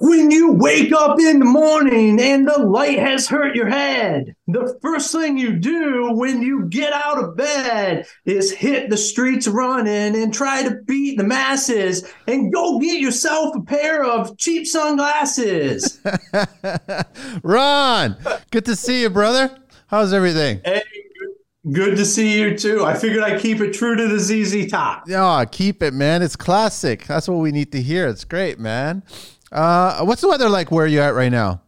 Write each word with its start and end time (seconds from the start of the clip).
When 0.00 0.30
you 0.30 0.52
wake 0.52 0.92
up 0.92 1.18
in 1.20 1.38
the 1.38 1.44
morning 1.44 2.20
and 2.20 2.48
the 2.48 2.58
light 2.58 2.98
has 2.98 3.28
hurt 3.28 3.54
your 3.54 3.68
head, 3.68 4.34
the 4.46 4.78
first 4.82 5.12
thing 5.12 5.38
you 5.38 5.54
do 5.54 6.12
when 6.12 6.42
you 6.42 6.66
get 6.68 6.92
out 6.92 7.22
of 7.22 7.36
bed 7.36 8.06
is 8.24 8.52
hit 8.52 8.90
the 8.90 8.96
streets 8.96 9.46
running 9.46 10.16
and 10.16 10.32
try 10.32 10.62
to 10.62 10.76
beat 10.86 11.18
the 11.18 11.24
masses 11.24 12.06
and 12.26 12.52
go 12.52 12.78
get 12.78 13.00
yourself 13.00 13.54
a 13.54 13.60
pair 13.60 14.04
of 14.04 14.36
cheap 14.38 14.66
sunglasses. 14.66 16.00
Ron, 17.42 18.16
good 18.50 18.64
to 18.64 18.76
see 18.76 19.02
you, 19.02 19.10
brother. 19.10 19.56
How's 19.86 20.12
everything? 20.12 20.60
Hey, 20.64 20.82
good 21.72 21.96
to 21.96 22.04
see 22.04 22.38
you 22.40 22.56
too. 22.56 22.84
I 22.84 22.94
figured 22.94 23.22
I'd 23.22 23.40
keep 23.40 23.60
it 23.60 23.72
true 23.72 23.96
to 23.96 24.08
the 24.08 24.18
ZZ 24.18 24.70
Top. 24.70 25.04
Yeah, 25.06 25.44
keep 25.50 25.82
it, 25.82 25.94
man. 25.94 26.22
It's 26.22 26.36
classic. 26.36 27.06
That's 27.06 27.28
what 27.28 27.38
we 27.38 27.52
need 27.52 27.70
to 27.72 27.82
hear. 27.82 28.08
It's 28.08 28.24
great, 28.24 28.58
man. 28.58 29.02
Uh, 29.54 30.04
what's 30.04 30.20
the 30.20 30.28
weather 30.28 30.48
like 30.48 30.72
where 30.72 30.86
you 30.86 31.00
at 31.00 31.14
right 31.14 31.30
now? 31.30 31.62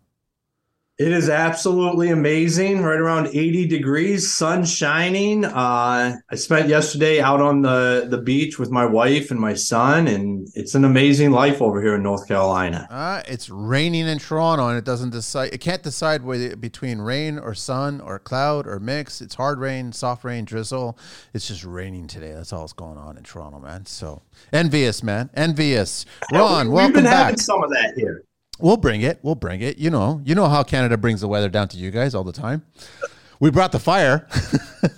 It 0.99 1.13
is 1.13 1.29
absolutely 1.29 2.09
amazing. 2.09 2.83
Right 2.83 2.99
around 2.99 3.27
80 3.27 3.67
degrees, 3.67 4.33
sun 4.33 4.65
shining. 4.65 5.45
Uh, 5.45 6.17
I 6.31 6.35
spent 6.37 6.71
yesterday 6.71 7.21
out 7.21 7.43
on 7.43 7.61
the, 7.61 8.07
the 8.09 8.17
beach 8.17 8.59
with 8.59 8.71
my 8.71 8.87
wife 8.87 9.31
and 9.31 9.39
my 9.39 9.53
son, 9.53 10.09
and 10.09 10.49
it's 10.55 10.75
an 10.75 10.87
amazing 10.87 11.33
life 11.33 11.61
over 11.61 11.83
here 11.83 11.97
in 11.97 12.03
North 12.03 12.27
Carolina. 12.27 12.89
Uh, 12.91 13.23
it's 13.29 13.51
raining 13.51 14.07
in 14.09 14.19
Toronto, 14.19 14.69
and 14.69 14.79
it 14.79 14.87
doesn't 14.87 15.11
decide. 15.11 15.53
It 15.53 15.61
can't 15.61 15.83
decide 15.83 16.23
whether 16.23 16.57
between 16.57 17.01
rain 17.01 17.39
or 17.39 17.53
sun 17.53 18.01
or 18.01 18.19
cloud 18.19 18.67
or 18.67 18.81
mix. 18.81 19.21
It's 19.21 19.35
hard 19.35 19.59
rain, 19.59 19.93
soft 19.93 20.25
rain, 20.25 20.47
drizzle. 20.47 20.97
It's 21.35 21.47
just 21.47 21.63
raining 21.63 22.07
today. 22.07 22.33
That's 22.33 22.55
all 22.55 22.61
that's 22.61 22.73
going 22.73 22.97
on 22.97 23.19
in 23.19 23.23
Toronto, 23.23 23.59
man. 23.59 23.85
So 23.85 24.23
envious, 24.51 25.03
man. 25.03 25.29
Envious. 25.35 26.07
Ron, 26.33 26.71
welcome. 26.71 26.73
back. 26.73 26.85
We've 26.95 26.95
been 26.95 27.05
having 27.05 27.37
some 27.37 27.63
of 27.63 27.69
that 27.73 27.93
here. 27.99 28.23
We'll 28.59 28.76
bring 28.76 29.02
it. 29.02 29.18
We'll 29.23 29.35
bring 29.35 29.60
it. 29.60 29.79
You 29.79 29.90
know, 29.90 30.21
you 30.24 30.35
know 30.35 30.49
how 30.49 30.62
Canada 30.62 30.96
brings 30.96 31.21
the 31.21 31.29
weather 31.29 31.49
down 31.49 31.68
to 31.68 31.76
you 31.76 31.90
guys 31.90 32.15
all 32.15 32.24
the 32.24 32.32
time. 32.32 32.65
We 33.40 33.51
brought 33.51 33.73
the 33.73 33.79
fire. 33.79 34.26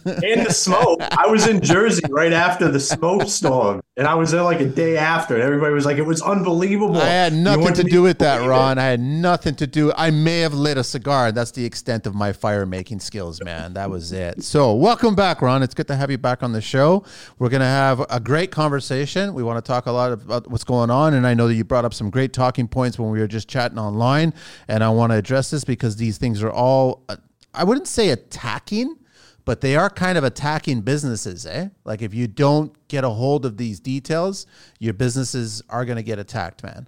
and 0.04 0.46
the 0.46 0.52
smoke. 0.52 1.00
I 1.00 1.26
was 1.26 1.46
in 1.46 1.60
Jersey 1.60 2.02
right 2.10 2.32
after 2.32 2.68
the 2.70 2.80
smoke 2.80 3.28
storm, 3.28 3.80
and 3.96 4.06
I 4.06 4.14
was 4.14 4.30
there 4.30 4.42
like 4.42 4.60
a 4.60 4.66
day 4.66 4.96
after, 4.96 5.34
and 5.34 5.42
everybody 5.42 5.72
was 5.72 5.84
like, 5.86 5.96
"It 5.98 6.06
was 6.06 6.22
unbelievable." 6.22 6.98
I 6.98 7.06
had 7.06 7.32
nothing 7.32 7.74
to 7.74 7.82
do 7.84 8.02
with 8.02 8.18
that, 8.18 8.36
believe 8.36 8.48
it. 8.48 8.50
Ron. 8.50 8.78
I 8.78 8.84
had 8.84 9.00
nothing 9.00 9.54
to 9.56 9.66
do. 9.66 9.92
I 9.96 10.10
may 10.10 10.40
have 10.40 10.54
lit 10.54 10.76
a 10.78 10.84
cigar. 10.84 11.32
That's 11.32 11.50
the 11.52 11.64
extent 11.64 12.06
of 12.06 12.14
my 12.14 12.32
fire 12.32 12.66
making 12.66 13.00
skills, 13.00 13.42
man. 13.42 13.74
That 13.74 13.90
was 13.90 14.12
it. 14.12 14.44
So, 14.44 14.74
welcome 14.74 15.14
back, 15.14 15.42
Ron. 15.42 15.62
It's 15.62 15.74
good 15.74 15.88
to 15.88 15.96
have 15.96 16.10
you 16.10 16.18
back 16.18 16.42
on 16.42 16.52
the 16.52 16.60
show. 16.60 17.04
We're 17.38 17.48
going 17.48 17.60
to 17.60 17.66
have 17.66 18.04
a 18.10 18.20
great 18.20 18.50
conversation. 18.50 19.34
We 19.34 19.42
want 19.42 19.64
to 19.64 19.66
talk 19.66 19.86
a 19.86 19.92
lot 19.92 20.12
about 20.12 20.50
what's 20.50 20.64
going 20.64 20.90
on, 20.90 21.14
and 21.14 21.26
I 21.26 21.34
know 21.34 21.48
that 21.48 21.54
you 21.54 21.64
brought 21.64 21.84
up 21.84 21.94
some 21.94 22.10
great 22.10 22.32
talking 22.32 22.68
points 22.68 22.98
when 22.98 23.10
we 23.10 23.20
were 23.20 23.26
just 23.26 23.48
chatting 23.48 23.78
online, 23.78 24.34
and 24.68 24.84
I 24.84 24.90
want 24.90 25.12
to 25.12 25.16
address 25.16 25.50
this 25.50 25.64
because 25.64 25.96
these 25.96 26.18
things 26.18 26.42
are 26.42 26.50
all, 26.50 27.04
uh, 27.08 27.16
I 27.58 27.64
wouldn't 27.64 27.88
say 27.88 28.08
attacking. 28.08 28.96
But 29.44 29.62
they 29.62 29.76
are 29.76 29.88
kind 29.88 30.18
of 30.18 30.24
attacking 30.24 30.82
businesses, 30.82 31.46
eh? 31.46 31.68
Like 31.82 32.02
if 32.02 32.12
you 32.12 32.26
don't 32.26 32.76
get 32.88 33.02
a 33.02 33.08
hold 33.08 33.46
of 33.46 33.56
these 33.56 33.80
details, 33.80 34.44
your 34.78 34.92
businesses 34.92 35.62
are 35.70 35.86
going 35.86 35.96
to 35.96 36.02
get 36.02 36.18
attacked, 36.18 36.62
man. 36.62 36.86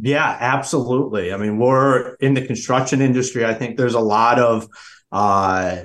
Yeah, 0.00 0.34
absolutely. 0.40 1.30
I 1.30 1.36
mean, 1.36 1.58
we're 1.58 2.14
in 2.14 2.32
the 2.32 2.46
construction 2.46 3.02
industry. 3.02 3.44
I 3.44 3.52
think 3.52 3.76
there's 3.76 3.92
a 3.92 4.00
lot 4.00 4.38
of 4.38 4.66
uh, 5.12 5.82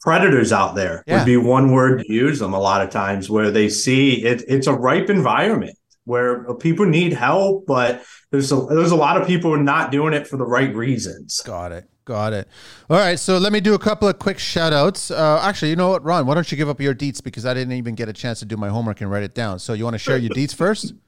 predators 0.00 0.50
out 0.50 0.76
there. 0.76 1.04
Yeah. 1.06 1.18
Would 1.18 1.26
be 1.26 1.36
one 1.36 1.70
word 1.70 1.98
to 1.98 2.10
use 2.10 2.38
them 2.38 2.54
a 2.54 2.58
lot 2.58 2.80
of 2.80 2.88
times 2.88 3.28
where 3.28 3.50
they 3.50 3.68
see 3.68 4.24
it. 4.24 4.44
It's 4.48 4.66
a 4.66 4.72
ripe 4.72 5.10
environment 5.10 5.76
where 6.04 6.54
people 6.54 6.86
need 6.86 7.12
help, 7.12 7.66
but 7.66 8.02
there's 8.30 8.50
a, 8.52 8.56
there's 8.68 8.90
a 8.90 8.96
lot 8.96 9.20
of 9.20 9.26
people 9.26 9.56
not 9.56 9.92
doing 9.92 10.14
it 10.14 10.26
for 10.26 10.36
the 10.36 10.44
right 10.44 10.74
reasons. 10.74 11.40
Got 11.42 11.72
it. 11.72 11.88
Got 12.04 12.32
it. 12.32 12.48
All 12.90 12.98
right. 12.98 13.18
So 13.18 13.38
let 13.38 13.52
me 13.52 13.60
do 13.60 13.74
a 13.74 13.78
couple 13.78 14.08
of 14.08 14.18
quick 14.18 14.38
shout 14.38 14.72
outs. 14.72 15.10
Uh, 15.12 15.38
actually, 15.40 15.70
you 15.70 15.76
know 15.76 15.90
what, 15.90 16.02
Ron? 16.02 16.26
Why 16.26 16.34
don't 16.34 16.50
you 16.50 16.56
give 16.56 16.68
up 16.68 16.80
your 16.80 16.94
deets 16.94 17.22
because 17.22 17.46
I 17.46 17.54
didn't 17.54 17.74
even 17.74 17.94
get 17.94 18.08
a 18.08 18.12
chance 18.12 18.40
to 18.40 18.44
do 18.44 18.56
my 18.56 18.68
homework 18.68 19.00
and 19.00 19.10
write 19.10 19.22
it 19.22 19.34
down. 19.34 19.60
So 19.60 19.72
you 19.72 19.84
want 19.84 19.94
to 19.94 19.98
share 19.98 20.18
your 20.18 20.30
deets 20.30 20.54
first? 20.54 20.94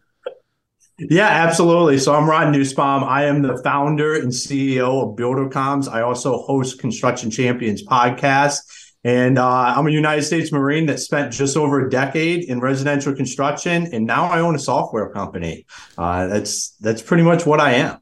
Yeah, 0.97 1.27
absolutely. 1.27 1.99
So 1.99 2.15
I'm 2.15 2.31
Ron 2.31 2.53
Nussbaum. 2.53 3.03
I 3.03 3.25
am 3.25 3.43
the 3.43 3.61
founder 3.65 4.15
and 4.15 4.29
CEO 4.29 5.03
of 5.03 5.17
BuilderComs. 5.19 5.89
I 5.89 6.03
also 6.03 6.39
host 6.39 6.79
Construction 6.79 7.33
Champions 7.33 7.85
podcast. 7.85 8.59
And 9.05 9.39
uh, 9.39 9.75
I'm 9.77 9.87
a 9.87 9.91
United 9.91 10.23
States 10.23 10.51
Marine 10.51 10.87
that 10.87 10.99
spent 10.99 11.33
just 11.33 11.57
over 11.57 11.87
a 11.87 11.91
decade 11.91 12.45
in 12.45 12.61
residential 12.61 13.15
construction, 13.15 13.89
and 13.93 14.07
now 14.07 14.25
I 14.25 14.41
own 14.41 14.55
a 14.55 14.59
software 14.59 15.11
company. 15.11 15.67
Uh, 15.99 16.27
that's 16.27 16.71
that's 16.81 17.03
pretty 17.03 17.23
much 17.23 17.45
what 17.45 17.61
I 17.61 17.75
am. 17.75 17.99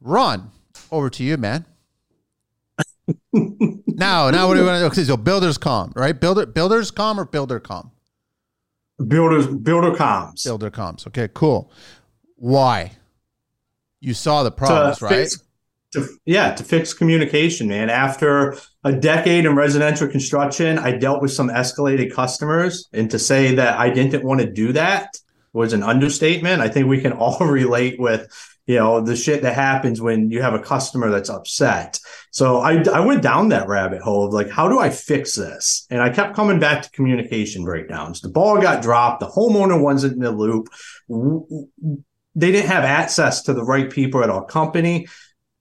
Ron, 0.00 0.50
over 0.90 1.08
to 1.10 1.24
you, 1.24 1.36
man. 1.36 1.64
now, 3.32 4.30
now 4.30 4.48
what 4.48 4.54
do 4.54 4.60
we 4.60 4.66
want 4.66 4.76
to 4.76 4.80
do? 4.80 4.86
Okay, 4.86 5.04
so 5.04 5.16
builders 5.16 5.58
com, 5.58 5.92
right? 5.96 6.18
Builder 6.18 6.46
builders 6.46 6.90
com 6.90 7.18
or 7.18 7.24
builder 7.24 7.60
com? 7.60 7.90
Builders 9.06 9.46
Builder 9.46 9.92
Comms. 9.92 10.44
Builder 10.44 10.70
comms. 10.70 11.06
Okay, 11.06 11.28
cool. 11.32 11.72
Why? 12.36 12.92
You 14.00 14.14
saw 14.14 14.42
the 14.42 14.50
problems, 14.50 14.98
to 14.98 15.04
right? 15.06 15.14
fix- 15.14 15.42
to, 15.92 16.08
yeah, 16.24 16.54
to 16.54 16.64
fix 16.64 16.92
communication, 16.92 17.68
man. 17.68 17.90
After 17.90 18.56
a 18.84 18.92
decade 18.92 19.44
in 19.44 19.56
residential 19.56 20.08
construction, 20.08 20.78
I 20.78 20.92
dealt 20.92 21.20
with 21.20 21.32
some 21.32 21.48
escalated 21.48 22.12
customers, 22.12 22.88
and 22.92 23.10
to 23.10 23.18
say 23.18 23.54
that 23.56 23.78
I 23.78 23.90
didn't 23.90 24.24
want 24.24 24.40
to 24.40 24.50
do 24.50 24.72
that 24.72 25.08
was 25.52 25.72
an 25.72 25.82
understatement. 25.82 26.62
I 26.62 26.68
think 26.68 26.86
we 26.86 27.00
can 27.00 27.12
all 27.18 27.38
relate 27.40 27.98
with, 27.98 28.28
you 28.66 28.76
know, 28.76 29.00
the 29.00 29.16
shit 29.16 29.42
that 29.42 29.54
happens 29.54 30.00
when 30.00 30.30
you 30.30 30.42
have 30.42 30.54
a 30.54 30.60
customer 30.60 31.10
that's 31.10 31.28
upset. 31.28 31.98
So 32.30 32.58
I, 32.58 32.82
I 32.84 33.00
went 33.00 33.22
down 33.22 33.48
that 33.48 33.66
rabbit 33.66 34.00
hole 34.00 34.26
of 34.26 34.32
like, 34.32 34.48
how 34.48 34.68
do 34.68 34.78
I 34.78 34.90
fix 34.90 35.34
this? 35.34 35.86
And 35.90 36.00
I 36.00 36.10
kept 36.10 36.36
coming 36.36 36.60
back 36.60 36.82
to 36.82 36.90
communication 36.90 37.64
breakdowns. 37.64 38.20
The 38.20 38.28
ball 38.28 38.60
got 38.60 38.82
dropped. 38.82 39.20
The 39.20 39.26
homeowner 39.26 39.80
wasn't 39.80 40.12
in 40.12 40.20
the 40.20 40.30
loop. 40.30 40.68
They 42.36 42.52
didn't 42.52 42.70
have 42.70 42.84
access 42.84 43.42
to 43.42 43.52
the 43.52 43.64
right 43.64 43.90
people 43.90 44.22
at 44.22 44.30
our 44.30 44.44
company 44.44 45.08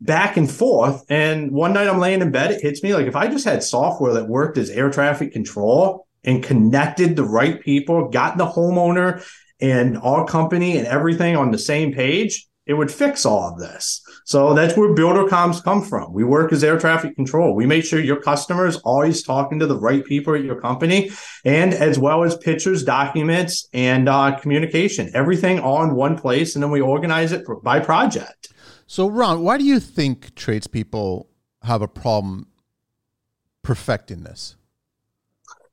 back 0.01 0.37
and 0.37 0.49
forth. 0.49 1.03
And 1.09 1.51
one 1.51 1.73
night 1.73 1.87
I'm 1.87 1.99
laying 1.99 2.21
in 2.21 2.31
bed, 2.31 2.51
it 2.51 2.61
hits 2.61 2.83
me 2.83 2.93
like 2.93 3.07
if 3.07 3.15
I 3.15 3.27
just 3.27 3.45
had 3.45 3.63
software 3.63 4.13
that 4.13 4.27
worked 4.27 4.57
as 4.57 4.69
air 4.69 4.89
traffic 4.89 5.33
control 5.33 6.07
and 6.23 6.43
connected 6.43 7.15
the 7.15 7.23
right 7.23 7.59
people, 7.61 8.09
got 8.09 8.37
the 8.37 8.45
homeowner 8.45 9.25
and 9.59 9.97
our 9.97 10.25
company 10.25 10.77
and 10.77 10.87
everything 10.87 11.35
on 11.35 11.51
the 11.51 11.57
same 11.57 11.93
page, 11.93 12.47
it 12.65 12.77
would 12.77 12.91
fix 12.91 13.25
all 13.25 13.51
of 13.51 13.57
this. 13.57 14.01
So 14.25 14.53
that's 14.53 14.77
where 14.77 14.93
builder 14.93 15.23
comms 15.23 15.63
come 15.63 15.81
from. 15.81 16.13
We 16.13 16.23
work 16.23 16.53
as 16.53 16.63
air 16.63 16.77
traffic 16.77 17.15
control. 17.15 17.55
We 17.55 17.65
make 17.65 17.83
sure 17.83 17.99
your 17.99 18.21
customers 18.21 18.77
always 18.83 19.23
talking 19.23 19.57
to 19.57 19.65
the 19.65 19.79
right 19.79 20.05
people 20.05 20.35
at 20.35 20.43
your 20.43 20.61
company, 20.61 21.09
and 21.43 21.73
as 21.73 21.97
well 21.97 22.23
as 22.23 22.37
pictures, 22.37 22.83
documents, 22.83 23.67
and 23.73 24.07
uh, 24.07 24.37
communication. 24.39 25.09
Everything 25.15 25.59
all 25.59 25.83
in 25.83 25.95
one 25.95 26.15
place, 26.15 26.55
and 26.55 26.63
then 26.63 26.69
we 26.69 26.79
organize 26.79 27.31
it 27.31 27.43
by 27.63 27.79
project. 27.79 28.53
So, 28.91 29.07
Ron, 29.07 29.43
why 29.43 29.59
do 29.59 29.65
you 29.65 29.79
think 29.79 30.33
tradespeople 30.33 31.29
have 31.61 31.83
a 31.83 31.87
problem 31.87 32.47
perfecting 33.61 34.23
this? 34.23 34.55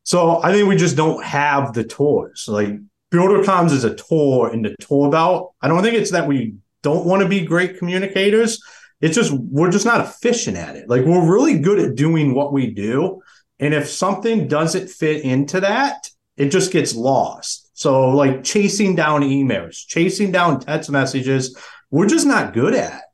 So 0.03 0.43
I 0.45 0.53
think 0.53 0.69
we 0.69 0.77
just 0.77 0.97
don't 0.97 1.25
have 1.25 1.73
the 1.73 1.83
tours. 1.83 2.45
Like 2.47 2.75
BuilderComs 3.11 3.73
is 3.73 3.85
a 3.85 3.95
tour 3.95 4.53
in 4.53 4.61
the 4.61 4.77
tour 4.81 5.11
belt. 5.11 5.55
I 5.63 5.69
don't 5.69 5.83
think 5.83 5.95
it's 5.95 6.11
that 6.11 6.29
we 6.29 6.57
don't 6.83 7.07
want 7.07 7.23
to 7.23 7.29
be 7.29 7.41
great 7.41 7.79
communicators. 7.79 8.63
It's 9.01 9.15
just 9.15 9.33
we're 9.33 9.71
just 9.71 9.87
not 9.87 10.03
efficient 10.03 10.59
at 10.59 10.77
it. 10.77 10.87
Like 10.87 11.07
we're 11.07 11.33
really 11.33 11.59
good 11.59 11.79
at 11.79 11.95
doing 11.95 12.35
what 12.35 12.53
we 12.53 12.71
do. 12.71 13.23
And 13.59 13.73
if 13.73 13.89
something 13.89 14.47
doesn't 14.47 14.91
fit 14.91 15.25
into 15.25 15.61
that, 15.61 16.11
it 16.37 16.51
just 16.51 16.71
gets 16.71 16.95
lost. 16.95 17.71
So 17.73 18.11
like 18.11 18.45
chasing 18.45 18.95
down 18.95 19.23
emails, 19.23 19.87
chasing 19.87 20.33
down 20.33 20.61
text 20.61 20.91
messages, 20.91 21.57
we're 21.91 22.09
just 22.09 22.27
not 22.27 22.53
good 22.53 22.75
at. 22.75 23.06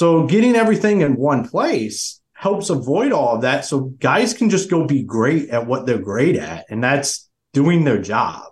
So 0.00 0.26
getting 0.26 0.56
everything 0.56 1.02
in 1.02 1.14
one 1.16 1.46
place 1.46 2.22
helps 2.32 2.70
avoid 2.70 3.12
all 3.12 3.34
of 3.34 3.42
that. 3.42 3.66
So 3.66 3.80
guys 3.80 4.32
can 4.32 4.48
just 4.48 4.70
go 4.70 4.86
be 4.86 5.02
great 5.02 5.50
at 5.50 5.66
what 5.66 5.84
they're 5.84 5.98
great 5.98 6.36
at. 6.36 6.64
And 6.70 6.82
that's 6.82 7.28
doing 7.52 7.84
their 7.84 8.00
job. 8.00 8.44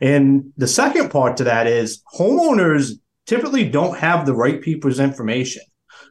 And 0.00 0.54
the 0.56 0.66
second 0.66 1.10
part 1.10 1.36
to 1.36 1.44
that 1.44 1.66
is 1.66 2.02
homeowners 2.16 2.92
typically 3.26 3.68
don't 3.68 3.98
have 3.98 4.24
the 4.24 4.32
right 4.32 4.62
people's 4.62 4.98
information. 4.98 5.60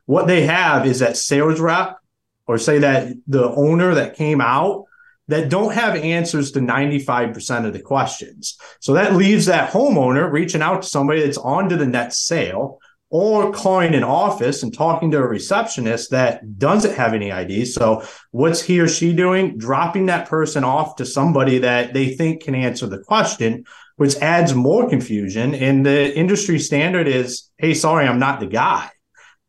What 0.05 0.27
they 0.27 0.45
have 0.45 0.85
is 0.85 0.99
that 0.99 1.17
sales 1.17 1.59
rep 1.59 1.97
or 2.45 2.59
say 2.59 2.77
that 2.77 3.15
the 3.25 3.49
owner 3.49 3.95
that 3.95 4.15
came 4.15 4.41
out 4.41 4.83
that 5.27 5.49
don't 5.49 5.73
have 5.73 5.95
answers 5.95 6.51
to 6.51 6.59
95% 6.59 7.65
of 7.65 7.73
the 7.73 7.81
questions. 7.81 8.59
So 8.79 8.93
that 8.93 9.15
leaves 9.15 9.47
that 9.47 9.71
homeowner 9.71 10.31
reaching 10.31 10.61
out 10.61 10.83
to 10.83 10.87
somebody 10.87 11.23
that's 11.23 11.39
on 11.39 11.69
to 11.69 11.77
the 11.77 11.87
next 11.87 12.27
sale 12.27 12.77
or 13.13 13.51
calling 13.51 13.93
an 13.93 14.03
office 14.03 14.63
and 14.63 14.73
talking 14.73 15.11
to 15.11 15.19
a 15.19 15.27
receptionist 15.27 16.09
that 16.09 16.57
doesn't 16.57 16.95
have 16.95 17.13
any 17.13 17.31
ID. 17.31 17.63
So 17.63 18.03
what's 18.31 18.63
he 18.63 18.79
or 18.79 18.87
she 18.87 19.13
doing? 19.13 19.55
Dropping 19.55 20.07
that 20.07 20.27
person 20.27 20.63
off 20.63 20.95
to 20.95 21.05
somebody 21.05 21.59
that 21.59 21.93
they 21.93 22.15
think 22.15 22.41
can 22.41 22.55
answer 22.55 22.87
the 22.87 22.97
question, 22.97 23.65
which 23.97 24.15
adds 24.15 24.55
more 24.55 24.89
confusion. 24.89 25.53
And 25.53 25.85
the 25.85 26.17
industry 26.17 26.57
standard 26.57 27.07
is, 27.07 27.51
hey, 27.59 27.75
sorry, 27.75 28.07
I'm 28.07 28.17
not 28.17 28.39
the 28.39 28.47
guy. 28.47 28.89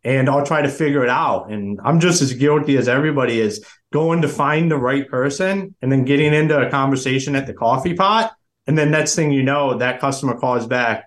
And 0.03 0.29
I'll 0.29 0.45
try 0.45 0.61
to 0.61 0.69
figure 0.69 1.03
it 1.03 1.09
out. 1.09 1.51
And 1.51 1.81
I'm 1.83 2.01
just 2.01 2.21
as 2.21 2.35
guilty 2.35 2.77
as 2.77 2.87
everybody 2.87 3.41
is 3.41 3.65
going 3.95 4.21
to 4.21 4.29
find 4.29 4.71
the 4.71 4.77
right 4.77 5.09
person 5.09 5.75
and 5.81 5.91
then 5.91 6.05
getting 6.05 6.35
into 6.35 6.61
a 6.61 6.69
conversation 6.69 7.35
at 7.35 7.47
the 7.47 7.55
coffee 7.55 7.95
pot. 7.95 8.31
And 8.67 8.77
then 8.77 8.91
next 8.91 9.15
thing 9.15 9.33
you 9.33 9.43
know, 9.43 9.79
that 9.79 10.01
customer 10.01 10.39
calls 10.39 10.67
back 10.67 11.07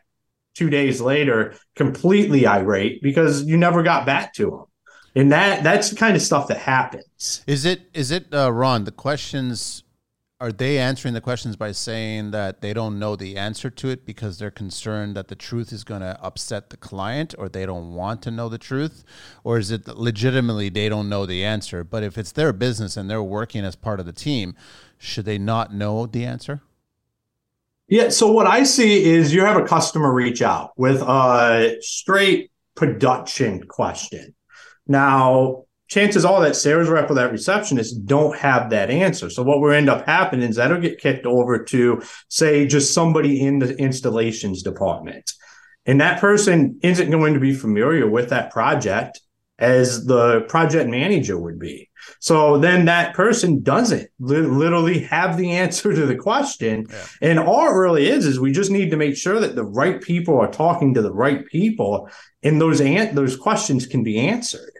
two 0.57 0.69
days 0.69 0.99
later, 0.99 1.53
completely 1.75 2.47
irate 2.47 3.01
because 3.01 3.43
you 3.43 3.57
never 3.57 3.83
got 3.83 4.05
back 4.05 4.33
to 4.33 4.49
them. 4.49 4.65
And 5.15 5.31
that 5.31 5.63
that's 5.63 5.89
the 5.89 5.95
kind 5.95 6.15
of 6.15 6.21
stuff 6.21 6.47
that 6.47 6.57
happens. 6.57 7.43
Is 7.47 7.65
it 7.65 7.89
is 7.93 8.11
it 8.11 8.33
uh, 8.33 8.51
Ron? 8.51 8.83
The 8.83 8.91
questions 8.91 9.83
are 10.39 10.51
they 10.51 10.77
answering 10.77 11.15
the 11.15 11.21
questions 11.21 11.55
by 11.55 11.71
saying 11.71 12.29
that 12.29 12.61
they 12.61 12.71
don't 12.71 12.99
know 12.99 13.15
the 13.15 13.35
answer 13.37 13.71
to 13.71 13.89
it 13.89 14.05
because 14.05 14.37
they're 14.37 14.51
concerned 14.51 15.15
that 15.15 15.27
the 15.27 15.35
truth 15.35 15.73
is 15.73 15.83
going 15.83 16.01
to 16.01 16.19
upset 16.21 16.69
the 16.69 16.77
client 16.77 17.33
or 17.39 17.49
they 17.49 17.65
don't 17.65 17.95
want 17.95 18.21
to 18.21 18.29
know 18.29 18.47
the 18.47 18.59
truth 18.59 19.03
or 19.43 19.57
is 19.57 19.71
it 19.71 19.87
legitimately 19.87 20.69
they 20.69 20.89
don't 20.89 21.09
know 21.09 21.25
the 21.25 21.43
answer 21.43 21.83
but 21.83 22.03
if 22.03 22.19
it's 22.19 22.31
their 22.31 22.53
business 22.53 22.95
and 22.95 23.09
they're 23.09 23.23
working 23.23 23.65
as 23.65 23.75
part 23.75 23.99
of 23.99 24.05
the 24.05 24.13
team 24.13 24.55
should 24.99 25.25
they 25.25 25.39
not 25.39 25.73
know 25.73 26.05
the 26.05 26.23
answer 26.23 26.61
yeah 27.87 28.09
so 28.09 28.31
what 28.31 28.47
i 28.47 28.63
see 28.63 29.03
is 29.03 29.33
you 29.33 29.41
have 29.41 29.57
a 29.57 29.65
customer 29.65 30.13
reach 30.13 30.41
out 30.41 30.71
with 30.77 31.01
a 31.01 31.77
straight 31.81 32.51
production 32.75 33.65
question 33.67 34.33
now 34.87 35.63
chances 35.87 36.25
are 36.25 36.41
that 36.41 36.55
sales 36.55 36.89
rep 36.89 37.09
or 37.09 37.15
that 37.15 37.31
receptionist 37.31 38.05
don't 38.05 38.37
have 38.37 38.69
that 38.69 38.89
answer. 38.89 39.29
So 39.29 39.43
what 39.43 39.59
will 39.59 39.71
end 39.71 39.89
up 39.89 40.05
happening 40.05 40.49
is 40.49 40.57
that'll 40.57 40.81
get 40.81 40.99
kicked 40.99 41.25
over 41.25 41.63
to 41.65 42.01
say 42.29 42.67
just 42.67 42.93
somebody 42.93 43.41
in 43.41 43.59
the 43.59 43.75
installations 43.77 44.63
department. 44.63 45.31
And 45.85 46.01
that 46.01 46.19
person 46.19 46.79
isn't 46.83 47.09
going 47.11 47.33
to 47.33 47.39
be 47.39 47.53
familiar 47.53 48.09
with 48.09 48.29
that 48.29 48.51
project 48.51 49.21
as 49.57 50.05
the 50.05 50.41
project 50.41 50.89
manager 50.89 51.39
would 51.39 51.59
be. 51.59 51.86
So 52.19 52.57
then 52.57 52.85
that 52.85 53.13
person 53.13 53.61
doesn't 53.61 54.09
li- 54.19 54.37
literally 54.41 54.99
have 54.99 55.37
the 55.37 55.51
answer 55.51 55.93
to 55.93 56.05
the 56.05 56.15
question. 56.15 56.87
Yeah. 56.89 57.05
And 57.21 57.39
all 57.39 57.67
it 57.67 57.73
really 57.77 58.07
is 58.07 58.25
is 58.25 58.39
we 58.39 58.51
just 58.51 58.71
need 58.71 58.91
to 58.91 58.97
make 58.97 59.15
sure 59.15 59.39
that 59.39 59.55
the 59.55 59.63
right 59.63 60.01
people 60.01 60.39
are 60.39 60.51
talking 60.51 60.93
to 60.93 61.01
the 61.01 61.13
right 61.13 61.45
people 61.47 62.09
and 62.43 62.61
those 62.61 62.81
an- 62.81 63.15
those 63.15 63.35
questions 63.35 63.85
can 63.85 64.03
be 64.03 64.17
answered. 64.19 64.71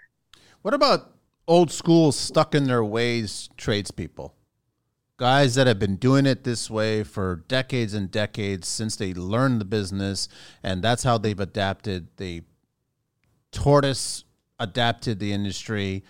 What 0.62 0.74
about 0.74 1.14
old 1.48 1.72
school, 1.72 2.12
stuck 2.12 2.54
in 2.54 2.66
their 2.66 2.84
ways 2.84 3.50
tradespeople? 3.58 4.34
Guys 5.18 5.56
that 5.56 5.66
have 5.66 5.80
been 5.80 5.96
doing 5.96 6.28
it 6.28 6.44
this 6.44 6.70
way 6.70 7.04
for 7.04 7.44
decades 7.48 7.94
and 7.96 8.12
decades 8.12 8.68
since 8.68 8.96
they 8.96 9.14
learned 9.16 9.60
the 9.60 9.66
business, 9.66 10.30
and 10.62 10.84
that's 10.84 11.04
how 11.04 11.18
they've 11.18 11.40
adapted. 11.40 12.10
They 12.18 12.42
tortoise 13.52 14.26
adapted 14.60 15.20
the 15.20 15.34
industry. 15.34 16.04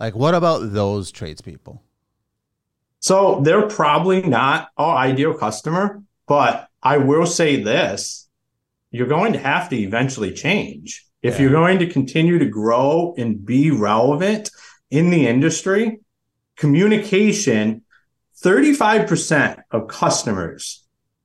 Like, 0.00 0.16
what 0.16 0.34
about 0.34 0.72
those 0.72 1.12
tradespeople? 1.12 1.82
So 3.00 3.40
they're 3.42 3.68
probably 3.68 4.22
not 4.22 4.70
our 4.78 4.96
ideal 4.96 5.34
customer, 5.34 6.02
but 6.26 6.68
I 6.82 6.96
will 6.96 7.26
say 7.26 7.62
this 7.62 8.26
you're 8.90 9.06
going 9.06 9.34
to 9.34 9.38
have 9.38 9.68
to 9.68 9.76
eventually 9.76 10.32
change. 10.32 11.06
If 11.22 11.34
yeah. 11.34 11.42
you're 11.42 11.52
going 11.52 11.78
to 11.78 11.86
continue 11.86 12.38
to 12.38 12.46
grow 12.46 13.14
and 13.16 13.44
be 13.44 13.70
relevant 13.70 14.50
in 14.90 15.10
the 15.10 15.28
industry, 15.28 16.00
communication, 16.56 17.82
35% 18.42 19.62
of 19.70 19.86
customers 19.86 20.79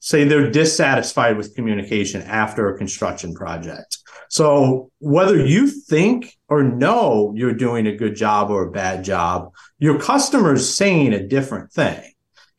say 0.06 0.24
they're 0.24 0.52
dissatisfied 0.52 1.36
with 1.36 1.56
communication 1.56 2.22
after 2.22 2.69
a 2.69 2.78
construction 2.78 3.34
project. 3.34 3.98
So 4.30 4.92
whether 5.00 5.44
you 5.44 5.66
think 5.66 6.38
or 6.48 6.62
know 6.62 7.34
you're 7.36 7.56
doing 7.56 7.88
a 7.88 7.96
good 7.96 8.16
job 8.16 8.52
or 8.52 8.68
a 8.68 8.72
bad 8.72 9.04
job, 9.04 9.52
your 9.80 10.00
customer's 10.00 10.72
saying 10.72 11.13
a 11.13 11.28
different 11.28 11.72
thing. 11.72 12.04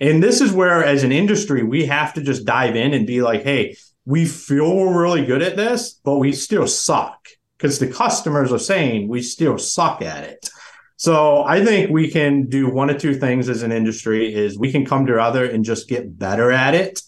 And 0.00 0.20
this 0.20 0.40
is 0.40 0.52
where, 0.52 0.82
as 0.84 1.04
an 1.04 1.12
industry, 1.12 1.62
we 1.62 1.86
have 1.86 2.14
to 2.14 2.20
just 2.20 2.44
dive 2.44 2.74
in 2.74 2.92
and 2.92 3.06
be 3.06 3.22
like, 3.22 3.44
hey, 3.44 3.76
we 4.04 4.24
feel 4.24 4.74
we're 4.74 5.00
really 5.00 5.24
good 5.24 5.40
at 5.40 5.56
this, 5.56 6.00
but 6.02 6.18
we 6.18 6.32
still 6.32 6.66
suck 6.66 7.28
because 7.56 7.78
the 7.78 7.86
customers 7.86 8.52
are 8.52 8.58
saying 8.58 9.06
we 9.06 9.22
still 9.22 9.56
suck 9.56 10.02
at 10.02 10.24
it. 10.24 10.50
So 10.96 11.44
I 11.44 11.64
think 11.64 11.90
we 11.90 12.10
can 12.10 12.48
do 12.48 12.68
one 12.68 12.90
of 12.90 12.98
two 12.98 13.14
things 13.14 13.48
as 13.48 13.62
an 13.62 13.70
industry 13.70 14.34
is 14.34 14.58
we 14.58 14.72
can 14.72 14.84
come 14.84 15.06
together 15.06 15.48
and 15.48 15.64
just 15.64 15.88
get 15.88 16.18
better 16.18 16.50
at 16.50 16.74
it. 16.74 17.02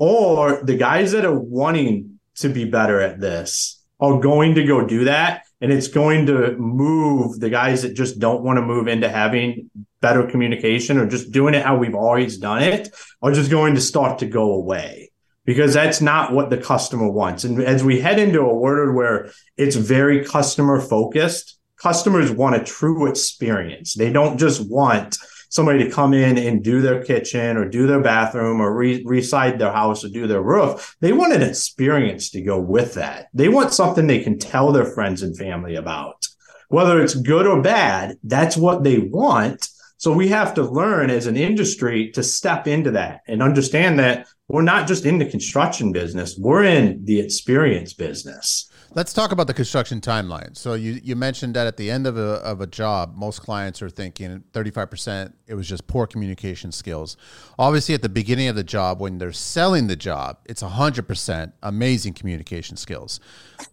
Or 0.00 0.62
the 0.64 0.76
guys 0.76 1.12
that 1.12 1.26
are 1.26 1.38
wanting 1.38 2.18
to 2.36 2.48
be 2.48 2.64
better 2.64 3.00
at 3.00 3.20
this 3.20 3.84
are 4.00 4.18
going 4.18 4.54
to 4.54 4.64
go 4.64 4.84
do 4.84 5.04
that. 5.04 5.42
And 5.60 5.70
it's 5.70 5.88
going 5.88 6.24
to 6.26 6.56
move 6.56 7.38
the 7.38 7.50
guys 7.50 7.82
that 7.82 7.94
just 7.94 8.18
don't 8.18 8.42
want 8.42 8.56
to 8.56 8.62
move 8.62 8.88
into 8.88 9.10
having 9.10 9.70
better 10.00 10.26
communication 10.26 10.96
or 10.96 11.06
just 11.06 11.30
doing 11.30 11.52
it 11.52 11.62
how 11.62 11.76
we've 11.76 11.94
always 11.94 12.38
done 12.38 12.62
it 12.62 12.88
are 13.20 13.32
just 13.32 13.50
going 13.50 13.74
to 13.74 13.80
start 13.82 14.20
to 14.20 14.26
go 14.26 14.54
away 14.54 15.12
because 15.44 15.74
that's 15.74 16.00
not 16.00 16.32
what 16.32 16.48
the 16.48 16.56
customer 16.56 17.10
wants. 17.10 17.44
And 17.44 17.62
as 17.62 17.84
we 17.84 18.00
head 18.00 18.18
into 18.18 18.40
a 18.40 18.54
world 18.54 18.96
where 18.96 19.30
it's 19.58 19.76
very 19.76 20.24
customer 20.24 20.80
focused, 20.80 21.58
customers 21.76 22.30
want 22.30 22.56
a 22.56 22.64
true 22.64 23.06
experience. 23.06 23.92
They 23.92 24.10
don't 24.10 24.38
just 24.38 24.66
want 24.66 25.18
somebody 25.50 25.84
to 25.84 25.90
come 25.90 26.14
in 26.14 26.38
and 26.38 26.64
do 26.64 26.80
their 26.80 27.04
kitchen 27.04 27.56
or 27.56 27.68
do 27.68 27.86
their 27.86 28.00
bathroom 28.00 28.60
or 28.60 28.74
re- 28.74 29.02
reside 29.04 29.58
their 29.58 29.72
house 29.72 30.04
or 30.04 30.08
do 30.08 30.26
their 30.26 30.40
roof. 30.40 30.96
They 31.00 31.12
want 31.12 31.34
an 31.34 31.42
experience 31.42 32.30
to 32.30 32.40
go 32.40 32.58
with 32.58 32.94
that. 32.94 33.28
They 33.34 33.48
want 33.48 33.74
something 33.74 34.06
they 34.06 34.22
can 34.22 34.38
tell 34.38 34.72
their 34.72 34.86
friends 34.86 35.22
and 35.22 35.36
family 35.36 35.74
about. 35.74 36.26
Whether 36.68 37.02
it's 37.02 37.14
good 37.14 37.46
or 37.46 37.60
bad, 37.60 38.16
that's 38.22 38.56
what 38.56 38.84
they 38.84 38.98
want. 38.98 39.68
So 39.96 40.12
we 40.12 40.28
have 40.28 40.54
to 40.54 40.62
learn 40.62 41.10
as 41.10 41.26
an 41.26 41.36
industry 41.36 42.10
to 42.12 42.22
step 42.22 42.68
into 42.68 42.92
that 42.92 43.22
and 43.26 43.42
understand 43.42 43.98
that 43.98 44.28
we're 44.48 44.62
not 44.62 44.86
just 44.86 45.04
in 45.04 45.18
the 45.18 45.26
construction 45.26 45.92
business, 45.92 46.38
we're 46.38 46.64
in 46.64 47.04
the 47.04 47.20
experience 47.20 47.92
business. 47.92 48.69
Let's 48.92 49.12
talk 49.12 49.30
about 49.30 49.46
the 49.46 49.54
construction 49.54 50.00
timeline. 50.00 50.56
So 50.56 50.74
you, 50.74 51.00
you 51.04 51.14
mentioned 51.14 51.54
that 51.54 51.68
at 51.68 51.76
the 51.76 51.88
end 51.88 52.08
of 52.08 52.18
a, 52.18 52.42
of 52.42 52.60
a 52.60 52.66
job, 52.66 53.14
most 53.14 53.40
clients 53.40 53.80
are 53.82 53.88
thinking 53.88 54.42
35%, 54.52 55.32
it 55.46 55.54
was 55.54 55.68
just 55.68 55.86
poor 55.86 56.08
communication 56.08 56.72
skills. 56.72 57.16
Obviously, 57.56 57.94
at 57.94 58.02
the 58.02 58.08
beginning 58.08 58.48
of 58.48 58.56
the 58.56 58.64
job, 58.64 58.98
when 59.00 59.18
they're 59.18 59.30
selling 59.30 59.86
the 59.86 59.94
job, 59.94 60.38
it's 60.44 60.60
100% 60.60 61.52
amazing 61.62 62.14
communication 62.14 62.76
skills. 62.76 63.20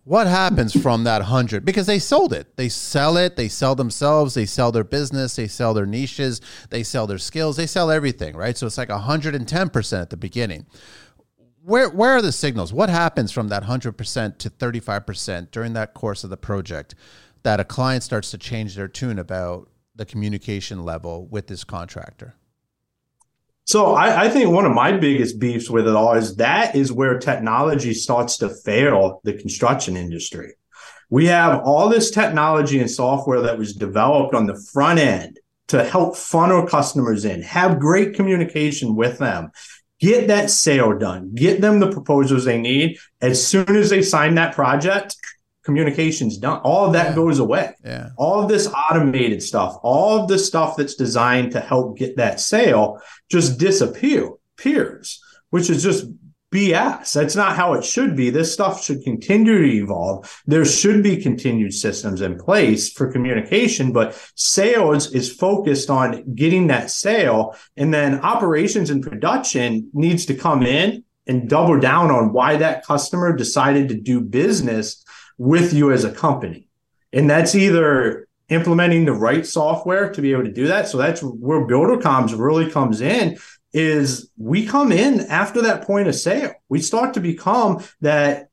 What 0.04 0.28
happens 0.28 0.80
from 0.80 1.04
that 1.06 1.22
100? 1.22 1.66
Because 1.66 1.88
they 1.88 1.98
sold 1.98 2.32
it. 2.32 2.56
They 2.56 2.70
sell 2.70 3.18
it, 3.18 3.38
they 3.38 3.48
sell 3.48 3.74
themselves, 3.74 4.36
they 4.36 4.46
sell 4.46 4.72
their 4.72 4.84
business, 4.84 5.36
they 5.36 5.48
sell 5.48 5.74
their 5.74 5.88
niches, 5.88 6.42
they 6.70 6.84
sell 6.84 7.08
their 7.08 7.18
skills, 7.18 7.58
they 7.58 7.66
sell 7.66 7.90
everything, 7.90 8.36
right? 8.36 8.56
So 8.56 8.68
it's 8.68 8.78
like 8.78 8.90
110% 8.90 10.02
at 10.02 10.12
the 10.12 10.18
beginning 10.18 10.68
where 11.68 11.90
where 11.90 12.12
are 12.12 12.22
the 12.22 12.32
signals? 12.32 12.72
What 12.72 12.90
happens 12.90 13.32
from 13.32 13.50
that 13.50 13.64
100% 13.64 14.38
to 14.38 14.50
35% 14.50 15.52
during 15.52 15.74
that 15.74 15.94
course 15.94 16.24
of 16.24 16.30
the 16.30 16.38
project 16.38 16.96
that 17.44 17.60
a 17.60 17.66
client 17.66 18.04
starts 18.04 18.32
to 18.32 18.38
change 18.38 18.76
their 18.76 18.88
tune 18.88 19.20
about 19.20 19.70
the 19.94 20.06
communication 20.06 20.84
level 20.84 21.28
with 21.28 21.48
this 21.48 21.66
contractor? 21.66 22.36
So 23.66 23.96
I, 23.96 24.24
I, 24.24 24.30
think 24.30 24.50
one 24.50 24.66
of 24.66 24.72
my 24.72 24.94
biggest 24.94 25.40
beefs 25.40 25.70
with 25.70 25.90
it 25.90 25.94
all 25.94 26.14
is 26.14 26.38
that 26.38 26.74
is 26.74 26.94
where 26.94 27.20
technology 27.20 27.94
starts 27.94 28.38
to 28.38 28.48
fail 28.48 29.20
the 29.26 29.34
construction 29.34 29.98
industry. 29.98 30.54
We 31.10 31.26
have 31.26 31.64
all 31.66 31.90
this 31.90 32.12
technology 32.12 32.80
and 32.80 32.90
software 32.90 33.42
that 33.42 33.58
was 33.58 33.74
developed 33.76 34.34
on 34.34 34.46
the 34.46 34.56
front 34.72 35.00
end 35.00 35.38
to 35.68 35.84
help 35.84 36.16
funnel 36.16 36.66
customers 36.66 37.26
in, 37.26 37.42
have 37.42 37.80
great 37.80 38.14
communication 38.14 38.96
with 38.96 39.18
them, 39.18 39.52
get 40.00 40.28
that 40.28 40.50
sale 40.50 40.98
done, 40.98 41.34
get 41.34 41.62
them 41.62 41.80
the 41.80 41.92
proposals 41.92 42.46
they 42.46 42.60
need. 42.60 42.98
As 43.22 43.46
soon 43.46 43.76
as 43.76 43.90
they 43.90 44.02
sign 44.02 44.36
that 44.36 44.54
project, 44.54 45.16
communications 45.68 46.38
done. 46.38 46.62
All 46.64 46.86
of 46.86 46.94
that 46.94 47.10
yeah. 47.10 47.16
goes 47.16 47.40
away. 47.40 47.74
Yeah. 47.84 48.10
All 48.18 48.42
of 48.42 48.48
this 48.48 48.68
automated 48.68 49.44
stuff, 49.44 49.78
all 49.84 50.22
of 50.22 50.30
the 50.30 50.40
stuff 50.40 50.78
that's 50.78 50.96
designed 50.96 51.52
to 51.52 51.60
help 51.60 51.98
get 51.98 52.16
that 52.16 52.40
sale 52.40 53.02
just 53.30 53.60
disappears, 53.60 54.30
Peers, 54.58 55.22
which 55.50 55.70
is 55.70 55.84
just 55.84 56.06
BS. 56.52 57.14
That's 57.14 57.36
not 57.36 57.56
how 57.56 57.74
it 57.74 57.84
should 57.84 58.16
be. 58.16 58.30
This 58.30 58.54
stuff 58.54 58.84
should 58.84 59.04
continue 59.04 59.58
to 59.58 59.84
evolve. 59.84 60.42
There 60.46 60.64
should 60.64 61.04
be 61.04 61.22
continued 61.22 61.74
systems 61.74 62.22
in 62.22 62.38
place 62.38 62.92
for 62.92 63.12
communication, 63.12 63.92
but 63.92 64.16
sales 64.36 65.14
is 65.14 65.34
focused 65.34 65.90
on 65.90 66.34
getting 66.36 66.68
that 66.68 66.90
sale. 66.90 67.56
And 67.76 67.94
then 67.94 68.22
operations 68.22 68.90
and 68.90 69.04
production 69.04 69.90
needs 69.94 70.26
to 70.28 70.36
come 70.36 70.64
in 70.64 71.04
and 71.28 71.50
double 71.50 71.80
down 71.80 72.12
on 72.12 72.32
why 72.32 72.56
that 72.56 72.86
customer 72.86 73.36
decided 73.36 73.90
to 73.90 74.00
do 74.00 74.22
business 74.22 75.04
with 75.38 75.74
you 75.74 75.92
as 75.92 76.06
a 76.06 76.12
company. 76.12 76.70
And 77.12 77.30
that's 77.30 77.56
either 77.56 78.28
implementing 78.50 79.04
the 79.04 79.14
right 79.14 79.46
software 79.46 80.10
to 80.12 80.22
be 80.22 80.32
able 80.32 80.46
to 80.46 80.52
do 80.52 80.68
that. 80.68 80.88
So 80.88 80.98
that's 80.98 81.22
where 81.22 81.68
BuilderComs 81.68 82.38
really 82.38 82.72
comes 82.72 83.02
in 83.02 83.38
is 83.78 84.32
we 84.38 84.66
come 84.66 84.92
in 84.92 85.22
after 85.22 85.62
that 85.62 85.86
point 85.86 86.08
of 86.08 86.16
sale. 86.16 86.52
We 86.68 86.82
start 86.82 87.14
to 87.14 87.20
become 87.20 87.84
that 88.02 88.50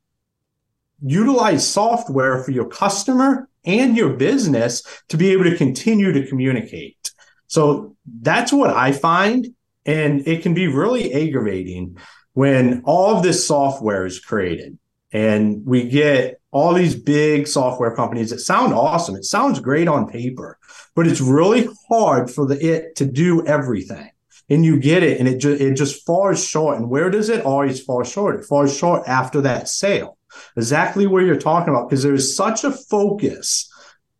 utilize 1.03 1.67
software 1.67 2.43
for 2.43 2.51
your 2.51 2.67
customer 2.67 3.49
and 3.65 3.97
your 3.97 4.13
business 4.13 4.83
to 5.09 5.17
be 5.17 5.31
able 5.31 5.45
to 5.45 5.57
continue 5.57 6.13
to 6.13 6.27
communicate. 6.27 7.11
So 7.47 7.95
that's 8.21 8.53
what 8.53 8.69
I 8.69 8.91
find. 8.91 9.47
And 9.83 10.27
it 10.27 10.43
can 10.43 10.53
be 10.53 10.67
really 10.67 11.11
aggravating 11.11 11.97
when 12.33 12.83
all 12.85 13.17
of 13.17 13.23
this 13.23 13.47
software 13.47 14.05
is 14.05 14.19
created 14.19 14.77
and 15.11 15.65
we 15.65 15.89
get 15.89 16.39
all 16.51 16.73
these 16.73 16.93
big 16.93 17.47
software 17.47 17.95
companies 17.95 18.29
that 18.29 18.39
sound 18.39 18.73
awesome. 18.73 19.15
It 19.15 19.25
sounds 19.25 19.59
great 19.59 19.87
on 19.87 20.07
paper, 20.07 20.59
but 20.93 21.07
it's 21.07 21.21
really 21.21 21.67
hard 21.89 22.29
for 22.29 22.45
the 22.45 22.63
it 22.63 22.95
to 22.97 23.05
do 23.05 23.43
everything. 23.47 24.11
And 24.47 24.63
you 24.63 24.79
get 24.79 25.01
it, 25.01 25.19
and 25.19 25.27
it 25.27 25.39
just 25.39 25.61
it 25.61 25.73
just 25.73 26.05
falls 26.05 26.43
short. 26.43 26.77
And 26.77 26.89
where 26.89 27.09
does 27.09 27.29
it 27.29 27.45
always 27.45 27.83
fall 27.83 28.03
short? 28.03 28.39
It 28.39 28.45
falls 28.45 28.77
short 28.77 29.07
after 29.07 29.41
that 29.41 29.67
sale. 29.67 30.17
Exactly 30.55 31.07
where 31.07 31.23
you're 31.23 31.37
talking 31.37 31.73
about, 31.73 31.89
because 31.89 32.03
there's 32.03 32.35
such 32.35 32.63
a 32.63 32.71
focus 32.71 33.71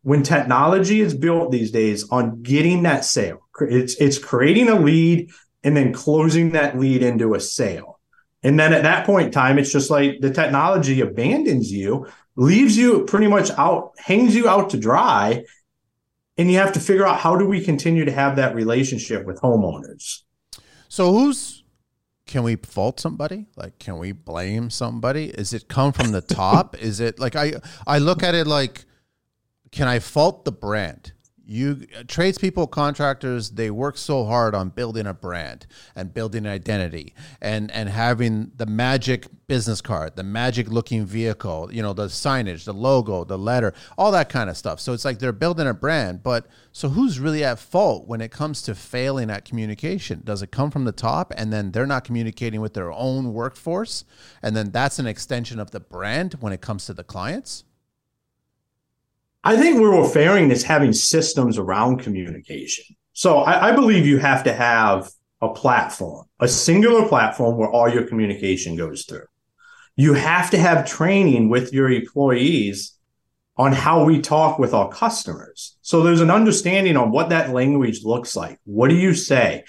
when 0.02 0.22
technology 0.22 1.00
is 1.00 1.14
built 1.14 1.52
these 1.52 1.70
days 1.70 2.08
on 2.10 2.42
getting 2.42 2.82
that 2.82 3.04
sale. 3.04 3.46
It's 3.60 3.94
it's 4.00 4.18
creating 4.18 4.68
a 4.68 4.80
lead 4.80 5.30
and 5.62 5.76
then 5.76 5.92
closing 5.92 6.52
that 6.52 6.78
lead 6.78 7.02
into 7.02 7.34
a 7.34 7.40
sale. 7.40 8.00
And 8.42 8.58
then 8.58 8.72
at 8.72 8.84
that 8.84 9.06
point 9.06 9.26
in 9.26 9.32
time, 9.32 9.58
it's 9.58 9.72
just 9.72 9.90
like 9.90 10.20
the 10.20 10.30
technology 10.30 11.00
abandons 11.00 11.72
you 11.72 12.06
leaves 12.36 12.76
you 12.76 13.04
pretty 13.04 13.26
much 13.26 13.50
out, 13.58 13.92
hangs 13.98 14.36
you 14.36 14.48
out 14.48 14.70
to 14.70 14.76
dry. 14.76 15.44
And 16.38 16.50
you 16.50 16.58
have 16.58 16.72
to 16.72 16.80
figure 16.80 17.06
out 17.06 17.18
how 17.18 17.36
do 17.36 17.46
we 17.46 17.62
continue 17.62 18.04
to 18.04 18.12
have 18.12 18.36
that 18.36 18.54
relationship 18.54 19.24
with 19.24 19.40
homeowners. 19.40 20.22
So 20.88 21.12
who's 21.12 21.64
can 22.26 22.42
we 22.42 22.56
fault 22.56 23.00
somebody? 23.00 23.46
Like 23.56 23.78
can 23.78 23.98
we 23.98 24.12
blame 24.12 24.68
somebody? 24.70 25.26
Is 25.26 25.52
it 25.52 25.68
come 25.68 25.92
from 25.92 26.12
the 26.12 26.20
top? 26.20 26.76
Is 26.80 27.00
it 27.00 27.18
like 27.18 27.36
I 27.36 27.54
I 27.86 27.98
look 27.98 28.22
at 28.22 28.34
it 28.34 28.46
like 28.46 28.84
can 29.72 29.88
I 29.88 29.98
fault 29.98 30.44
the 30.44 30.52
brand? 30.52 31.12
You 31.46 31.86
tradespeople 32.08 32.66
contractors 32.66 33.50
they 33.50 33.70
work 33.70 33.96
so 33.96 34.24
hard 34.24 34.54
on 34.54 34.68
building 34.68 35.06
a 35.06 35.14
brand 35.14 35.66
and 35.94 36.12
building 36.12 36.44
an 36.44 36.52
identity 36.52 37.14
and 37.40 37.70
and 37.70 37.88
having 37.88 38.50
the 38.56 38.66
magic 38.66 39.26
business 39.46 39.80
card 39.80 40.16
the 40.16 40.24
magic 40.24 40.68
looking 40.68 41.06
vehicle 41.06 41.68
you 41.72 41.80
know 41.80 41.92
the 41.92 42.06
signage 42.06 42.64
the 42.64 42.74
logo 42.74 43.24
the 43.24 43.38
letter 43.38 43.72
all 43.96 44.10
that 44.12 44.28
kind 44.28 44.50
of 44.50 44.56
stuff. 44.56 44.80
So 44.80 44.92
it's 44.92 45.04
like 45.04 45.18
they're 45.18 45.32
building 45.32 45.66
a 45.66 45.74
brand 45.74 46.22
but 46.22 46.46
so 46.72 46.88
who's 46.88 47.18
really 47.18 47.44
at 47.44 47.58
fault 47.58 48.06
when 48.06 48.20
it 48.20 48.30
comes 48.30 48.62
to 48.62 48.74
failing 48.74 49.30
at 49.30 49.44
communication? 49.44 50.22
Does 50.24 50.42
it 50.42 50.50
come 50.52 50.70
from 50.70 50.84
the 50.84 50.92
top 50.92 51.32
and 51.36 51.52
then 51.52 51.72
they're 51.72 51.86
not 51.86 52.04
communicating 52.04 52.60
with 52.60 52.74
their 52.74 52.92
own 52.92 53.32
workforce? 53.32 54.04
And 54.42 54.54
then 54.56 54.70
that's 54.72 54.98
an 54.98 55.06
extension 55.06 55.58
of 55.58 55.70
the 55.70 55.80
brand 55.80 56.34
when 56.40 56.52
it 56.52 56.60
comes 56.60 56.86
to 56.86 56.94
the 56.94 57.04
clients 57.04 57.64
I 59.46 59.56
think 59.56 59.80
where 59.80 59.92
we're 59.92 60.08
failing 60.08 60.50
is 60.50 60.64
having 60.64 60.92
systems 60.92 61.56
around 61.56 61.98
communication. 61.98 62.96
So 63.12 63.38
I, 63.38 63.68
I 63.68 63.72
believe 63.76 64.04
you 64.04 64.18
have 64.18 64.42
to 64.42 64.52
have 64.52 65.08
a 65.40 65.54
platform, 65.54 66.26
a 66.40 66.48
singular 66.48 67.06
platform 67.06 67.56
where 67.56 67.70
all 67.70 67.88
your 67.88 68.08
communication 68.08 68.74
goes 68.74 69.04
through. 69.04 69.26
You 69.94 70.14
have 70.14 70.50
to 70.50 70.58
have 70.58 70.84
training 70.84 71.48
with 71.48 71.72
your 71.72 71.88
employees 71.88 72.98
on 73.56 73.70
how 73.72 74.02
we 74.02 74.20
talk 74.20 74.58
with 74.58 74.74
our 74.74 74.88
customers. 74.88 75.76
So 75.80 76.02
there's 76.02 76.20
an 76.20 76.32
understanding 76.32 76.96
on 76.96 77.12
what 77.12 77.28
that 77.28 77.50
language 77.50 78.02
looks 78.02 78.34
like. 78.34 78.58
What 78.64 78.88
do 78.88 78.96
you 78.96 79.14
say? 79.14 79.62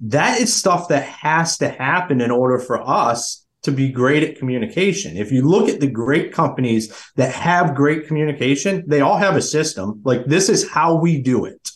That 0.00 0.38
is 0.38 0.52
stuff 0.52 0.88
that 0.88 1.04
has 1.04 1.56
to 1.58 1.70
happen 1.70 2.20
in 2.20 2.30
order 2.30 2.58
for 2.58 2.86
us 2.86 3.41
to 3.62 3.72
be 3.72 3.90
great 3.90 4.22
at 4.22 4.38
communication. 4.38 5.16
If 5.16 5.30
you 5.30 5.42
look 5.42 5.68
at 5.68 5.80
the 5.80 5.86
great 5.86 6.32
companies 6.32 6.92
that 7.16 7.32
have 7.32 7.74
great 7.74 8.06
communication, 8.06 8.84
they 8.86 9.00
all 9.00 9.16
have 9.16 9.36
a 9.36 9.42
system. 9.42 10.00
Like 10.04 10.26
this 10.26 10.48
is 10.48 10.68
how 10.68 10.96
we 10.96 11.20
do 11.20 11.44
it. 11.44 11.70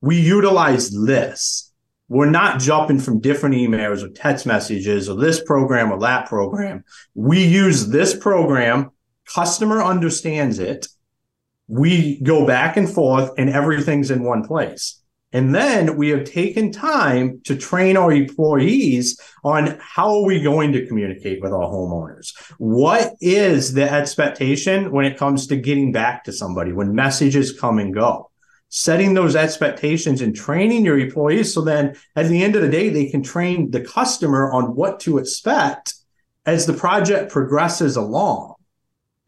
We 0.00 0.20
utilize 0.20 0.90
this. 0.90 1.72
We're 2.08 2.30
not 2.30 2.60
jumping 2.60 2.98
from 2.98 3.20
different 3.20 3.54
emails 3.54 4.02
or 4.02 4.08
text 4.10 4.44
messages 4.44 5.08
or 5.08 5.16
this 5.16 5.42
program 5.42 5.90
or 5.90 6.00
that 6.00 6.26
program. 6.28 6.84
We 7.14 7.42
use 7.42 7.88
this 7.88 8.14
program. 8.14 8.90
Customer 9.24 9.82
understands 9.82 10.58
it. 10.58 10.88
We 11.68 12.20
go 12.20 12.46
back 12.46 12.76
and 12.76 12.90
forth 12.90 13.30
and 13.38 13.48
everything's 13.48 14.10
in 14.10 14.24
one 14.24 14.46
place. 14.46 15.01
And 15.32 15.54
then 15.54 15.96
we 15.96 16.10
have 16.10 16.24
taken 16.24 16.72
time 16.72 17.40
to 17.44 17.56
train 17.56 17.96
our 17.96 18.12
employees 18.12 19.18
on 19.42 19.78
how 19.80 20.16
are 20.16 20.24
we 20.24 20.42
going 20.42 20.72
to 20.72 20.86
communicate 20.86 21.40
with 21.40 21.52
our 21.52 21.68
homeowners? 21.68 22.34
What 22.58 23.14
is 23.20 23.72
the 23.72 23.90
expectation 23.90 24.92
when 24.92 25.06
it 25.06 25.18
comes 25.18 25.46
to 25.46 25.56
getting 25.56 25.90
back 25.90 26.24
to 26.24 26.32
somebody 26.32 26.72
when 26.72 26.94
messages 26.94 27.58
come 27.58 27.78
and 27.78 27.94
go? 27.94 28.30
Setting 28.68 29.14
those 29.14 29.36
expectations 29.36 30.20
and 30.20 30.34
training 30.34 30.84
your 30.84 30.98
employees 30.98 31.52
so 31.52 31.62
then 31.62 31.96
at 32.16 32.28
the 32.28 32.42
end 32.42 32.54
of 32.56 32.62
the 32.62 32.68
day, 32.68 32.88
they 32.88 33.08
can 33.08 33.22
train 33.22 33.70
the 33.70 33.80
customer 33.80 34.50
on 34.52 34.74
what 34.74 35.00
to 35.00 35.18
expect 35.18 35.94
as 36.44 36.66
the 36.66 36.72
project 36.72 37.30
progresses 37.30 37.96
along. 37.96 38.54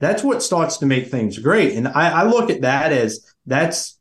That's 0.01 0.23
what 0.25 0.43
starts 0.43 0.79
to 0.79 0.87
make 0.87 1.09
things 1.09 1.39
great. 1.39 1.75
And 1.75 1.89
I, 1.89 2.11
I 2.11 2.23
look 2.25 2.51
at 2.51 2.63
that 2.63 2.93
as 2.93 3.33
that's 3.47 3.94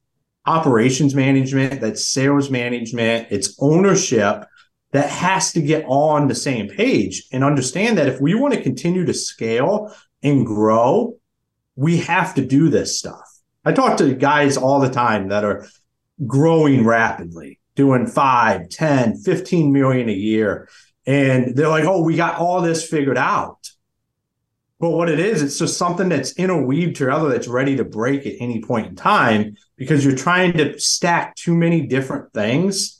operations 0.45 1.15
management, 1.15 1.81
that's 1.81 2.07
sales 2.07 2.49
management, 2.49 3.27
it's 3.31 3.55
ownership 3.59 4.45
that 4.91 5.09
has 5.09 5.51
to 5.53 5.61
get 5.61 5.85
on 5.87 6.27
the 6.27 6.35
same 6.35 6.67
page 6.67 7.23
and 7.31 7.43
understand 7.43 7.97
that 7.97 8.07
if 8.07 8.21
we 8.21 8.35
want 8.35 8.53
to 8.53 8.61
continue 8.61 9.05
to 9.05 9.13
scale 9.13 9.93
and 10.21 10.45
grow, 10.45 11.17
we 11.75 11.97
have 11.97 12.35
to 12.35 12.45
do 12.45 12.69
this 12.69 12.99
stuff. 12.99 13.29
I 13.65 13.71
talk 13.71 13.97
to 13.97 14.13
guys 14.13 14.57
all 14.57 14.79
the 14.79 14.89
time 14.89 15.29
that 15.29 15.43
are 15.43 15.65
growing 16.27 16.85
rapidly, 16.85 17.59
doing 17.75 18.05
5, 18.05 18.69
10, 18.69 19.17
15 19.17 19.71
million 19.71 20.09
a 20.09 20.13
year. 20.13 20.69
And 21.05 21.55
they're 21.55 21.69
like, 21.69 21.85
oh, 21.85 22.03
we 22.03 22.15
got 22.15 22.37
all 22.37 22.61
this 22.61 22.87
figured 22.87 23.17
out. 23.17 23.69
But 24.83 24.89
what 24.89 25.07
it 25.07 25.17
is, 25.17 25.41
it's 25.41 25.59
just 25.59 25.77
something 25.77 26.09
that's 26.09 26.33
interweaved 26.33 26.97
together 26.97 27.29
that's 27.29 27.47
ready 27.47 27.77
to 27.77 27.85
break 27.85 28.25
at 28.25 28.33
any 28.41 28.61
point 28.61 28.87
in 28.87 28.97
time 28.97 29.55
because 29.77 30.03
you're 30.03 30.13
trying 30.13 30.57
to 30.57 30.77
stack 30.77 31.37
too 31.37 31.55
many 31.55 31.87
different 31.87 32.33
things 32.33 32.99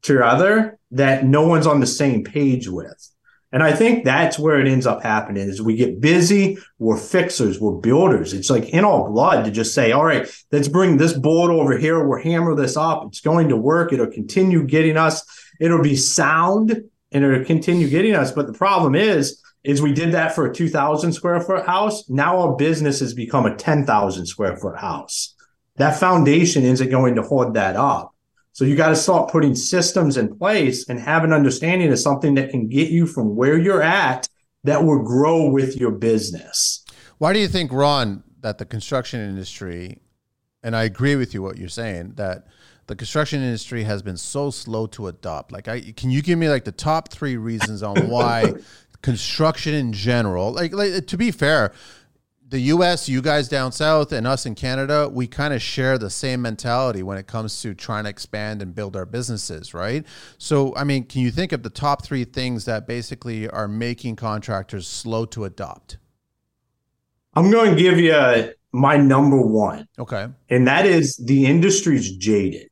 together 0.00 0.78
that 0.92 1.26
no 1.26 1.46
one's 1.46 1.66
on 1.66 1.78
the 1.78 1.86
same 1.86 2.24
page 2.24 2.68
with. 2.68 3.06
And 3.52 3.62
I 3.62 3.70
think 3.72 4.02
that's 4.02 4.38
where 4.38 4.58
it 4.60 4.66
ends 4.66 4.86
up 4.86 5.02
happening 5.02 5.46
is 5.46 5.60
we 5.60 5.76
get 5.76 6.00
busy, 6.00 6.56
we're 6.78 6.96
fixers, 6.96 7.60
we're 7.60 7.72
builders. 7.72 8.32
It's 8.32 8.48
like 8.48 8.70
in 8.70 8.86
our 8.86 9.06
blood 9.10 9.44
to 9.44 9.50
just 9.50 9.74
say, 9.74 9.92
all 9.92 10.06
right, 10.06 10.26
let's 10.50 10.68
bring 10.68 10.96
this 10.96 11.12
board 11.12 11.50
over 11.50 11.76
here, 11.76 12.02
we'll 12.02 12.22
hammer 12.22 12.54
this 12.54 12.78
up. 12.78 13.04
It's 13.08 13.20
going 13.20 13.50
to 13.50 13.58
work. 13.58 13.92
It'll 13.92 14.06
continue 14.06 14.64
getting 14.64 14.96
us, 14.96 15.22
it'll 15.60 15.82
be 15.82 15.96
sound 15.96 16.82
and 17.12 17.24
it'll 17.24 17.44
continue 17.44 17.90
getting 17.90 18.14
us. 18.14 18.32
But 18.32 18.46
the 18.46 18.54
problem 18.54 18.94
is 18.94 19.42
is 19.62 19.82
we 19.82 19.92
did 19.92 20.12
that 20.12 20.34
for 20.34 20.46
a 20.46 20.54
2000 20.54 21.12
square 21.12 21.40
foot 21.40 21.66
house. 21.66 22.08
Now 22.08 22.38
our 22.38 22.56
business 22.56 23.00
has 23.00 23.14
become 23.14 23.46
a 23.46 23.56
10,000 23.56 24.26
square 24.26 24.56
foot 24.56 24.78
house. 24.78 25.34
that 25.76 25.98
foundation 25.98 26.64
isn't 26.64 26.90
going 26.90 27.14
to 27.14 27.22
hold 27.22 27.54
that 27.54 27.74
up. 27.76 28.14
So 28.52 28.64
you 28.64 28.76
got 28.76 28.90
to 28.90 28.96
start 28.96 29.30
putting 29.30 29.54
systems 29.54 30.16
in 30.16 30.36
place 30.36 30.88
and 30.88 30.98
have 30.98 31.24
an 31.24 31.32
understanding 31.32 31.90
of 31.90 31.98
something 31.98 32.34
that 32.34 32.50
can 32.50 32.68
get 32.68 32.90
you 32.90 33.06
from 33.06 33.36
where 33.36 33.56
you're 33.56 33.82
at 33.82 34.28
that 34.64 34.84
will 34.84 35.02
grow 35.02 35.48
with 35.48 35.76
your 35.76 35.92
business. 35.92 36.84
Why 37.18 37.32
do 37.32 37.38
you 37.38 37.48
think, 37.48 37.72
Ron, 37.72 38.22
that 38.40 38.58
the 38.58 38.66
construction 38.66 39.20
industry, 39.20 40.00
and 40.62 40.76
I 40.76 40.84
agree 40.84 41.16
with 41.16 41.32
you 41.32 41.42
what 41.42 41.56
you're 41.56 41.68
saying, 41.68 42.14
that 42.16 42.46
the 42.86 42.96
construction 42.96 43.40
industry 43.40 43.84
has 43.84 44.02
been 44.02 44.16
so 44.16 44.50
slow 44.50 44.86
to 44.88 45.06
adopt? 45.06 45.52
Like, 45.52 45.68
I, 45.68 45.92
can 45.92 46.10
you 46.10 46.20
give 46.20 46.38
me 46.38 46.48
like 46.48 46.64
the 46.64 46.72
top 46.72 47.10
three 47.10 47.36
reasons 47.36 47.82
on 47.82 48.08
why 48.08 48.52
construction 49.02 49.74
in 49.74 49.92
general, 49.92 50.52
like, 50.52 50.72
like 50.72 51.06
to 51.06 51.16
be 51.16 51.30
fair, 51.30 51.72
the 52.50 52.60
US, 52.60 53.08
you 53.08 53.22
guys 53.22 53.48
down 53.48 53.70
south, 53.70 54.10
and 54.10 54.26
us 54.26 54.44
in 54.44 54.56
Canada, 54.56 55.08
we 55.08 55.28
kind 55.28 55.54
of 55.54 55.62
share 55.62 55.98
the 55.98 56.10
same 56.10 56.42
mentality 56.42 57.02
when 57.02 57.16
it 57.16 57.28
comes 57.28 57.62
to 57.62 57.74
trying 57.74 58.04
to 58.04 58.10
expand 58.10 58.60
and 58.60 58.74
build 58.74 58.96
our 58.96 59.06
businesses, 59.06 59.72
right? 59.72 60.04
So, 60.36 60.74
I 60.74 60.82
mean, 60.82 61.04
can 61.04 61.20
you 61.22 61.30
think 61.30 61.52
of 61.52 61.62
the 61.62 61.70
top 61.70 62.04
three 62.04 62.24
things 62.24 62.64
that 62.64 62.88
basically 62.88 63.48
are 63.48 63.68
making 63.68 64.16
contractors 64.16 64.88
slow 64.88 65.26
to 65.26 65.44
adopt? 65.44 65.98
I'm 67.34 67.52
going 67.52 67.76
to 67.76 67.80
give 67.80 67.98
you 67.98 68.52
my 68.72 68.96
number 68.96 69.40
one. 69.40 69.86
Okay. 69.96 70.26
And 70.48 70.66
that 70.66 70.86
is 70.86 71.16
the 71.16 71.46
industry's 71.46 72.16
jaded. 72.16 72.68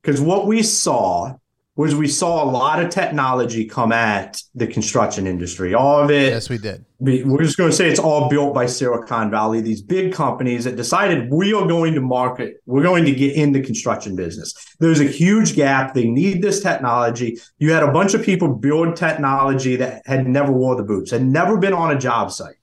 Because 0.00 0.20
what 0.20 0.46
we 0.46 0.62
saw 0.62 1.36
was 1.82 1.96
we 1.96 2.06
saw 2.06 2.44
a 2.44 2.48
lot 2.48 2.80
of 2.80 2.90
technology 2.90 3.64
come 3.64 3.90
at 3.90 4.40
the 4.54 4.68
construction 4.68 5.26
industry. 5.26 5.74
All 5.74 5.98
of 5.98 6.12
it. 6.12 6.32
Yes, 6.32 6.48
we 6.48 6.56
did. 6.56 6.84
We're 7.00 7.42
just 7.42 7.56
going 7.56 7.70
to 7.70 7.76
say 7.76 7.90
it's 7.90 7.98
all 7.98 8.28
built 8.28 8.54
by 8.54 8.66
Silicon 8.66 9.32
Valley. 9.32 9.60
These 9.60 9.82
big 9.82 10.12
companies 10.12 10.62
that 10.62 10.76
decided 10.76 11.28
we 11.28 11.52
are 11.52 11.66
going 11.66 11.94
to 11.94 12.00
market, 12.00 12.62
we're 12.66 12.84
going 12.84 13.04
to 13.06 13.12
get 13.12 13.34
in 13.34 13.50
the 13.50 13.60
construction 13.60 14.14
business. 14.14 14.54
There's 14.78 15.00
a 15.00 15.04
huge 15.04 15.56
gap. 15.56 15.92
They 15.92 16.08
need 16.08 16.40
this 16.40 16.62
technology. 16.62 17.40
You 17.58 17.72
had 17.72 17.82
a 17.82 17.90
bunch 17.90 18.14
of 18.14 18.22
people 18.22 18.54
build 18.54 18.94
technology 18.94 19.74
that 19.76 20.02
had 20.06 20.28
never 20.28 20.52
wore 20.52 20.76
the 20.76 20.84
boots, 20.84 21.10
had 21.10 21.24
never 21.24 21.58
been 21.58 21.72
on 21.72 21.90
a 21.90 21.98
job 21.98 22.30
site. 22.30 22.54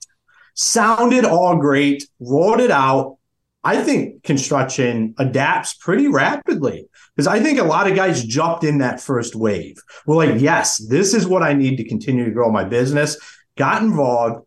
Sounded 0.56 1.26
all 1.26 1.58
great, 1.58 2.08
rolled 2.22 2.62
it 2.62 2.72
out. 2.72 3.18
I 3.64 3.84
think 3.84 4.24
construction 4.24 5.16
adapts 5.18 5.74
pretty 5.74 6.08
rapidly 6.08 6.88
because 7.16 7.28
I 7.28 7.42
think 7.42 7.60
a 7.60 7.64
lot 7.64 7.90
of 7.90 7.96
guys 7.96 8.24
jumped 8.24 8.64
in 8.64 8.78
that 8.78 9.02
first 9.02 9.36
wave. 9.36 9.76
We're 10.06 10.16
like, 10.16 10.40
yes, 10.40 10.78
this 10.78 11.14
is 11.14 11.28
what 11.28 11.44
I 11.44 11.54
need 11.54 11.76
to 11.78 11.88
continue 11.88 12.24
to 12.26 12.32
grow 12.32 12.50
my 12.52 12.64
business. 12.64 13.18
Got 13.58 13.82
involved. 13.82 14.46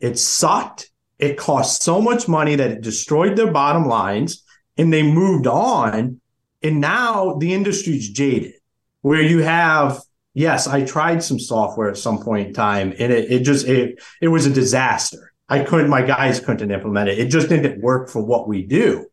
It 0.00 0.18
sucked. 0.18 0.90
It 1.18 1.36
cost 1.36 1.82
so 1.82 2.00
much 2.00 2.26
money 2.26 2.56
that 2.56 2.70
it 2.70 2.80
destroyed 2.80 3.36
their 3.36 3.52
bottom 3.52 3.86
lines 3.86 4.42
and 4.76 4.92
they 4.92 5.02
moved 5.02 5.46
on. 5.46 6.20
And 6.62 6.80
now 6.80 7.34
the 7.34 7.54
industry's 7.54 8.10
jaded 8.10 8.54
where 9.02 9.22
you 9.22 9.38
have, 9.38 10.00
yes, 10.34 10.66
I 10.66 10.84
tried 10.84 11.22
some 11.22 11.38
software 11.38 11.88
at 11.88 11.96
some 11.96 12.18
point 12.18 12.48
in 12.48 12.54
time 12.54 12.92
and 12.98 13.12
it, 13.12 13.30
it 13.30 13.40
just, 13.44 13.68
it, 13.68 14.02
it 14.20 14.28
was 14.28 14.46
a 14.46 14.50
disaster. 14.50 15.27
I 15.48 15.64
couldn't, 15.64 15.88
my 15.88 16.02
guys 16.02 16.40
couldn't 16.40 16.70
implement 16.70 17.08
it. 17.08 17.18
It 17.18 17.28
just 17.28 17.48
didn't 17.48 17.80
work 17.80 18.08
for 18.10 18.22
what 18.22 18.48
we 18.48 18.62
do. 18.62 19.06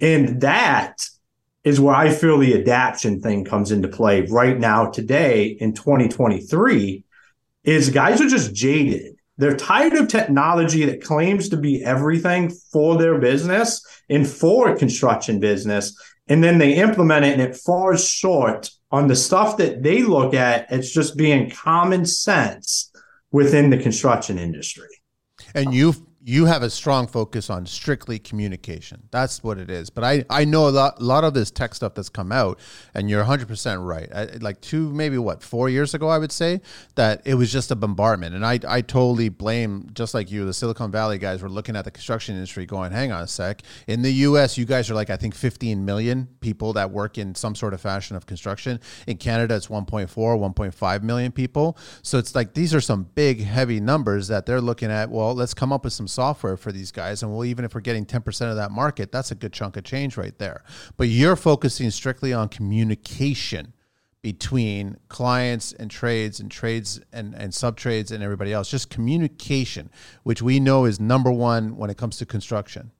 And 0.00 0.40
that 0.42 1.08
is 1.64 1.80
where 1.80 1.94
I 1.94 2.10
feel 2.10 2.38
the 2.38 2.52
adaption 2.52 3.20
thing 3.20 3.44
comes 3.44 3.72
into 3.72 3.88
play 3.88 4.20
right 4.22 4.58
now, 4.58 4.86
today 4.86 5.46
in 5.46 5.74
2023, 5.74 7.02
is 7.64 7.90
guys 7.90 8.20
are 8.20 8.28
just 8.28 8.54
jaded. 8.54 9.16
They're 9.38 9.56
tired 9.56 9.94
of 9.94 10.08
technology 10.08 10.84
that 10.86 11.02
claims 11.02 11.48
to 11.48 11.56
be 11.56 11.84
everything 11.84 12.50
for 12.72 12.96
their 12.96 13.18
business 13.18 13.84
and 14.08 14.26
for 14.26 14.76
construction 14.76 15.40
business. 15.40 16.00
And 16.28 16.42
then 16.42 16.58
they 16.58 16.74
implement 16.74 17.24
it 17.24 17.32
and 17.32 17.42
it 17.42 17.56
falls 17.56 18.08
short 18.08 18.70
on 18.90 19.08
the 19.08 19.16
stuff 19.16 19.56
that 19.56 19.82
they 19.82 20.02
look 20.02 20.32
at 20.34 20.70
as 20.70 20.92
just 20.92 21.16
being 21.16 21.50
common 21.50 22.06
sense 22.06 22.90
within 23.32 23.70
the 23.70 23.78
construction 23.78 24.38
industry. 24.38 24.95
And 25.56 25.72
you've 25.72 26.05
you 26.28 26.46
have 26.46 26.64
a 26.64 26.68
strong 26.68 27.06
focus 27.06 27.48
on 27.50 27.64
strictly 27.64 28.18
communication. 28.18 29.00
That's 29.12 29.44
what 29.44 29.58
it 29.58 29.70
is. 29.70 29.90
But 29.90 30.02
I, 30.02 30.24
I 30.28 30.44
know 30.44 30.68
a 30.68 30.70
lot, 30.70 30.98
a 30.98 31.04
lot 31.04 31.22
of 31.22 31.34
this 31.34 31.52
tech 31.52 31.72
stuff 31.72 31.94
that's 31.94 32.08
come 32.08 32.32
out, 32.32 32.58
and 32.94 33.08
you're 33.08 33.22
100% 33.22 33.86
right. 33.86 34.08
I, 34.12 34.24
like 34.40 34.60
two, 34.60 34.92
maybe 34.92 35.18
what, 35.18 35.40
four 35.40 35.68
years 35.68 35.94
ago, 35.94 36.08
I 36.08 36.18
would 36.18 36.32
say, 36.32 36.62
that 36.96 37.22
it 37.24 37.34
was 37.34 37.52
just 37.52 37.70
a 37.70 37.76
bombardment. 37.76 38.34
And 38.34 38.44
I, 38.44 38.58
I 38.66 38.80
totally 38.80 39.28
blame, 39.28 39.88
just 39.94 40.14
like 40.14 40.28
you, 40.28 40.44
the 40.44 40.52
Silicon 40.52 40.90
Valley 40.90 41.18
guys 41.18 41.42
were 41.42 41.48
looking 41.48 41.76
at 41.76 41.84
the 41.84 41.92
construction 41.92 42.34
industry 42.34 42.66
going, 42.66 42.90
hang 42.90 43.12
on 43.12 43.22
a 43.22 43.28
sec. 43.28 43.62
In 43.86 44.02
the 44.02 44.12
US, 44.12 44.58
you 44.58 44.64
guys 44.64 44.90
are 44.90 44.94
like, 44.94 45.10
I 45.10 45.16
think, 45.16 45.32
15 45.32 45.84
million 45.84 46.26
people 46.40 46.72
that 46.72 46.90
work 46.90 47.18
in 47.18 47.36
some 47.36 47.54
sort 47.54 47.72
of 47.72 47.80
fashion 47.80 48.16
of 48.16 48.26
construction. 48.26 48.80
In 49.06 49.16
Canada, 49.16 49.54
it's 49.54 49.68
1.4, 49.68 50.08
1.5 50.08 51.02
million 51.04 51.30
people. 51.30 51.78
So 52.02 52.18
it's 52.18 52.34
like 52.34 52.52
these 52.52 52.74
are 52.74 52.80
some 52.80 53.04
big, 53.14 53.44
heavy 53.44 53.78
numbers 53.78 54.26
that 54.26 54.44
they're 54.44 54.60
looking 54.60 54.90
at. 54.90 55.08
Well, 55.08 55.32
let's 55.32 55.54
come 55.54 55.72
up 55.72 55.84
with 55.84 55.92
some 55.92 56.08
software 56.16 56.56
for 56.56 56.72
these 56.72 56.90
guys. 56.90 57.22
And 57.22 57.30
well, 57.30 57.44
even 57.44 57.64
if 57.64 57.74
we're 57.74 57.82
getting 57.82 58.04
10% 58.04 58.50
of 58.50 58.56
that 58.56 58.72
market, 58.72 59.12
that's 59.12 59.30
a 59.30 59.34
good 59.34 59.52
chunk 59.52 59.76
of 59.76 59.84
change 59.84 60.16
right 60.16 60.36
there. 60.38 60.64
But 60.96 61.08
you're 61.08 61.36
focusing 61.36 61.90
strictly 61.90 62.32
on 62.32 62.48
communication 62.48 63.74
between 64.22 64.96
clients 65.08 65.72
and 65.72 65.88
trades 65.88 66.40
and 66.40 66.50
trades 66.50 67.00
and, 67.12 67.34
and 67.34 67.54
sub 67.54 67.76
trades 67.76 68.10
and 68.10 68.24
everybody 68.24 68.52
else. 68.52 68.68
Just 68.68 68.90
communication, 68.90 69.90
which 70.24 70.42
we 70.42 70.58
know 70.58 70.84
is 70.84 70.98
number 70.98 71.30
one 71.30 71.76
when 71.76 71.90
it 71.90 71.96
comes 71.96 72.16
to 72.16 72.26
construction. 72.26 72.90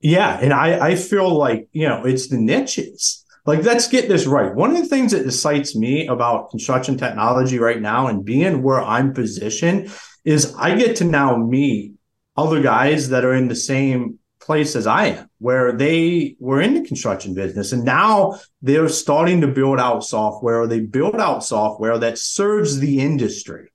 Yeah. 0.00 0.38
And 0.42 0.52
I, 0.52 0.88
I 0.88 0.94
feel 0.96 1.30
like, 1.30 1.68
you 1.72 1.88
know, 1.88 2.04
it's 2.04 2.28
the 2.28 2.36
niches. 2.36 3.24
Like, 3.46 3.64
let's 3.64 3.88
get 3.88 4.10
this 4.10 4.26
right. 4.26 4.54
One 4.54 4.72
of 4.72 4.76
the 4.76 4.88
things 4.88 5.12
that 5.12 5.24
excites 5.24 5.74
me 5.74 6.06
about 6.06 6.50
construction 6.50 6.98
technology 6.98 7.58
right 7.58 7.80
now 7.80 8.08
and 8.08 8.22
being 8.22 8.62
where 8.62 8.82
I'm 8.82 9.14
positioned 9.14 9.90
is 10.28 10.54
I 10.58 10.76
get 10.76 10.96
to 10.96 11.04
now 11.04 11.38
meet 11.38 11.94
other 12.36 12.60
guys 12.60 13.08
that 13.08 13.24
are 13.24 13.32
in 13.32 13.48
the 13.48 13.56
same 13.56 14.18
place 14.40 14.76
as 14.76 14.86
I 14.86 15.06
am, 15.06 15.30
where 15.38 15.72
they 15.72 16.36
were 16.38 16.60
in 16.60 16.74
the 16.74 16.86
construction 16.86 17.32
business 17.32 17.72
and 17.72 17.82
now 17.82 18.38
they're 18.60 18.90
starting 18.90 19.40
to 19.40 19.46
build 19.48 19.80
out 19.80 20.04
software 20.04 20.66
they 20.66 20.80
build 20.80 21.16
out 21.16 21.44
software 21.44 21.96
that 21.98 22.18
serves 22.18 22.78
the 22.78 23.00
industry. 23.00 23.70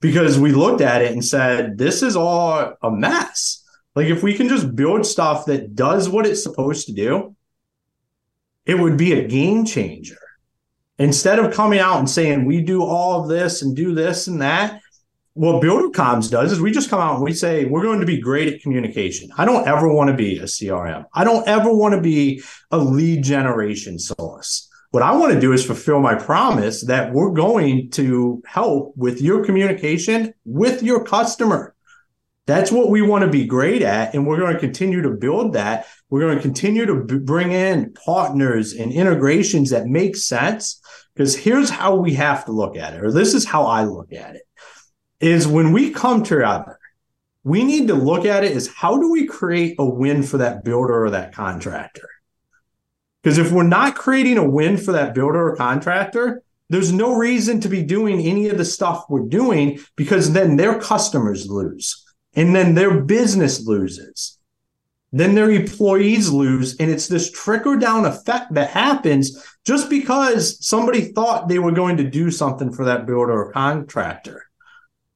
Because 0.00 0.38
we 0.38 0.52
looked 0.52 0.80
at 0.80 1.02
it 1.02 1.12
and 1.12 1.24
said, 1.24 1.78
this 1.78 2.02
is 2.02 2.14
all 2.14 2.74
a 2.80 2.90
mess. 2.90 3.64
Like, 3.96 4.06
if 4.06 4.22
we 4.22 4.34
can 4.34 4.48
just 4.48 4.74
build 4.74 5.04
stuff 5.04 5.46
that 5.46 5.74
does 5.74 6.08
what 6.08 6.26
it's 6.26 6.42
supposed 6.42 6.86
to 6.86 6.92
do, 6.92 7.36
it 8.66 8.76
would 8.76 8.96
be 8.96 9.12
a 9.12 9.28
game 9.28 9.64
changer. 9.64 10.18
Instead 10.98 11.38
of 11.38 11.54
coming 11.54 11.78
out 11.78 11.98
and 11.98 12.10
saying, 12.10 12.44
we 12.44 12.62
do 12.62 12.84
all 12.84 13.20
of 13.20 13.28
this 13.28 13.62
and 13.62 13.76
do 13.76 13.94
this 13.94 14.26
and 14.26 14.40
that, 14.42 14.80
what 15.34 15.62
BuilderComs 15.62 16.30
does 16.30 16.52
is 16.52 16.60
we 16.60 16.70
just 16.70 16.90
come 16.90 17.00
out 17.00 17.14
and 17.14 17.24
we 17.24 17.32
say 17.32 17.64
we're 17.64 17.82
going 17.82 18.00
to 18.00 18.06
be 18.06 18.20
great 18.20 18.52
at 18.52 18.60
communication. 18.60 19.30
I 19.38 19.46
don't 19.46 19.66
ever 19.66 19.92
want 19.92 20.10
to 20.10 20.16
be 20.16 20.38
a 20.38 20.44
CRM. 20.44 21.06
I 21.14 21.24
don't 21.24 21.46
ever 21.48 21.72
want 21.72 21.94
to 21.94 22.00
be 22.00 22.42
a 22.70 22.78
lead 22.78 23.24
generation 23.24 23.98
source. 23.98 24.68
What 24.90 25.02
I 25.02 25.12
want 25.12 25.32
to 25.32 25.40
do 25.40 25.54
is 25.54 25.64
fulfill 25.64 26.00
my 26.00 26.14
promise 26.14 26.84
that 26.84 27.14
we're 27.14 27.30
going 27.30 27.88
to 27.92 28.42
help 28.46 28.92
with 28.94 29.22
your 29.22 29.42
communication 29.42 30.34
with 30.44 30.82
your 30.82 31.02
customer. 31.02 31.74
That's 32.46 32.70
what 32.70 32.90
we 32.90 33.00
want 33.00 33.24
to 33.24 33.30
be 33.30 33.46
great 33.46 33.80
at. 33.80 34.12
And 34.12 34.26
we're 34.26 34.38
going 34.38 34.52
to 34.52 34.60
continue 34.60 35.00
to 35.00 35.10
build 35.10 35.54
that. 35.54 35.86
We're 36.10 36.20
going 36.20 36.36
to 36.36 36.42
continue 36.42 36.84
to 36.84 37.04
b- 37.04 37.18
bring 37.18 37.52
in 37.52 37.94
partners 38.04 38.74
and 38.74 38.92
integrations 38.92 39.70
that 39.70 39.86
make 39.86 40.16
sense. 40.16 40.78
Because 41.14 41.36
here's 41.36 41.70
how 41.70 41.94
we 41.94 42.14
have 42.14 42.44
to 42.46 42.52
look 42.52 42.76
at 42.76 42.94
it, 42.94 43.02
or 43.02 43.12
this 43.12 43.32
is 43.32 43.44
how 43.44 43.64
I 43.64 43.84
look 43.84 44.12
at 44.12 44.34
it 44.34 44.42
is 45.22 45.46
when 45.46 45.72
we 45.72 45.90
come 45.90 46.22
together, 46.22 46.78
we 47.44 47.64
need 47.64 47.88
to 47.88 47.94
look 47.94 48.24
at 48.24 48.44
it 48.44 48.56
as 48.56 48.66
how 48.66 48.98
do 48.98 49.10
we 49.10 49.26
create 49.26 49.76
a 49.78 49.84
win 49.84 50.22
for 50.22 50.38
that 50.38 50.64
builder 50.64 51.04
or 51.04 51.10
that 51.10 51.34
contractor? 51.34 52.08
Because 53.22 53.38
if 53.38 53.52
we're 53.52 53.62
not 53.62 53.94
creating 53.94 54.36
a 54.36 54.48
win 54.48 54.76
for 54.76 54.92
that 54.92 55.14
builder 55.14 55.48
or 55.48 55.56
contractor, 55.56 56.42
there's 56.68 56.92
no 56.92 57.14
reason 57.14 57.60
to 57.60 57.68
be 57.68 57.82
doing 57.82 58.20
any 58.20 58.48
of 58.48 58.58
the 58.58 58.64
stuff 58.64 59.04
we're 59.08 59.28
doing 59.28 59.78
because 59.96 60.32
then 60.32 60.56
their 60.56 60.80
customers 60.80 61.48
lose 61.48 62.04
and 62.34 62.54
then 62.54 62.74
their 62.74 63.00
business 63.02 63.66
loses. 63.66 64.38
Then 65.12 65.34
their 65.34 65.50
employees 65.50 66.30
lose. 66.30 66.76
And 66.78 66.90
it's 66.90 67.06
this 67.06 67.30
trickle 67.30 67.78
down 67.78 68.06
effect 68.06 68.54
that 68.54 68.70
happens 68.70 69.46
just 69.64 69.90
because 69.90 70.64
somebody 70.66 71.12
thought 71.12 71.48
they 71.48 71.58
were 71.58 71.72
going 71.72 71.98
to 71.98 72.08
do 72.08 72.30
something 72.30 72.72
for 72.72 72.86
that 72.86 73.06
builder 73.06 73.32
or 73.32 73.52
contractor. 73.52 74.46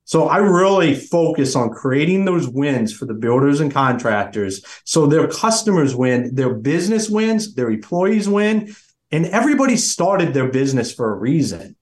So 0.06 0.28
I 0.28 0.36
really 0.36 0.94
focus 0.94 1.56
on 1.56 1.70
creating 1.70 2.24
those 2.24 2.48
wins 2.48 2.92
for 2.92 3.06
the 3.06 3.14
builders 3.14 3.60
and 3.60 3.72
contractors 3.72 4.64
so 4.84 5.04
their 5.04 5.26
customers 5.26 5.96
win, 5.96 6.32
their 6.32 6.54
business 6.54 7.10
wins, 7.10 7.56
their 7.56 7.70
employees 7.70 8.28
win, 8.28 8.74
and 9.10 9.26
everybody 9.26 9.76
started 9.76 10.32
their 10.32 10.48
business 10.48 10.94
for 10.94 11.12
a 11.12 11.16
reason. 11.16 11.74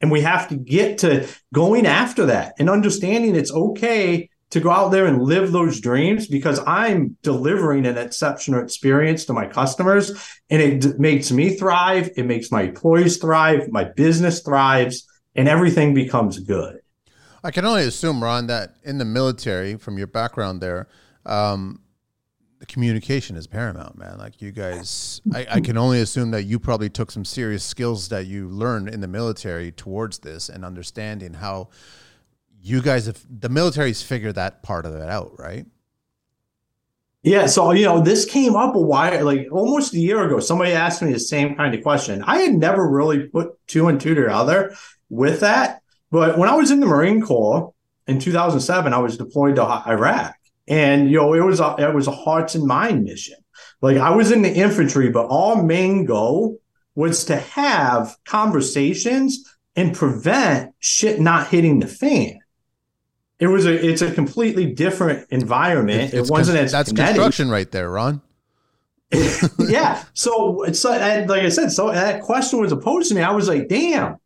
And 0.00 0.10
we 0.10 0.22
have 0.22 0.48
to 0.48 0.56
get 0.56 0.98
to 0.98 1.28
going 1.52 1.86
after 1.86 2.26
that 2.26 2.54
and 2.58 2.68
understanding 2.68 3.36
it's 3.36 3.52
okay 3.52 4.28
to 4.50 4.58
go 4.60 4.70
out 4.70 4.90
there 4.90 5.06
and 5.06 5.22
live 5.22 5.52
those 5.52 5.80
dreams 5.80 6.26
because 6.26 6.58
I'm 6.66 7.16
delivering 7.22 7.86
an 7.86 7.96
exceptional 7.96 8.62
experience 8.62 9.26
to 9.26 9.32
my 9.32 9.46
customers 9.46 10.10
and 10.50 10.60
it 10.60 10.98
makes 10.98 11.30
me 11.30 11.50
thrive. 11.50 12.10
It 12.16 12.26
makes 12.26 12.50
my 12.50 12.62
employees 12.62 13.18
thrive. 13.18 13.70
My 13.70 13.84
business 13.84 14.42
thrives 14.42 15.06
and 15.36 15.48
everything 15.48 15.94
becomes 15.94 16.40
good. 16.40 16.80
I 17.44 17.50
can 17.50 17.66
only 17.66 17.82
assume, 17.82 18.24
Ron, 18.24 18.46
that 18.46 18.76
in 18.82 18.96
the 18.96 19.04
military, 19.04 19.76
from 19.76 19.98
your 19.98 20.06
background 20.06 20.62
there, 20.62 20.88
um, 21.26 21.80
the 22.58 22.64
communication 22.72 23.36
is 23.36 23.46
paramount, 23.46 23.98
man. 23.98 24.16
Like 24.16 24.40
you 24.40 24.50
guys, 24.50 25.20
I, 25.34 25.46
I, 25.50 25.60
can 25.60 25.76
only 25.76 26.00
assume 26.00 26.30
that 26.30 26.44
you 26.44 26.58
probably 26.58 26.88
took 26.88 27.10
some 27.10 27.24
serious 27.24 27.62
skills 27.62 28.08
that 28.08 28.26
you 28.26 28.48
learned 28.48 28.88
in 28.88 29.02
the 29.02 29.08
military 29.08 29.70
towards 29.70 30.20
this 30.20 30.48
and 30.48 30.64
understanding 30.64 31.34
how 31.34 31.68
you 32.62 32.80
guys 32.80 33.04
have 33.04 33.22
the 33.28 33.50
military's 33.50 34.02
figured 34.02 34.36
that 34.36 34.62
part 34.62 34.86
of 34.86 34.94
it 34.94 35.06
out, 35.10 35.38
right? 35.38 35.66
Yeah, 37.22 37.44
so 37.46 37.72
you 37.72 37.84
know, 37.84 38.00
this 38.00 38.24
came 38.24 38.56
up 38.56 38.74
a 38.74 38.80
while, 38.80 39.22
like 39.22 39.48
almost 39.52 39.92
a 39.92 39.98
year 39.98 40.24
ago. 40.24 40.40
Somebody 40.40 40.72
asked 40.72 41.02
me 41.02 41.12
the 41.12 41.20
same 41.20 41.56
kind 41.56 41.74
of 41.74 41.82
question. 41.82 42.22
I 42.22 42.38
had 42.38 42.54
never 42.54 42.88
really 42.88 43.28
put 43.28 43.58
two 43.66 43.88
and 43.88 44.00
two 44.00 44.14
together 44.14 44.74
with 45.10 45.40
that, 45.40 45.82
but 46.14 46.38
when 46.38 46.48
I 46.48 46.54
was 46.54 46.70
in 46.70 46.78
the 46.78 46.86
Marine 46.86 47.20
Corps 47.20 47.74
in 48.06 48.20
2007, 48.20 48.92
I 48.92 48.98
was 48.98 49.16
deployed 49.16 49.56
to 49.56 49.64
Iraq, 49.64 50.36
and 50.68 51.10
you 51.10 51.16
know, 51.16 51.34
it 51.34 51.40
was 51.40 51.58
a 51.58 51.74
it 51.76 51.92
was 51.92 52.06
a 52.06 52.12
hearts 52.12 52.54
and 52.54 52.64
mind 52.64 53.02
mission. 53.02 53.34
Like 53.80 53.96
I 53.96 54.10
was 54.10 54.30
in 54.30 54.42
the 54.42 54.48
infantry, 54.48 55.10
but 55.10 55.26
our 55.28 55.60
main 55.60 56.04
goal 56.04 56.60
was 56.94 57.24
to 57.24 57.36
have 57.38 58.16
conversations 58.24 59.56
and 59.74 59.92
prevent 59.92 60.72
shit 60.78 61.18
not 61.18 61.48
hitting 61.48 61.80
the 61.80 61.88
fan. 61.88 62.38
It 63.40 63.48
was 63.48 63.66
a 63.66 63.74
it's 63.74 64.00
a 64.00 64.12
completely 64.12 64.72
different 64.72 65.28
environment. 65.30 66.14
It's, 66.14 66.28
it 66.28 66.32
wasn't 66.32 66.58
as 66.58 66.70
that's 66.70 66.90
kinetic. 66.90 67.16
construction 67.16 67.50
right 67.50 67.68
there, 67.72 67.90
Ron. 67.90 68.22
yeah. 69.58 70.04
So 70.12 70.62
it's 70.62 70.78
so, 70.78 70.90
like 70.90 71.42
I 71.42 71.48
said, 71.48 71.72
so 71.72 71.90
that 71.90 72.22
question 72.22 72.60
was 72.60 72.70
opposed 72.70 73.08
to 73.08 73.16
me. 73.16 73.22
I 73.22 73.32
was 73.32 73.48
like, 73.48 73.66
damn, 73.66 74.18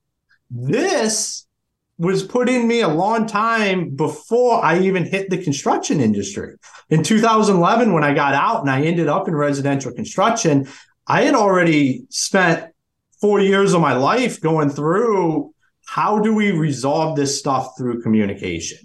this 0.50 1.46
was 1.98 2.22
put 2.22 2.48
in 2.48 2.68
me 2.68 2.80
a 2.80 2.88
long 2.88 3.26
time 3.26 3.90
before 3.90 4.64
I 4.64 4.78
even 4.80 5.04
hit 5.04 5.30
the 5.30 5.42
construction 5.42 6.00
industry. 6.00 6.54
In 6.90 7.02
2011, 7.02 7.92
when 7.92 8.04
I 8.04 8.14
got 8.14 8.34
out 8.34 8.60
and 8.60 8.70
I 8.70 8.82
ended 8.82 9.08
up 9.08 9.26
in 9.26 9.34
residential 9.34 9.92
construction, 9.92 10.68
I 11.06 11.22
had 11.22 11.34
already 11.34 12.04
spent 12.08 12.72
four 13.20 13.40
years 13.40 13.72
of 13.72 13.80
my 13.80 13.94
life 13.94 14.40
going 14.40 14.70
through 14.70 15.52
how 15.86 16.18
do 16.18 16.34
we 16.34 16.52
resolve 16.52 17.16
this 17.16 17.38
stuff 17.38 17.72
through 17.76 18.02
communication? 18.02 18.78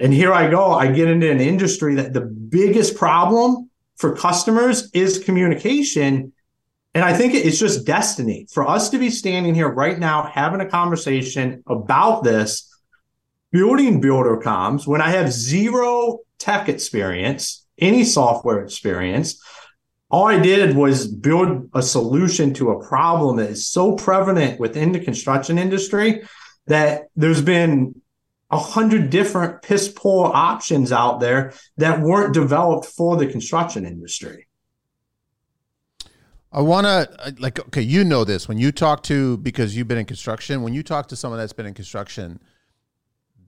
And 0.00 0.12
here 0.12 0.32
I 0.32 0.50
go. 0.50 0.72
I 0.72 0.90
get 0.90 1.08
into 1.08 1.30
an 1.30 1.40
industry 1.40 1.94
that 1.94 2.12
the 2.12 2.22
biggest 2.22 2.96
problem 2.96 3.70
for 3.96 4.16
customers 4.16 4.90
is 4.92 5.22
communication. 5.22 6.32
And 6.94 7.04
I 7.04 7.12
think 7.12 7.34
it's 7.34 7.58
just 7.58 7.86
destiny 7.86 8.46
for 8.52 8.68
us 8.68 8.90
to 8.90 8.98
be 8.98 9.10
standing 9.10 9.54
here 9.54 9.68
right 9.68 9.98
now 9.98 10.24
having 10.24 10.60
a 10.60 10.68
conversation 10.68 11.62
about 11.68 12.24
this, 12.24 12.68
building 13.52 14.00
builder 14.00 14.36
comms 14.38 14.86
when 14.86 15.00
I 15.00 15.10
have 15.10 15.32
zero 15.32 16.18
tech 16.38 16.68
experience, 16.68 17.64
any 17.78 18.02
software 18.02 18.64
experience. 18.64 19.40
All 20.10 20.26
I 20.26 20.40
did 20.40 20.74
was 20.74 21.06
build 21.06 21.70
a 21.74 21.82
solution 21.82 22.52
to 22.54 22.70
a 22.70 22.84
problem 22.84 23.36
that 23.36 23.50
is 23.50 23.68
so 23.68 23.94
prevalent 23.94 24.58
within 24.58 24.90
the 24.90 24.98
construction 24.98 25.58
industry 25.58 26.22
that 26.66 27.04
there's 27.14 27.42
been 27.42 27.94
a 28.50 28.58
hundred 28.58 29.10
different 29.10 29.62
piss 29.62 29.92
poor 29.94 30.32
options 30.34 30.90
out 30.90 31.20
there 31.20 31.52
that 31.76 32.00
weren't 32.00 32.34
developed 32.34 32.86
for 32.86 33.16
the 33.16 33.28
construction 33.28 33.86
industry. 33.86 34.48
I 36.52 36.62
want 36.62 36.84
to 36.84 37.08
uh, 37.26 37.30
like 37.38 37.60
okay, 37.60 37.82
you 37.82 38.04
know 38.04 38.24
this 38.24 38.48
when 38.48 38.58
you 38.58 38.72
talk 38.72 39.04
to 39.04 39.36
because 39.36 39.76
you've 39.76 39.86
been 39.88 39.98
in 39.98 40.06
construction. 40.06 40.62
When 40.62 40.74
you 40.74 40.82
talk 40.82 41.08
to 41.08 41.16
someone 41.16 41.38
that's 41.38 41.52
been 41.52 41.66
in 41.66 41.74
construction, 41.74 42.40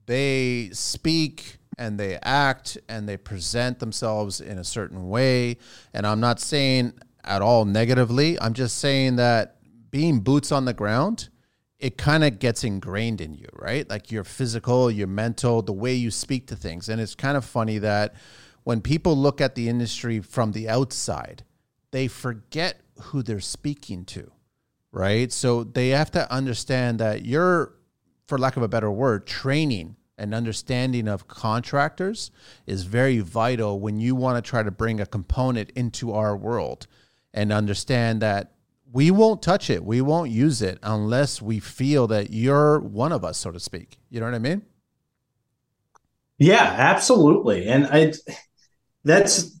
they 0.05 0.69
speak 0.71 1.57
and 1.77 1.99
they 1.99 2.17
act 2.21 2.77
and 2.87 3.09
they 3.09 3.17
present 3.17 3.79
themselves 3.79 4.39
in 4.39 4.57
a 4.57 4.63
certain 4.63 5.09
way. 5.09 5.57
And 5.93 6.07
I'm 6.07 6.19
not 6.19 6.39
saying 6.39 6.93
at 7.23 7.41
all 7.41 7.65
negatively. 7.65 8.39
I'm 8.39 8.53
just 8.53 8.77
saying 8.77 9.17
that 9.17 9.57
being 9.91 10.19
boots 10.19 10.51
on 10.51 10.65
the 10.65 10.73
ground, 10.73 11.29
it 11.79 11.97
kind 11.97 12.23
of 12.23 12.39
gets 12.39 12.63
ingrained 12.63 13.21
in 13.21 13.33
you, 13.33 13.47
right? 13.53 13.89
Like 13.89 14.11
your 14.11 14.23
physical, 14.23 14.89
your 14.89 15.07
mental, 15.07 15.61
the 15.61 15.73
way 15.73 15.93
you 15.93 16.11
speak 16.11 16.47
to 16.47 16.55
things. 16.55 16.89
And 16.89 17.01
it's 17.01 17.15
kind 17.15 17.35
of 17.35 17.43
funny 17.43 17.79
that 17.79 18.15
when 18.63 18.81
people 18.81 19.17
look 19.17 19.41
at 19.41 19.55
the 19.55 19.67
industry 19.67 20.21
from 20.21 20.53
the 20.53 20.69
outside, 20.69 21.43
they 21.91 22.07
forget 22.07 22.82
who 23.01 23.23
they're 23.23 23.39
speaking 23.39 24.05
to, 24.05 24.31
right? 24.91 25.31
So 25.31 25.63
they 25.63 25.89
have 25.89 26.11
to 26.11 26.31
understand 26.31 26.99
that 26.99 27.25
you're, 27.25 27.73
for 28.27 28.37
lack 28.37 28.57
of 28.57 28.63
a 28.63 28.67
better 28.67 28.91
word, 28.91 29.25
training 29.27 29.95
and 30.17 30.33
understanding 30.33 31.07
of 31.07 31.27
contractors 31.27 32.31
is 32.67 32.83
very 32.83 33.19
vital 33.19 33.79
when 33.79 33.99
you 33.99 34.15
want 34.15 34.43
to 34.43 34.47
try 34.47 34.63
to 34.63 34.71
bring 34.71 34.99
a 34.99 35.05
component 35.05 35.71
into 35.71 36.13
our 36.13 36.37
world 36.37 36.87
and 37.33 37.51
understand 37.51 38.21
that 38.21 38.51
we 38.91 39.09
won't 39.09 39.41
touch 39.41 39.71
it. 39.71 39.83
We 39.83 40.01
won't 40.01 40.29
use 40.29 40.61
it 40.61 40.77
unless 40.83 41.41
we 41.41 41.59
feel 41.59 42.05
that 42.07 42.29
you're 42.29 42.79
one 42.79 43.11
of 43.11 43.25
us, 43.25 43.39
so 43.39 43.51
to 43.51 43.59
speak. 43.59 43.97
You 44.09 44.19
know 44.19 44.27
what 44.27 44.35
I 44.35 44.39
mean? 44.39 44.61
Yeah, 46.37 46.75
absolutely. 46.77 47.67
And 47.67 47.87
I 47.87 48.13
that's 49.03 49.59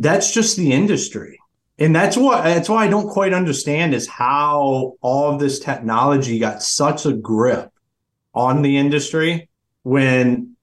that's 0.00 0.32
just 0.32 0.56
the 0.56 0.72
industry. 0.72 1.38
And 1.78 1.94
that's 1.94 2.16
what 2.16 2.44
that's 2.44 2.68
why 2.68 2.84
I 2.84 2.88
don't 2.88 3.08
quite 3.08 3.34
understand 3.34 3.94
is 3.94 4.06
how 4.06 4.94
all 5.02 5.32
of 5.32 5.40
this 5.40 5.58
technology 5.58 6.38
got 6.38 6.62
such 6.62 7.04
a 7.04 7.12
grip 7.12 7.70
on 8.34 8.62
the 8.62 8.78
industry 8.78 9.48
when 9.82 10.56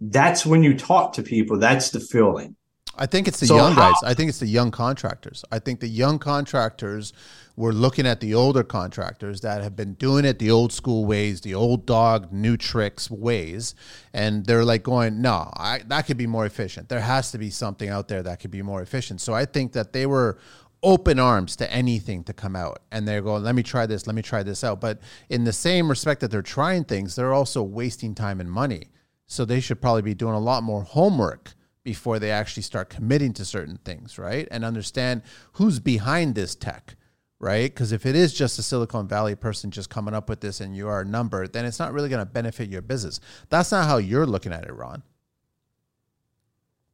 that's 0.00 0.44
when 0.44 0.64
you 0.64 0.76
talk 0.76 1.12
to 1.14 1.22
people, 1.22 1.58
that's 1.58 1.90
the 1.90 2.00
feeling. 2.00 2.56
I 2.96 3.06
think 3.06 3.28
it's 3.28 3.40
the 3.40 3.46
so 3.46 3.56
young 3.56 3.72
how, 3.72 3.92
guys. 3.92 4.00
I 4.04 4.14
think 4.14 4.28
it's 4.28 4.40
the 4.40 4.46
young 4.46 4.70
contractors. 4.70 5.44
I 5.52 5.58
think 5.58 5.80
the 5.80 5.88
young 5.88 6.18
contractors 6.18 7.12
were 7.60 7.72
looking 7.72 8.06
at 8.06 8.20
the 8.20 8.34
older 8.34 8.64
contractors 8.64 9.40
that 9.42 9.62
have 9.62 9.76
been 9.76 9.94
doing 9.94 10.24
it 10.24 10.38
the 10.38 10.50
old 10.50 10.72
school 10.72 11.04
ways, 11.04 11.40
the 11.40 11.54
old 11.54 11.86
dog, 11.86 12.32
new 12.32 12.56
tricks 12.56 13.10
ways, 13.10 13.74
and 14.12 14.46
they're 14.46 14.64
like 14.64 14.82
going, 14.82 15.20
"No, 15.20 15.50
I, 15.54 15.82
that 15.86 16.06
could 16.06 16.16
be 16.16 16.26
more 16.26 16.46
efficient. 16.46 16.88
There 16.88 17.00
has 17.00 17.30
to 17.32 17.38
be 17.38 17.50
something 17.50 17.88
out 17.88 18.08
there 18.08 18.22
that 18.22 18.40
could 18.40 18.50
be 18.50 18.62
more 18.62 18.82
efficient." 18.82 19.20
So 19.20 19.34
I 19.34 19.44
think 19.44 19.72
that 19.72 19.92
they 19.92 20.06
were 20.06 20.38
open 20.82 21.18
arms 21.18 21.56
to 21.56 21.70
anything 21.70 22.24
to 22.24 22.32
come 22.32 22.56
out 22.56 22.80
and 22.90 23.06
they're 23.06 23.20
going 23.20 23.42
let 23.42 23.54
me 23.54 23.62
try 23.62 23.84
this 23.84 24.06
let 24.06 24.16
me 24.16 24.22
try 24.22 24.42
this 24.42 24.64
out 24.64 24.80
but 24.80 24.98
in 25.28 25.44
the 25.44 25.52
same 25.52 25.90
respect 25.90 26.22
that 26.22 26.30
they're 26.30 26.40
trying 26.40 26.82
things 26.82 27.14
they're 27.14 27.34
also 27.34 27.62
wasting 27.62 28.14
time 28.14 28.40
and 28.40 28.50
money 28.50 28.88
so 29.26 29.44
they 29.44 29.60
should 29.60 29.78
probably 29.78 30.00
be 30.00 30.14
doing 30.14 30.32
a 30.32 30.40
lot 30.40 30.62
more 30.62 30.82
homework 30.82 31.52
before 31.82 32.18
they 32.18 32.30
actually 32.30 32.62
start 32.62 32.90
committing 32.90 33.32
to 33.32 33.44
certain 33.44 33.78
things, 33.84 34.18
right? 34.18 34.46
And 34.50 34.64
understand 34.64 35.22
who's 35.52 35.80
behind 35.80 36.34
this 36.34 36.54
tech, 36.54 36.96
right? 37.40 37.72
Because 37.72 37.90
if 37.90 38.06
it 38.06 38.14
is 38.14 38.32
just 38.32 38.58
a 38.58 38.62
Silicon 38.62 39.08
Valley 39.08 39.34
person 39.34 39.70
just 39.70 39.90
coming 39.90 40.14
up 40.14 40.28
with 40.28 40.40
this 40.40 40.60
and 40.60 40.76
you 40.76 40.86
are 40.88 41.00
a 41.00 41.04
number, 41.04 41.48
then 41.48 41.64
it's 41.64 41.78
not 41.78 41.92
really 41.92 42.10
going 42.10 42.20
to 42.20 42.30
benefit 42.30 42.68
your 42.68 42.82
business. 42.82 43.18
That's 43.48 43.72
not 43.72 43.86
how 43.86 43.96
you're 43.96 44.26
looking 44.26 44.52
at 44.52 44.64
it, 44.64 44.72
Ron. 44.72 45.02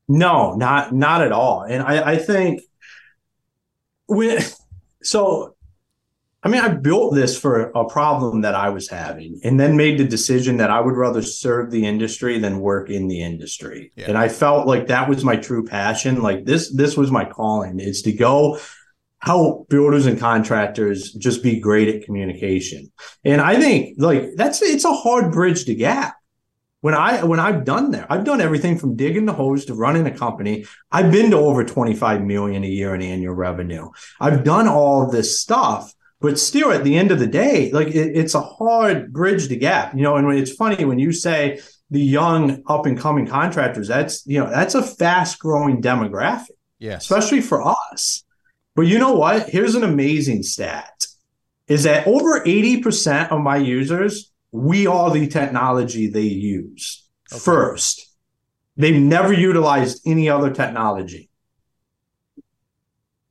No, 0.08 0.54
not 0.54 0.94
not 0.94 1.22
at 1.22 1.32
all. 1.32 1.62
And 1.62 1.82
I, 1.82 2.12
I 2.12 2.16
think 2.16 2.62
when 4.06 4.40
so 5.02 5.56
I 6.46 6.48
mean, 6.48 6.60
I 6.60 6.68
built 6.68 7.12
this 7.12 7.36
for 7.36 7.70
a 7.70 7.84
problem 7.86 8.42
that 8.42 8.54
I 8.54 8.68
was 8.68 8.88
having 8.88 9.40
and 9.42 9.58
then 9.58 9.76
made 9.76 9.98
the 9.98 10.04
decision 10.04 10.58
that 10.58 10.70
I 10.70 10.80
would 10.80 10.94
rather 10.94 11.20
serve 11.20 11.72
the 11.72 11.84
industry 11.84 12.38
than 12.38 12.60
work 12.60 12.88
in 12.88 13.08
the 13.08 13.20
industry. 13.20 13.90
Yeah. 13.96 14.04
And 14.10 14.16
I 14.16 14.28
felt 14.28 14.68
like 14.68 14.86
that 14.86 15.08
was 15.08 15.24
my 15.24 15.34
true 15.34 15.64
passion. 15.64 16.22
Like 16.22 16.44
this, 16.44 16.72
this 16.72 16.96
was 16.96 17.10
my 17.10 17.24
calling 17.24 17.80
is 17.80 18.00
to 18.02 18.12
go 18.12 18.60
help 19.26 19.68
builders 19.68 20.06
and 20.06 20.20
contractors 20.20 21.12
just 21.12 21.42
be 21.42 21.58
great 21.58 21.88
at 21.88 22.04
communication. 22.04 22.92
And 23.24 23.40
I 23.40 23.60
think 23.60 23.96
like 23.98 24.30
that's, 24.36 24.62
it's 24.62 24.84
a 24.84 24.92
hard 24.92 25.32
bridge 25.32 25.64
to 25.64 25.74
gap. 25.74 26.16
When 26.82 26.94
I 26.94 27.24
when 27.24 27.40
I've 27.40 27.64
done 27.64 27.90
there, 27.90 28.06
I've 28.08 28.24
done 28.24 28.40
everything 28.40 28.78
from 28.78 28.94
digging 28.94 29.26
the 29.26 29.32
hose 29.32 29.64
to 29.64 29.74
running 29.74 30.06
a 30.06 30.16
company. 30.16 30.66
I've 30.92 31.10
been 31.10 31.32
to 31.32 31.38
over 31.38 31.64
25 31.64 32.22
million 32.22 32.62
a 32.62 32.68
year 32.68 32.94
in 32.94 33.02
annual 33.02 33.34
revenue. 33.34 33.88
I've 34.20 34.44
done 34.44 34.68
all 34.68 35.10
this 35.10 35.40
stuff 35.40 35.92
but 36.20 36.38
still 36.38 36.72
at 36.72 36.82
the 36.82 36.96
end 36.96 37.10
of 37.10 37.18
the 37.18 37.26
day 37.26 37.70
like 37.72 37.88
it, 37.88 38.16
it's 38.16 38.34
a 38.34 38.40
hard 38.40 39.12
bridge 39.12 39.48
to 39.48 39.56
gap 39.56 39.94
you 39.94 40.02
know 40.02 40.16
and 40.16 40.32
it's 40.32 40.52
funny 40.52 40.84
when 40.84 40.98
you 40.98 41.12
say 41.12 41.60
the 41.90 42.00
young 42.00 42.62
up 42.68 42.86
and 42.86 42.98
coming 42.98 43.26
contractors 43.26 43.86
that's 43.88 44.24
you 44.26 44.38
know 44.42 44.48
that's 44.48 44.74
a 44.74 44.82
fast 44.82 45.38
growing 45.38 45.82
demographic 45.82 46.46
yeah 46.78 46.96
especially 46.96 47.40
for 47.40 47.60
us 47.62 48.24
but 48.76 48.82
you 48.82 49.00
know 49.00 49.14
what 49.14 49.48
here's 49.48 49.74
an 49.74 49.82
amazing 49.82 50.44
stat 50.44 51.06
is 51.66 51.82
that 51.82 52.06
over 52.06 52.44
80% 52.44 53.32
of 53.32 53.40
my 53.40 53.56
users 53.56 54.30
we 54.52 54.86
are 54.86 55.10
the 55.10 55.26
technology 55.26 56.08
they 56.08 56.20
use 56.20 57.06
okay. 57.32 57.40
first. 57.40 58.08
They've 58.76 59.00
never 59.00 59.32
utilized 59.32 60.02
any 60.06 60.28
other 60.28 60.50
technology. 60.50 61.30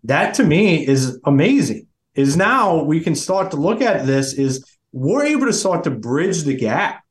That 0.04 0.36
to 0.36 0.44
me 0.44 0.86
is 0.86 1.20
amazing. 1.26 1.88
Is 2.14 2.38
now 2.38 2.84
we 2.84 3.00
can 3.02 3.16
start 3.16 3.52
to 3.52 3.58
look 3.58 3.82
at 3.82 4.06
this 4.06 4.34
is 4.34 4.64
we're 4.92 5.26
able 5.26 5.48
to 5.48 5.54
start 5.54 5.84
to 5.84 5.92
bridge 5.92 6.44
the 6.44 6.56
gap 6.56 7.04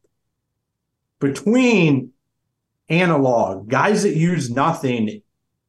between 1.21 2.13
analog, 2.89 3.69
guys 3.69 4.03
that 4.05 4.17
use 4.17 4.51
nothing 4.51 5.23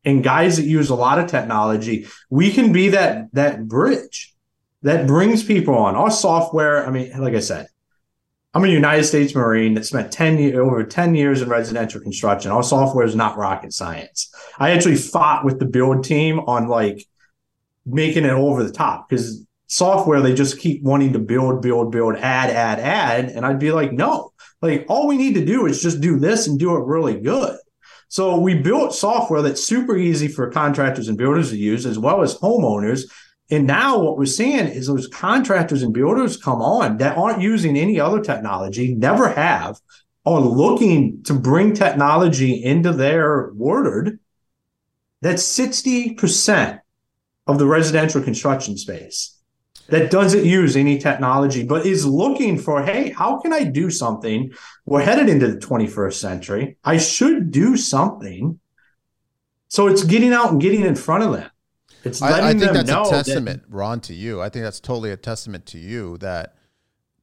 and 0.05 0.23
guys 0.23 0.57
that 0.57 0.65
use 0.65 0.89
a 0.89 0.95
lot 0.95 1.19
of 1.19 1.27
technology. 1.27 2.07
We 2.29 2.51
can 2.51 2.71
be 2.71 2.89
that 2.89 3.27
that 3.33 3.67
bridge 3.67 4.33
that 4.83 5.07
brings 5.07 5.43
people 5.43 5.75
on. 5.75 5.95
Our 5.95 6.11
software, 6.11 6.85
I 6.85 6.91
mean, 6.91 7.19
like 7.19 7.33
I 7.33 7.39
said, 7.39 7.67
I'm 8.53 8.63
a 8.63 8.69
United 8.69 9.03
States 9.03 9.35
Marine 9.35 9.73
that 9.73 9.85
spent 9.85 10.13
10 10.13 10.37
years, 10.37 10.55
over 10.55 10.83
10 10.83 11.15
years 11.15 11.41
in 11.41 11.49
residential 11.49 11.99
construction. 11.99 12.51
Our 12.51 12.63
software 12.63 13.05
is 13.05 13.15
not 13.15 13.37
rocket 13.37 13.73
science. 13.73 14.33
I 14.59 14.71
actually 14.71 14.95
fought 14.95 15.43
with 15.43 15.59
the 15.59 15.65
build 15.65 16.05
team 16.05 16.39
on 16.39 16.69
like 16.69 17.05
making 17.85 18.23
it 18.23 18.31
over 18.31 18.63
the 18.63 18.71
top 18.71 19.09
because 19.09 19.45
software, 19.67 20.21
they 20.21 20.33
just 20.33 20.59
keep 20.59 20.83
wanting 20.83 21.13
to 21.13 21.19
build, 21.19 21.61
build, 21.61 21.91
build, 21.91 22.15
add, 22.15 22.49
add, 22.49 22.79
add. 22.79 23.25
And 23.25 23.45
I'd 23.45 23.59
be 23.59 23.71
like, 23.71 23.91
no, 23.91 24.31
like 24.61 24.85
all 24.87 25.07
we 25.07 25.17
need 25.17 25.33
to 25.35 25.45
do 25.45 25.65
is 25.65 25.81
just 25.81 25.99
do 25.99 26.17
this 26.17 26.47
and 26.47 26.57
do 26.59 26.75
it 26.75 26.85
really 26.85 27.19
good. 27.19 27.57
So 28.07 28.39
we 28.39 28.55
built 28.55 28.93
software 28.93 29.41
that's 29.41 29.63
super 29.63 29.97
easy 29.97 30.27
for 30.27 30.49
contractors 30.49 31.07
and 31.07 31.17
builders 31.17 31.49
to 31.49 31.57
use, 31.57 31.85
as 31.85 31.99
well 31.99 32.21
as 32.21 32.37
homeowners 32.37 33.09
and 33.49 33.67
now 33.67 33.99
what 33.99 34.17
we're 34.17 34.25
seeing 34.25 34.67
is 34.67 34.87
those 34.87 35.07
contractors 35.07 35.83
and 35.83 35.93
builders 35.93 36.37
come 36.37 36.61
on 36.61 36.97
that 36.97 37.17
aren't 37.17 37.41
using 37.41 37.77
any 37.77 37.99
other 37.99 38.21
technology, 38.21 38.95
never 38.95 39.29
have, 39.29 39.79
are 40.25 40.39
looking 40.39 41.21
to 41.23 41.35
bring 41.35 41.73
technology 41.73 42.63
into 42.63 42.91
their 42.91 43.51
word. 43.53 44.19
That's 45.21 45.43
60% 45.43 46.79
of 47.45 47.59
the 47.59 47.67
residential 47.67 48.23
construction 48.23 48.77
space 48.77 49.34
that 49.89 50.09
doesn't 50.11 50.45
use 50.45 50.75
any 50.75 50.97
technology, 50.97 51.63
but 51.63 51.85
is 51.85 52.05
looking 52.05 52.57
for, 52.57 52.83
hey, 52.83 53.09
how 53.09 53.39
can 53.39 53.53
I 53.53 53.63
do 53.63 53.89
something? 53.89 54.51
We're 54.85 55.03
headed 55.03 55.29
into 55.29 55.47
the 55.47 55.57
21st 55.57 56.13
century. 56.13 56.77
I 56.83 56.97
should 56.97 57.51
do 57.51 57.77
something. 57.77 58.59
So 59.67 59.87
it's 59.87 60.03
getting 60.03 60.33
out 60.33 60.51
and 60.51 60.61
getting 60.61 60.81
in 60.81 60.95
front 60.95 61.23
of 61.23 61.33
them. 61.33 61.49
It's 62.03 62.21
letting 62.21 62.45
I, 62.45 62.49
I 62.49 62.53
think 62.53 62.71
that's 62.71 62.89
a 62.89 63.09
testament, 63.09 63.63
that, 63.63 63.75
Ron, 63.75 63.99
to 64.01 64.13
you. 64.13 64.41
I 64.41 64.49
think 64.49 64.63
that's 64.63 64.79
totally 64.79 65.11
a 65.11 65.17
testament 65.17 65.65
to 65.67 65.79
you 65.79 66.17
that 66.19 66.55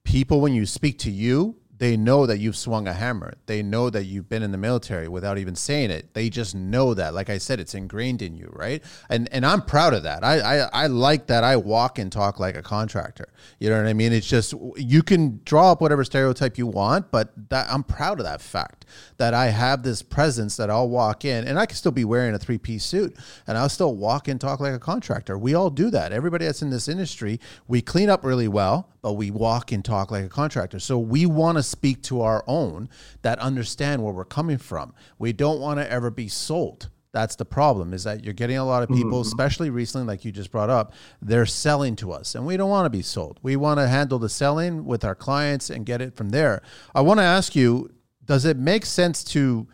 people, 0.05 0.41
when 0.41 0.55
you 0.55 0.67
speak 0.67 0.99
to 1.01 1.11
you, 1.11 1.57
they 1.83 1.97
know 1.97 2.27
that 2.27 2.39
you've 2.39 2.57
swung 2.57 2.87
a 2.87 2.93
hammer. 2.93 3.35
They 3.47 3.61
know 3.61 3.91
that 3.91 4.05
you've 4.05 4.29
been 4.29 4.45
in 4.45 4.53
the 4.53 4.57
military 4.57 5.09
without 5.09 5.37
even 5.37 5.57
saying 5.57 5.91
it. 5.91 6.15
They 6.15 6.31
just 6.31 6.55
know 6.55 6.95
that. 6.95 7.13
Like 7.13 7.29
I 7.29 7.39
said, 7.39 7.59
it's 7.59 7.75
ingrained 7.75 8.23
in 8.23 8.37
you, 8.37 8.49
right? 8.53 8.81
And 9.11 9.29
and 9.33 9.45
I'm 9.45 9.63
proud 9.63 9.93
of 9.93 10.05
that. 10.05 10.23
I 10.23 10.61
I, 10.61 10.85
I 10.85 10.87
like 10.87 11.27
that 11.27 11.43
I 11.43 11.57
walk 11.57 11.99
and 11.99 12.13
talk 12.13 12.39
like 12.39 12.57
a 12.57 12.63
contractor. 12.63 13.33
You 13.59 13.69
know 13.69 13.79
what 13.79 13.89
I 13.89 13.95
mean? 13.95 14.13
It's 14.13 14.29
just 14.29 14.55
you 14.77 15.03
can 15.03 15.41
draw 15.45 15.73
up 15.73 15.81
whatever 15.81 16.05
stereotype 16.05 16.57
you 16.57 16.69
want, 16.69 17.11
but 17.11 17.33
that 17.49 17.69
I'm 17.69 17.83
proud 17.83 18.21
of 18.21 18.27
that 18.27 18.41
fact 18.41 18.82
that 19.17 19.35
I 19.35 19.47
have 19.47 19.83
this 19.83 20.03
presence 20.03 20.57
that 20.57 20.71
I'll 20.71 20.89
walk 20.89 21.25
in 21.25 21.47
and 21.47 21.59
I 21.59 21.67
can 21.67 21.77
still 21.77 21.93
be 21.93 22.05
wearing 22.05 22.35
a 22.35 22.39
three 22.39 22.59
piece 22.59 22.85
suit 22.85 23.17
and 23.47 23.57
I'll 23.59 23.69
still 23.69 23.95
walk 23.95 24.29
and 24.29 24.41
talk 24.41 24.61
like 24.61 24.75
a 24.75 24.79
contractor. 24.79 25.39
We 25.39 25.55
all 25.55 25.71
do 25.71 25.91
that. 25.91 26.13
Everybody 26.13 26.47
that's 26.47 26.63
in 26.63 26.71
this 26.71 26.89
industry, 26.89 27.41
we 27.69 27.83
clean 27.83 28.11
up 28.11 28.25
really 28.25 28.49
well, 28.49 28.89
but 29.01 29.15
we 29.15 29.31
walk 29.31 29.73
and 29.73 29.85
talk 29.85 30.11
like 30.11 30.25
a 30.25 30.29
contractor. 30.29 30.79
So 30.79 30.99
we 30.99 31.27
want 31.27 31.59
to 31.59 31.63
speak 31.63 32.03
to 32.05 32.23
our 32.23 32.45
own 32.47 32.89
that 33.23 33.39
understand 33.39 34.03
where 34.03 34.13
we're 34.13 34.25
coming 34.25 34.59
from. 34.59 34.95
We 35.19 35.33
don't 35.33 35.61
want 35.61 35.79
to 35.81 35.91
ever 35.91 36.11
be 36.11 36.29
sold. 36.29 36.89
That's 37.13 37.37
the 37.37 37.45
problem 37.45 37.93
is 37.93 38.05
that 38.05 38.25
you're 38.25 38.33
getting 38.33 38.57
a 38.57 38.65
lot 38.65 38.83
of 38.83 38.89
people, 38.89 39.21
mm-hmm. 39.21 39.29
especially 39.29 39.69
recently, 39.69 40.07
like 40.07 40.25
you 40.25 40.33
just 40.33 40.51
brought 40.51 40.71
up, 40.71 40.95
they're 41.21 41.45
selling 41.45 41.95
to 41.97 42.11
us 42.11 42.35
and 42.35 42.47
we 42.47 42.57
don't 42.57 42.71
want 42.71 42.87
to 42.87 42.91
be 42.91 43.03
sold. 43.03 43.39
We 43.43 43.55
want 43.55 43.79
to 43.81 43.87
handle 43.87 44.19
the 44.19 44.31
selling 44.31 44.87
with 44.87 45.05
our 45.05 45.15
clients 45.15 45.69
and 45.69 45.85
get 45.85 46.01
it 46.01 46.17
from 46.17 46.31
there. 46.31 46.63
I 46.95 47.03
want 47.03 47.19
to 47.21 47.25
ask 47.25 47.55
you, 47.55 47.91
does 48.25 48.45
it 48.45 48.57
make 48.57 48.87
sense 48.87 49.25
to 49.25 49.67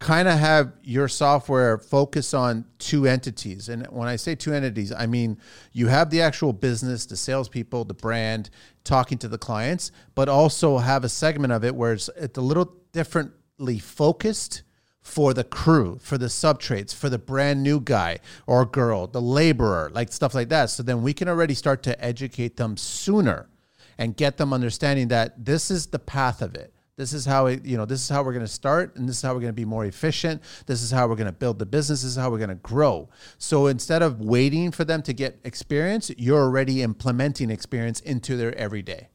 kind 0.00 0.28
of 0.28 0.38
have 0.38 0.72
your 0.82 1.06
software 1.06 1.76
focus 1.76 2.32
on 2.32 2.64
two 2.78 3.06
entities. 3.06 3.68
And 3.68 3.86
when 3.88 4.08
I 4.08 4.16
say 4.16 4.34
two 4.34 4.52
entities, 4.52 4.92
I 4.92 5.06
mean 5.06 5.38
you 5.72 5.88
have 5.88 6.08
the 6.08 6.22
actual 6.22 6.54
business, 6.54 7.04
the 7.04 7.16
salespeople, 7.16 7.84
the 7.84 7.94
brand, 7.94 8.48
talking 8.82 9.18
to 9.18 9.28
the 9.28 9.38
clients, 9.38 9.92
but 10.14 10.28
also 10.28 10.78
have 10.78 11.04
a 11.04 11.08
segment 11.08 11.52
of 11.52 11.64
it 11.64 11.74
where 11.74 11.92
it's, 11.92 12.08
it's 12.16 12.38
a 12.38 12.42
little 12.42 12.74
differently 12.92 13.78
focused 13.78 14.62
for 15.02 15.34
the 15.34 15.44
crew, 15.44 15.98
for 16.00 16.16
the 16.16 16.26
subtrades, 16.26 16.94
for 16.94 17.10
the 17.10 17.18
brand 17.18 17.62
new 17.62 17.78
guy 17.78 18.18
or 18.46 18.64
girl, 18.64 19.06
the 19.06 19.20
laborer, 19.20 19.90
like 19.92 20.12
stuff 20.12 20.34
like 20.34 20.48
that. 20.48 20.70
So 20.70 20.82
then 20.82 21.02
we 21.02 21.12
can 21.12 21.28
already 21.28 21.54
start 21.54 21.82
to 21.84 22.04
educate 22.04 22.56
them 22.56 22.78
sooner 22.78 23.50
and 23.98 24.16
get 24.16 24.38
them 24.38 24.54
understanding 24.54 25.08
that 25.08 25.44
this 25.44 25.70
is 25.70 25.88
the 25.88 25.98
path 25.98 26.40
of 26.40 26.54
it 26.54 26.72
this 27.00 27.14
is 27.14 27.24
how 27.24 27.46
you 27.46 27.78
know, 27.78 27.86
this 27.86 28.02
is 28.02 28.10
how 28.10 28.22
we're 28.22 28.34
going 28.34 28.44
to 28.44 28.52
start 28.52 28.94
and 28.94 29.08
this 29.08 29.16
is 29.16 29.22
how 29.22 29.32
we're 29.32 29.40
going 29.40 29.48
to 29.48 29.54
be 29.54 29.64
more 29.64 29.86
efficient. 29.86 30.42
This 30.66 30.82
is 30.82 30.90
how 30.90 31.08
we're 31.08 31.16
going 31.16 31.28
to 31.28 31.32
build 31.32 31.58
the 31.58 31.64
business. 31.64 32.02
This 32.02 32.10
is 32.10 32.16
how 32.18 32.30
we're 32.30 32.36
going 32.36 32.50
to 32.50 32.56
grow. 32.56 33.08
So 33.38 33.68
instead 33.68 34.02
of 34.02 34.20
waiting 34.20 34.70
for 34.70 34.84
them 34.84 35.00
to 35.04 35.14
get 35.14 35.40
experience, 35.42 36.10
you're 36.18 36.42
already 36.42 36.82
implementing 36.82 37.50
experience 37.50 38.00
into 38.00 38.36
their 38.36 38.54
everyday. 38.54 39.08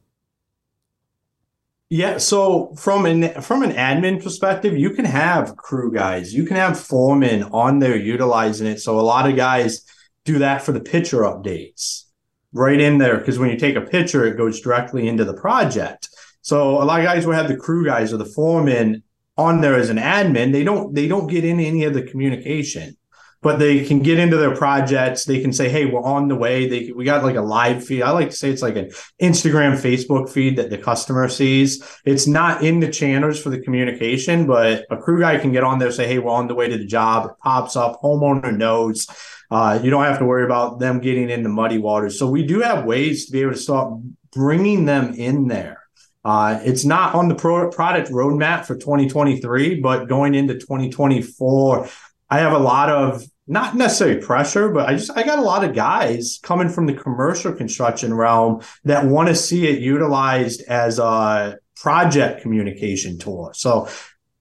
Yeah, 1.91 2.17
so 2.17 2.73
from 2.75 3.05
an 3.05 3.39
from 3.43 3.61
an 3.61 3.73
admin 3.73 4.23
perspective, 4.23 4.75
you 4.75 4.89
can 4.89 5.05
have 5.05 5.55
crew 5.55 5.93
guys, 5.93 6.33
you 6.33 6.45
can 6.47 6.55
have 6.55 6.79
foremen 6.79 7.43
on 7.43 7.77
there 7.77 7.95
utilizing 7.95 8.65
it. 8.65 8.79
So 8.79 8.99
a 8.99 9.01
lot 9.01 9.29
of 9.29 9.35
guys 9.35 9.85
do 10.23 10.39
that 10.39 10.63
for 10.63 10.71
the 10.71 10.79
picture 10.79 11.19
updates 11.19 12.05
right 12.51 12.79
in 12.79 12.97
there 12.97 13.19
because 13.19 13.37
when 13.37 13.51
you 13.51 13.57
take 13.57 13.75
a 13.75 13.81
picture, 13.81 14.25
it 14.25 14.37
goes 14.37 14.59
directly 14.59 15.07
into 15.07 15.23
the 15.23 15.35
project. 15.35 16.09
So 16.45 16.79
a 16.79 16.85
lot 16.85 16.99
of 16.99 17.05
guys 17.07 17.25
will 17.25 17.33
have 17.33 17.47
the 17.47 17.57
crew 17.57 17.83
guys 17.83 18.13
or 18.13 18.17
the 18.17 18.25
foreman 18.25 19.01
on 19.35 19.61
there 19.61 19.73
as 19.73 19.89
an 19.89 19.97
admin. 19.97 20.51
They 20.51 20.63
don't 20.63 20.93
they 20.93 21.07
don't 21.07 21.25
get 21.25 21.43
in 21.43 21.59
any 21.59 21.85
of 21.85 21.95
the 21.95 22.03
communication, 22.03 22.95
but 23.41 23.57
they 23.57 23.83
can 23.83 24.01
get 24.01 24.19
into 24.19 24.37
their 24.37 24.55
projects. 24.55 25.25
They 25.25 25.41
can 25.41 25.51
say, 25.51 25.69
"Hey, 25.69 25.85
we're 25.85 26.03
on 26.03 26.27
the 26.27 26.35
way." 26.35 26.69
They 26.69 26.91
we 26.91 27.03
got 27.03 27.23
like 27.23 27.35
a 27.35 27.41
live 27.41 27.83
feed. 27.83 28.03
I 28.03 28.11
like 28.11 28.29
to 28.29 28.35
say 28.35 28.51
it's 28.51 28.61
like 28.61 28.75
an 28.75 28.91
Instagram, 29.19 29.73
Facebook 29.73 30.29
feed 30.29 30.57
that 30.57 30.69
the 30.69 30.77
customer 30.77 31.29
sees. 31.29 31.83
It's 32.05 32.27
not 32.27 32.63
in 32.63 32.79
the 32.79 32.91
channels 32.91 33.41
for 33.41 33.49
the 33.49 33.59
communication, 33.59 34.45
but 34.45 34.85
a 34.91 34.97
crew 34.97 35.21
guy 35.21 35.39
can 35.39 35.51
get 35.51 35.63
on 35.63 35.79
there, 35.79 35.91
say, 35.91 36.05
"Hey, 36.05 36.19
we're 36.19 36.29
on 36.29 36.47
the 36.47 36.53
way 36.53 36.69
to 36.69 36.77
the 36.77 36.85
job." 36.85 37.25
It 37.25 37.31
pops 37.43 37.75
up. 37.75 38.03
Homeowner 38.03 38.55
knows. 38.55 39.07
Uh, 39.49 39.79
you 39.81 39.89
don't 39.89 40.03
have 40.03 40.19
to 40.19 40.25
worry 40.25 40.45
about 40.45 40.77
them 40.77 40.99
getting 40.99 41.31
into 41.31 41.49
muddy 41.49 41.79
waters. 41.79 42.19
So 42.19 42.29
we 42.29 42.45
do 42.45 42.59
have 42.59 42.85
ways 42.85 43.25
to 43.25 43.31
be 43.31 43.41
able 43.41 43.53
to 43.53 43.57
start 43.57 43.99
bringing 44.31 44.85
them 44.85 45.15
in 45.15 45.47
there. 45.47 45.84
Uh, 46.25 46.59
it's 46.63 46.83
not 46.83 47.13
on 47.13 47.27
the 47.27 47.35
pro- 47.35 47.69
product 47.69 48.09
roadmap 48.09 48.65
for 48.65 48.75
2023, 48.75 49.79
but 49.79 50.07
going 50.07 50.33
into 50.33 50.55
2024, 50.55 51.87
I 52.31 52.39
have 52.39 52.51
a 52.51 52.57
lot 52.57 52.89
of 52.89 53.23
not 53.47 53.75
necessarily 53.75 54.19
pressure, 54.19 54.69
but 54.69 54.89
I 54.89 54.93
just 54.93 55.11
I 55.15 55.21
got 55.21 55.37
a 55.37 55.43
lot 55.43 55.63
of 55.63 55.75
guys 55.75 56.39
coming 56.41 56.67
from 56.67 56.87
the 56.87 56.95
commercial 56.95 57.53
construction 57.53 58.11
realm 58.11 58.63
that 58.85 59.05
want 59.05 59.29
to 59.29 59.35
see 59.35 59.67
it 59.67 59.79
utilized 59.79 60.63
as 60.63 60.97
a 60.97 61.59
project 61.75 62.41
communication 62.41 63.19
tool. 63.19 63.51
So 63.53 63.87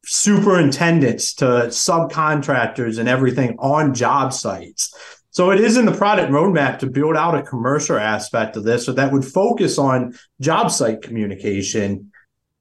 superintendents 0.06 1.34
to 1.34 1.44
subcontractors 1.44 2.98
and 2.98 3.10
everything 3.10 3.56
on 3.58 3.92
job 3.92 4.32
sites. 4.32 4.94
So 5.34 5.50
it 5.50 5.60
is 5.60 5.76
in 5.76 5.84
the 5.84 5.92
product 5.92 6.30
roadmap 6.30 6.78
to 6.78 6.86
build 6.86 7.16
out 7.16 7.34
a 7.34 7.42
commercial 7.42 7.98
aspect 7.98 8.56
of 8.56 8.62
this, 8.62 8.86
so 8.86 8.92
that 8.92 9.12
would 9.12 9.24
focus 9.24 9.78
on 9.78 10.14
job 10.40 10.70
site 10.70 11.02
communication 11.02 12.12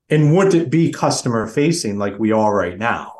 and 0.09 0.35
would 0.35 0.55
it 0.55 0.71
be 0.71 0.91
customer 0.91 1.45
facing 1.45 1.99
like 1.99 2.17
we 2.17 2.31
are 2.31 2.53
right 2.53 2.77
now. 2.77 3.12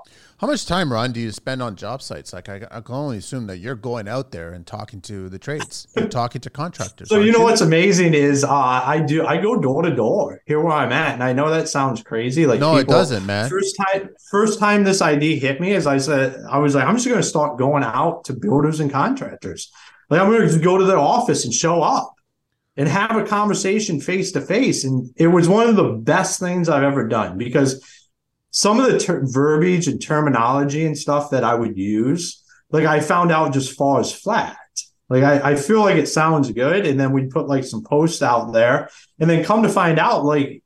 How 0.44 0.48
much 0.48 0.66
time, 0.66 0.92
Ron, 0.92 1.14
do 1.14 1.22
you 1.22 1.32
spend 1.32 1.64
on 1.64 1.78
job 1.78 2.02
sites? 2.02 2.34
Like, 2.34 2.50
I, 2.50 2.68
I 2.70 2.82
can 2.82 2.96
only 2.96 3.20
assume 3.20 3.48
that 3.48 3.60
you're 3.60 3.76
going 3.76 4.10
out 4.10 4.32
there 4.32 4.52
and 4.52 4.68
talking 4.68 5.00
to 5.04 5.30
the 5.30 5.40
trades, 5.40 5.88
you're 5.96 6.10
talking 6.10 6.42
to 6.42 6.50
contractors. 6.50 7.08
So 7.08 7.22
you 7.22 7.32
know 7.32 7.38
you? 7.38 7.44
what's 7.46 7.62
amazing 7.62 8.14
is 8.14 8.44
uh, 8.44 8.52
I 8.52 9.00
do 9.00 9.26
I 9.26 9.38
go 9.38 9.56
door 9.56 9.84
to 9.84 9.96
door 9.96 10.42
here 10.46 10.60
where 10.60 10.74
I'm 10.74 10.92
at, 10.92 11.14
and 11.14 11.24
I 11.24 11.32
know 11.32 11.50
that 11.50 11.70
sounds 11.70 12.04
crazy. 12.04 12.46
Like, 12.46 12.60
no, 12.60 12.76
people, 12.76 12.94
it 12.94 12.98
doesn't, 12.98 13.26
man. 13.26 13.50
First 13.50 13.78
time, 13.78 14.10
first 14.30 14.60
time 14.60 14.84
this 14.84 15.02
idea 15.02 15.38
hit 15.38 15.62
me, 15.62 15.72
is 15.72 15.88
I 15.88 15.98
said, 15.98 16.44
I 16.52 16.58
was 16.58 16.76
like, 16.76 16.84
I'm 16.84 16.96
just 16.96 17.08
going 17.08 17.22
to 17.22 17.26
start 17.26 17.58
going 17.58 17.86
out 17.86 18.26
to 18.26 18.34
builders 18.34 18.82
and 18.82 18.92
contractors. 18.92 19.72
Like, 20.10 20.20
I'm 20.20 20.30
going 20.30 20.50
to 20.50 20.60
go 20.60 20.78
to 20.78 20.84
their 20.84 21.00
office 21.00 21.46
and 21.46 21.54
show 21.54 21.82
up 21.82 22.16
and 22.76 22.90
have 22.90 23.16
a 23.16 23.24
conversation 23.24 24.02
face 24.02 24.34
to 24.34 24.42
face, 24.42 24.84
and 24.84 25.10
it 25.16 25.28
was 25.28 25.48
one 25.48 25.70
of 25.70 25.78
the 25.78 25.94
best 26.04 26.42
things 26.42 26.68
I've 26.68 26.84
ever 26.84 27.08
done 27.08 27.38
because 27.38 27.82
some 28.54 28.80
of 28.80 28.92
the 28.92 29.00
ter- 29.00 29.26
verbiage 29.26 29.88
and 29.88 30.00
terminology 30.00 30.86
and 30.86 30.96
stuff 30.96 31.32
that 31.32 31.44
I 31.44 31.56
would 31.56 31.76
use, 31.76 32.44
like 32.70 32.86
I 32.86 33.00
found 33.00 33.32
out 33.32 33.52
just 33.52 33.76
falls 33.76 34.14
flat. 34.14 34.58
Like 35.10 35.24
I, 35.24 35.52
I 35.52 35.56
feel 35.56 35.82
like 35.82 35.98
it 35.98 36.08
sounds 36.08 36.52
good, 36.52 36.86
and 36.86 37.00
then 37.00 37.14
we 37.14 37.26
put 37.26 37.48
like 37.48 37.64
some 37.64 37.84
posts 37.84 38.22
out 38.22 38.54
there, 38.54 38.90
and 39.20 39.28
then 39.28 39.44
come 39.44 39.64
to 39.64 39.70
find 39.70 39.98
out, 39.98 40.24
like 40.24 40.64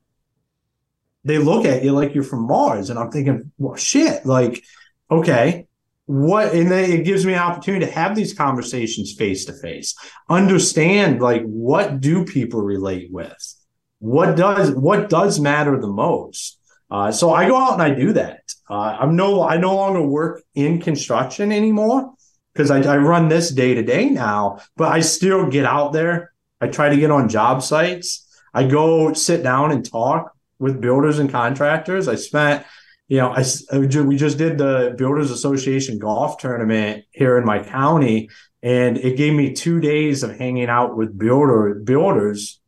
they 1.23 1.37
look 1.37 1.65
at 1.65 1.83
you 1.83 1.93
like 1.93 2.13
you're 2.13 2.25
from 2.25 2.45
Mars. 2.45 2.89
And 2.89 2.99
I'm 2.99 3.09
thinking, 3.09 3.53
well, 3.57 3.77
shit, 3.77 4.25
like, 4.25 4.63
okay, 5.09 5.67
what, 6.07 6.53
and 6.53 6.69
then 6.69 6.91
it 6.91 7.05
gives 7.05 7.25
me 7.25 7.33
an 7.33 7.39
opportunity 7.39 7.85
to 7.85 7.91
have 7.91 8.15
these 8.15 8.33
conversations 8.33 9.15
face 9.17 9.45
to 9.45 9.53
face, 9.53 9.95
understand 10.29 11.21
like 11.21 11.43
what 11.43 12.01
do 12.01 12.25
people 12.25 12.61
relate 12.61 13.11
with? 13.11 13.55
What 13.99 14.35
does, 14.35 14.71
what 14.71 15.09
does 15.09 15.39
matter 15.39 15.79
the 15.79 15.87
most? 15.87 16.56
Uh, 16.89 17.11
so 17.11 17.33
I 17.33 17.47
go 17.47 17.57
out 17.57 17.73
and 17.73 17.81
I 17.81 17.93
do 17.93 18.13
that. 18.13 18.41
Uh, 18.69 18.97
I'm 18.99 19.15
no, 19.15 19.43
I 19.43 19.57
no 19.57 19.75
longer 19.75 20.01
work 20.01 20.43
in 20.55 20.81
construction 20.81 21.51
anymore 21.51 22.13
because 22.53 22.71
I, 22.71 22.81
I 22.81 22.97
run 22.97 23.27
this 23.27 23.51
day 23.51 23.73
to 23.75 23.83
day 23.83 24.09
now, 24.09 24.59
but 24.75 24.91
I 24.91 25.01
still 25.01 25.49
get 25.49 25.65
out 25.65 25.93
there. 25.93 26.31
I 26.59 26.67
try 26.67 26.89
to 26.89 26.97
get 26.97 27.11
on 27.11 27.29
job 27.29 27.61
sites. 27.61 28.25
I 28.53 28.67
go 28.67 29.13
sit 29.13 29.43
down 29.43 29.71
and 29.71 29.89
talk 29.89 30.33
with 30.59 30.81
builders 30.81 31.19
and 31.19 31.29
contractors. 31.29 32.07
I 32.07 32.15
spent, 32.15 32.65
you 33.07 33.17
know, 33.17 33.35
I, 33.35 33.43
we 33.77 34.17
just 34.17 34.37
did 34.37 34.57
the 34.57 34.95
Builders 34.97 35.29
Association 35.29 35.99
golf 35.99 36.39
tournament 36.39 37.05
here 37.11 37.37
in 37.37 37.45
my 37.45 37.61
county, 37.61 38.29
and 38.63 38.97
it 38.97 39.17
gave 39.17 39.33
me 39.33 39.53
two 39.53 39.79
days 39.79 40.23
of 40.23 40.37
hanging 40.37 40.69
out 40.69 40.97
with 40.97 41.17
builder 41.17 41.75
builders 41.83 42.59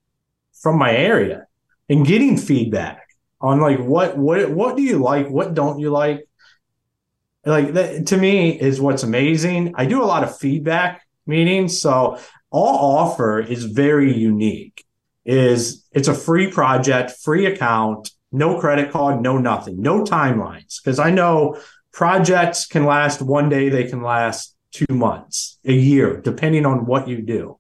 from 0.62 0.78
my 0.78 0.94
area 0.94 1.48
and 1.90 2.06
getting 2.06 2.38
feedback 2.38 3.09
on 3.42 3.60
like 3.60 3.80
what 3.80 4.18
what 4.18 4.50
what 4.52 4.76
do 4.76 4.84
you 4.84 5.00
like, 5.00 5.30
what 5.30 5.54
don't 5.54 5.80
you 5.80 5.90
like. 5.90 6.28
Like 7.46 7.74
that 7.74 8.08
to 8.08 8.18
me 8.18 8.60
is 8.60 8.82
what's 8.82 9.04
amazing. 9.04 9.74
I 9.76 9.86
do 9.86 10.04
a 10.04 10.06
lot 10.06 10.24
of 10.24 10.38
feedback 10.38 11.04
meetings, 11.26 11.80
so 11.80 12.18
our 12.52 12.74
offer 13.02 13.40
is 13.40 13.64
very 13.64 14.14
unique 14.16 14.86
is 15.26 15.86
it's 15.92 16.08
a 16.08 16.14
free 16.14 16.52
project, 16.52 17.12
free 17.12 17.46
account, 17.46 18.12
no 18.32 18.60
credit 18.60 18.92
card, 18.92 19.22
no 19.22 19.38
nothing, 19.38 19.82
no 19.82 20.04
timelines. 20.04 20.82
Because 20.84 21.00
I 21.00 21.12
know 21.12 21.58
projects 21.92 22.66
can 22.66 22.86
last 22.86 23.22
one 23.22 23.48
day, 23.48 23.70
they 23.70 23.84
can 23.84 24.02
last 24.02 24.56
two 24.72 24.86
months, 24.90 25.60
a 25.66 25.74
year, 25.74 26.20
depending 26.22 26.66
on 26.66 26.86
what 26.86 27.08
you 27.08 27.22
do. 27.22 27.60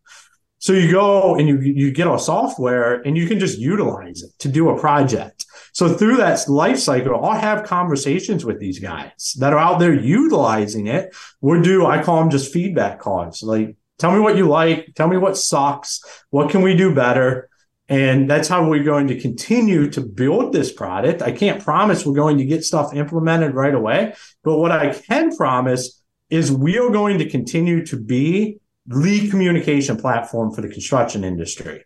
So 0.57 0.73
you 0.73 0.91
go 0.91 1.35
and 1.35 1.47
you 1.47 1.59
you 1.59 1.91
get 1.91 2.07
a 2.07 2.19
software 2.19 2.95
and 3.01 3.15
you 3.17 3.27
can 3.27 3.39
just 3.39 3.57
utilize 3.59 4.23
it 4.23 4.31
to 4.39 4.49
do 4.49 4.69
a 4.69 4.79
project. 4.79 5.45
So 5.73 5.89
through 5.89 6.17
that 6.17 6.47
life 6.47 6.79
cycle, 6.79 7.23
I'll 7.23 7.39
have 7.39 7.65
conversations 7.65 8.45
with 8.45 8.59
these 8.59 8.79
guys 8.79 9.35
that 9.39 9.53
are 9.53 9.59
out 9.59 9.79
there 9.79 9.93
utilizing 9.93 10.87
it. 10.87 11.15
We'll 11.41 11.61
do, 11.61 11.85
I 11.85 12.03
call 12.03 12.19
them 12.19 12.29
just 12.29 12.53
feedback 12.53 12.99
cards. 12.99 13.43
Like, 13.43 13.75
tell 13.97 14.11
me 14.11 14.19
what 14.19 14.37
you 14.37 14.47
like, 14.47 14.93
tell 14.95 15.07
me 15.07 15.17
what 15.17 15.37
sucks, 15.37 16.01
what 16.29 16.49
can 16.49 16.61
we 16.61 16.75
do 16.75 16.93
better? 16.93 17.49
And 17.87 18.29
that's 18.29 18.47
how 18.47 18.69
we're 18.69 18.83
going 18.83 19.07
to 19.07 19.19
continue 19.19 19.89
to 19.91 20.01
build 20.01 20.53
this 20.53 20.71
product. 20.71 21.23
I 21.23 21.31
can't 21.31 21.63
promise 21.63 22.05
we're 22.05 22.13
going 22.13 22.37
to 22.37 22.45
get 22.45 22.63
stuff 22.63 22.93
implemented 22.93 23.55
right 23.55 23.73
away, 23.73 24.13
but 24.43 24.57
what 24.59 24.71
I 24.71 24.93
can 24.93 25.35
promise 25.35 26.01
is 26.29 26.51
we 26.51 26.77
are 26.77 26.91
going 26.91 27.17
to 27.17 27.27
continue 27.27 27.83
to 27.87 27.99
be 27.99 28.59
the 28.85 29.29
communication 29.29 29.97
platform 29.97 30.51
for 30.51 30.61
the 30.61 30.69
construction 30.69 31.23
industry. 31.23 31.83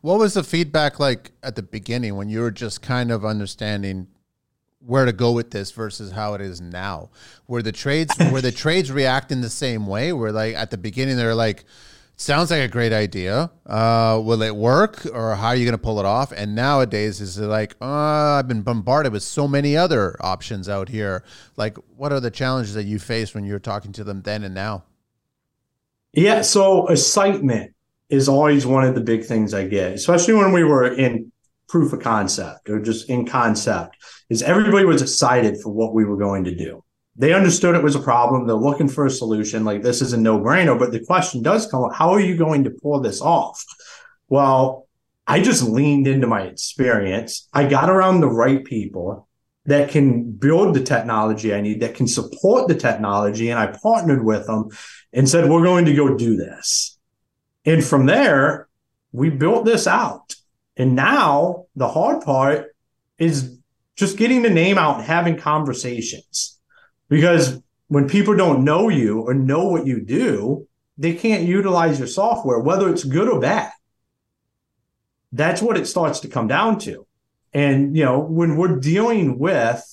What 0.00 0.18
was 0.18 0.34
the 0.34 0.44
feedback 0.44 0.98
like 0.98 1.32
at 1.42 1.56
the 1.56 1.62
beginning 1.62 2.16
when 2.16 2.28
you 2.28 2.40
were 2.40 2.50
just 2.50 2.80
kind 2.80 3.12
of 3.12 3.24
understanding 3.24 4.08
where 4.78 5.04
to 5.04 5.12
go 5.12 5.32
with 5.32 5.50
this 5.50 5.72
versus 5.72 6.12
how 6.12 6.34
it 6.34 6.40
is 6.40 6.60
now? 6.60 7.10
Were 7.46 7.62
the 7.62 7.72
trades 7.72 8.14
were 8.32 8.40
the 8.40 8.52
trades 8.52 8.90
reacting 8.90 9.40
the 9.40 9.50
same 9.50 9.86
way? 9.86 10.12
Where 10.12 10.32
like 10.32 10.54
at 10.54 10.70
the 10.70 10.78
beginning 10.78 11.16
they're 11.16 11.34
like, 11.34 11.64
sounds 12.20 12.50
like 12.50 12.60
a 12.60 12.68
great 12.68 12.92
idea. 12.92 13.50
Uh, 13.66 14.20
will 14.22 14.42
it 14.42 14.54
work, 14.54 15.06
or 15.12 15.34
how 15.34 15.48
are 15.48 15.56
you 15.56 15.64
going 15.64 15.72
to 15.72 15.78
pull 15.78 15.98
it 15.98 16.06
off? 16.06 16.32
And 16.32 16.54
nowadays, 16.54 17.20
is 17.20 17.38
it 17.38 17.46
like 17.46 17.74
uh, 17.80 18.38
I've 18.38 18.48
been 18.48 18.62
bombarded 18.62 19.12
with 19.12 19.22
so 19.22 19.48
many 19.48 19.76
other 19.76 20.16
options 20.20 20.68
out 20.68 20.88
here? 20.88 21.24
Like, 21.56 21.76
what 21.96 22.12
are 22.12 22.20
the 22.20 22.30
challenges 22.30 22.74
that 22.74 22.84
you 22.84 22.98
faced 22.98 23.34
when 23.34 23.44
you 23.44 23.52
were 23.52 23.58
talking 23.58 23.92
to 23.92 24.04
them 24.04 24.22
then 24.22 24.44
and 24.44 24.54
now? 24.54 24.84
Yeah, 26.12 26.42
so 26.42 26.88
excitement 26.88 27.72
is 28.10 28.28
always 28.28 28.66
one 28.66 28.84
of 28.84 28.94
the 28.94 29.00
big 29.00 29.24
things 29.24 29.54
I 29.54 29.66
get, 29.66 29.92
especially 29.92 30.34
when 30.34 30.52
we 30.52 30.64
were 30.64 30.86
in 30.92 31.32
proof 31.68 31.92
of 31.92 32.00
concept 32.00 32.68
or 32.68 32.80
just 32.80 33.08
in 33.08 33.26
concept. 33.26 33.96
Is 34.28 34.42
everybody 34.42 34.84
was 34.84 35.02
excited 35.02 35.60
for 35.60 35.72
what 35.72 35.94
we 35.94 36.04
were 36.04 36.16
going 36.16 36.44
to 36.44 36.54
do 36.54 36.84
they 37.20 37.34
understood 37.34 37.74
it 37.74 37.82
was 37.82 37.96
a 37.96 38.00
problem. 38.00 38.46
They're 38.46 38.56
looking 38.56 38.88
for 38.88 39.04
a 39.04 39.10
solution. 39.10 39.62
Like 39.62 39.82
this 39.82 40.00
is 40.00 40.14
a 40.14 40.16
no 40.16 40.40
brainer. 40.40 40.78
But 40.78 40.90
the 40.90 41.04
question 41.04 41.42
does 41.42 41.66
come 41.66 41.84
up 41.84 41.94
how 41.94 42.10
are 42.10 42.20
you 42.20 42.36
going 42.36 42.64
to 42.64 42.70
pull 42.70 43.00
this 43.00 43.20
off? 43.20 43.62
Well, 44.28 44.88
I 45.26 45.42
just 45.42 45.62
leaned 45.62 46.06
into 46.06 46.26
my 46.26 46.42
experience. 46.42 47.46
I 47.52 47.68
got 47.68 47.90
around 47.90 48.20
the 48.20 48.30
right 48.30 48.64
people 48.64 49.28
that 49.66 49.90
can 49.90 50.32
build 50.32 50.74
the 50.74 50.82
technology 50.82 51.54
I 51.54 51.60
need, 51.60 51.80
that 51.80 51.94
can 51.94 52.08
support 52.08 52.68
the 52.68 52.74
technology. 52.74 53.50
And 53.50 53.58
I 53.58 53.66
partnered 53.66 54.24
with 54.24 54.46
them 54.46 54.70
and 55.12 55.28
said, 55.28 55.50
we're 55.50 55.62
going 55.62 55.84
to 55.84 55.94
go 55.94 56.16
do 56.16 56.36
this. 56.36 56.98
And 57.64 57.84
from 57.84 58.06
there, 58.06 58.68
we 59.12 59.30
built 59.30 59.64
this 59.64 59.86
out. 59.86 60.34
And 60.76 60.94
now 60.94 61.66
the 61.76 61.88
hard 61.88 62.22
part 62.22 62.74
is 63.18 63.58
just 63.96 64.16
getting 64.16 64.42
the 64.42 64.50
name 64.50 64.78
out 64.78 64.96
and 64.96 65.04
having 65.04 65.36
conversations 65.36 66.58
because 67.08 67.60
when 67.88 68.08
people 68.08 68.36
don't 68.36 68.64
know 68.64 68.88
you 68.88 69.20
or 69.20 69.34
know 69.34 69.66
what 69.66 69.86
you 69.86 70.00
do, 70.00 70.66
they 70.96 71.12
can't 71.14 71.42
utilize 71.42 71.98
your 71.98 72.08
software, 72.08 72.60
whether 72.60 72.88
it's 72.88 73.04
good 73.04 73.28
or 73.28 73.40
bad. 73.40 73.72
That's 75.32 75.60
what 75.60 75.76
it 75.76 75.86
starts 75.86 76.20
to 76.20 76.28
come 76.28 76.46
down 76.46 76.78
to. 76.80 77.06
And, 77.52 77.96
you 77.96 78.04
know, 78.04 78.20
when 78.20 78.56
we're 78.56 78.76
dealing 78.76 79.38
with 79.38 79.84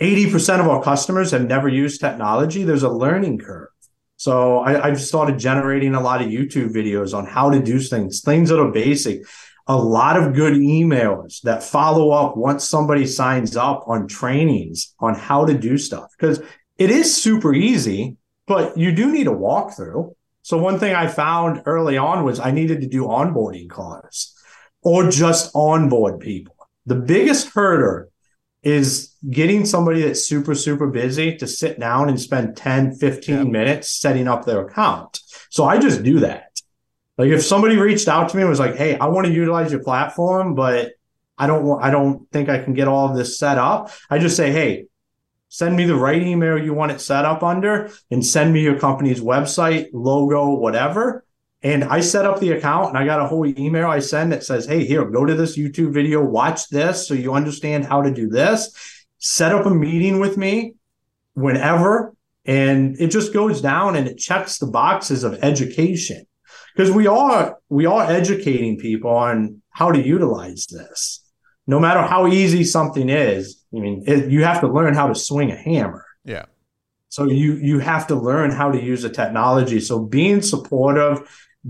80% 0.00 0.60
of 0.60 0.68
our 0.68 0.82
customers 0.82 1.32
have 1.32 1.46
never 1.46 1.68
used 1.68 2.00
technology, 2.00 2.62
there's 2.62 2.82
a 2.82 2.90
learning 2.90 3.38
curve. 3.38 3.68
So 4.20 4.60
I, 4.60 4.90
have 4.90 5.00
started 5.00 5.38
generating 5.38 5.94
a 5.94 6.00
lot 6.02 6.20
of 6.20 6.28
YouTube 6.28 6.74
videos 6.74 7.16
on 7.16 7.24
how 7.24 7.48
to 7.48 7.58
do 7.58 7.80
things, 7.80 8.20
things 8.20 8.50
that 8.50 8.60
are 8.60 8.70
basic 8.70 9.22
a 9.66 9.76
lot 9.76 10.18
of 10.18 10.34
good 10.34 10.52
emails 10.54 11.40
that 11.40 11.62
follow 11.62 12.10
up 12.10 12.36
once 12.36 12.68
somebody 12.68 13.06
signs 13.06 13.56
up 13.56 13.84
on 13.86 14.06
trainings 14.06 14.94
on 14.98 15.14
how 15.14 15.46
to 15.46 15.56
do 15.56 15.78
stuff 15.78 16.10
because 16.18 16.42
it 16.76 16.90
is 16.90 17.16
super 17.16 17.54
easy, 17.54 18.16
but 18.46 18.76
you 18.76 18.92
do 18.92 19.10
need 19.10 19.26
a 19.26 19.30
walkthrough. 19.30 20.12
So 20.42 20.58
one 20.58 20.78
thing 20.78 20.94
I 20.94 21.06
found 21.06 21.62
early 21.64 21.96
on 21.96 22.22
was 22.22 22.40
I 22.40 22.50
needed 22.50 22.82
to 22.82 22.88
do 22.88 23.04
onboarding 23.04 23.70
calls 23.70 24.34
or 24.82 25.08
just 25.08 25.50
onboard 25.54 26.20
people. 26.20 26.56
The 26.84 26.96
biggest 26.96 27.48
hurdle 27.54 28.10
is 28.62 29.14
getting 29.30 29.64
somebody 29.64 30.02
that's 30.02 30.24
super, 30.24 30.54
super 30.54 30.86
busy 30.86 31.36
to 31.36 31.46
sit 31.46 31.80
down 31.80 32.08
and 32.08 32.20
spend 32.20 32.56
10, 32.56 32.94
15 32.96 33.34
yeah. 33.34 33.42
minutes 33.44 33.90
setting 33.90 34.28
up 34.28 34.44
their 34.44 34.66
account. 34.66 35.20
So 35.48 35.64
I 35.64 35.78
just 35.78 36.02
do 36.02 36.20
that. 36.20 36.50
Like 37.16 37.30
if 37.30 37.44
somebody 37.44 37.76
reached 37.76 38.08
out 38.08 38.30
to 38.30 38.36
me 38.36 38.42
and 38.42 38.50
was 38.50 38.58
like, 38.58 38.76
"Hey, 38.76 38.98
I 38.98 39.06
want 39.08 39.26
to 39.26 39.32
utilize 39.32 39.70
your 39.70 39.82
platform, 39.82 40.54
but 40.54 40.92
I 41.36 41.46
don't 41.46 41.64
want, 41.64 41.84
I 41.84 41.90
don't 41.90 42.30
think 42.30 42.48
I 42.48 42.58
can 42.62 42.72
get 42.72 42.88
all 42.88 43.10
of 43.10 43.16
this 43.16 43.38
set 43.38 43.58
up," 43.58 43.90
I 44.08 44.18
just 44.18 44.36
say, 44.36 44.50
"Hey, 44.52 44.86
send 45.50 45.76
me 45.76 45.84
the 45.84 45.96
right 45.96 46.22
email 46.22 46.56
you 46.56 46.72
want 46.72 46.92
it 46.92 47.00
set 47.00 47.26
up 47.26 47.42
under, 47.42 47.90
and 48.10 48.24
send 48.24 48.54
me 48.54 48.62
your 48.62 48.78
company's 48.78 49.20
website, 49.20 49.88
logo, 49.92 50.54
whatever." 50.54 51.24
And 51.62 51.84
I 51.84 52.00
set 52.00 52.24
up 52.24 52.40
the 52.40 52.52
account, 52.52 52.88
and 52.88 52.98
I 52.98 53.04
got 53.04 53.20
a 53.20 53.26
whole 53.26 53.46
email 53.46 53.88
I 53.88 53.98
send 53.98 54.32
that 54.32 54.44
says, 54.44 54.66
"Hey, 54.66 54.84
here, 54.84 55.04
go 55.04 55.26
to 55.26 55.34
this 55.34 55.58
YouTube 55.58 55.92
video, 55.92 56.24
watch 56.24 56.68
this, 56.68 57.06
so 57.06 57.14
you 57.14 57.34
understand 57.34 57.84
how 57.84 58.02
to 58.02 58.10
do 58.10 58.28
this." 58.28 58.72
Set 59.18 59.54
up 59.54 59.66
a 59.66 59.70
meeting 59.70 60.20
with 60.20 60.38
me 60.38 60.74
whenever, 61.34 62.14
and 62.46 62.96
it 62.98 63.08
just 63.08 63.34
goes 63.34 63.60
down 63.60 63.96
and 63.96 64.08
it 64.08 64.16
checks 64.16 64.58
the 64.58 64.66
boxes 64.66 65.22
of 65.22 65.38
education 65.42 66.24
because 66.74 66.90
we 66.90 67.06
are 67.06 67.58
we 67.68 67.86
are 67.86 68.04
educating 68.10 68.78
people 68.78 69.10
on 69.10 69.60
how 69.70 69.92
to 69.92 70.00
utilize 70.00 70.66
this. 70.66 71.22
No 71.66 71.78
matter 71.78 72.02
how 72.02 72.26
easy 72.26 72.64
something 72.64 73.08
is, 73.08 73.62
I 73.74 73.78
mean, 73.78 74.02
it, 74.06 74.30
you 74.30 74.42
have 74.44 74.60
to 74.60 74.68
learn 74.68 74.94
how 74.94 75.06
to 75.08 75.14
swing 75.14 75.52
a 75.52 75.56
hammer. 75.56 76.04
Yeah. 76.24 76.46
So 77.08 77.26
you 77.26 77.54
you 77.56 77.80
have 77.80 78.06
to 78.08 78.14
learn 78.14 78.50
how 78.50 78.70
to 78.70 78.82
use 78.82 79.02
the 79.02 79.10
technology. 79.10 79.80
So 79.80 79.98
being 79.98 80.42
supportive, 80.42 81.28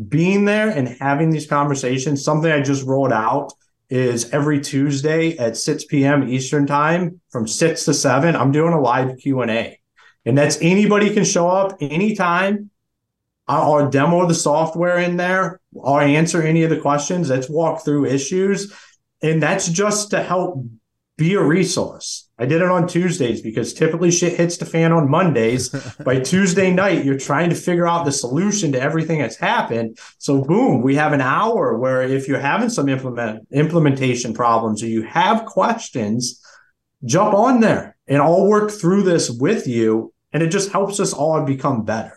being 0.09 0.45
there, 0.45 0.69
and 0.69 0.89
having 1.01 1.31
these 1.31 1.47
conversations. 1.47 2.25
Something 2.25 2.51
I 2.51 2.61
just 2.61 2.87
rolled 2.87 3.13
out 3.13 3.53
is 3.89 4.33
every 4.33 4.61
Tuesday 4.61 5.37
at 5.37 5.57
6 5.57 5.85
p.m. 5.87 6.29
Eastern 6.29 6.67
time 6.67 7.21
from 7.31 7.47
6 7.47 7.85
to 7.87 7.95
7. 7.95 8.37
I'm 8.37 8.53
doing 8.53 8.73
a 8.73 8.81
live 8.81 9.19
Q 9.19 9.43
and 9.43 9.51
A, 9.51 9.81
and 10.25 10.39
that's 10.39 10.59
anybody 10.61 11.13
can 11.13 11.25
show 11.25 11.49
up 11.49 11.77
anytime 11.81 12.71
I'll 13.51 13.91
demo 13.91 14.27
the 14.27 14.35
software 14.35 14.99
in 14.99 15.17
there. 15.17 15.61
I'll 15.85 15.99
answer 15.99 16.41
any 16.41 16.63
of 16.63 16.71
the 16.71 16.79
questions. 16.79 17.31
Let's 17.31 17.51
walk 17.51 17.85
through 17.85 18.07
issues. 18.07 18.73
And 19.23 19.43
that's 19.43 19.69
just 19.69 20.11
to 20.11 20.23
help 20.23 20.65
be 21.21 21.35
a 21.35 21.43
resource. 21.43 22.31
I 22.39 22.47
did 22.47 22.63
it 22.63 22.71
on 22.71 22.89
Tuesdays 22.89 23.43
because 23.43 23.75
typically 23.75 24.11
shit 24.11 24.39
hits 24.39 24.57
the 24.57 24.65
fan 24.65 24.91
on 24.91 25.11
Mondays. 25.11 25.69
By 26.05 26.19
Tuesday 26.19 26.73
night, 26.73 27.05
you're 27.05 27.19
trying 27.19 27.51
to 27.51 27.55
figure 27.55 27.87
out 27.87 28.07
the 28.07 28.11
solution 28.11 28.73
to 28.73 28.81
everything 28.81 29.19
that's 29.19 29.37
happened. 29.37 29.99
So 30.17 30.43
boom, 30.43 30.81
we 30.81 30.95
have 30.95 31.13
an 31.13 31.21
hour 31.21 31.77
where 31.77 32.03
if 32.03 32.27
you're 32.27 32.41
having 32.41 32.71
some 32.71 32.89
implement 32.89 33.47
implementation 33.53 34.33
problems 34.33 34.83
or 34.83 34.87
you 34.87 35.03
have 35.03 35.45
questions, 35.45 36.43
jump 37.05 37.35
on 37.35 37.61
there 37.61 37.99
and 38.09 38.23
I'll 38.23 38.47
work 38.47 38.71
through 38.71 39.03
this 39.03 39.29
with 39.29 39.67
you. 39.67 40.15
And 40.33 40.43
it 40.43 40.49
just 40.49 40.73
helps 40.73 41.01
us 41.01 41.13
all 41.13 41.45
become 41.45 41.85
better. 41.85 42.17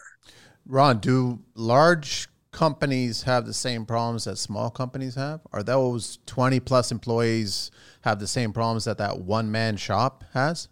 Ron, 0.66 1.00
do 1.00 1.42
large 1.56 2.30
companies 2.54 3.24
have 3.24 3.46
the 3.46 3.54
same 3.54 3.86
problems 3.86 4.24
that 4.24 4.38
small 4.38 4.70
companies 4.70 5.16
have? 5.16 5.42
Are 5.52 5.64
those 5.64 6.20
20 6.28 6.62
plus 6.62 6.92
employees 6.92 7.72
have 8.02 8.20
the 8.20 8.28
same 8.28 8.54
problems 8.54 8.86
that 8.86 8.98
that 9.00 9.20
one 9.20 9.52
man 9.52 9.76
shop 9.76 10.24
has? 10.34 10.70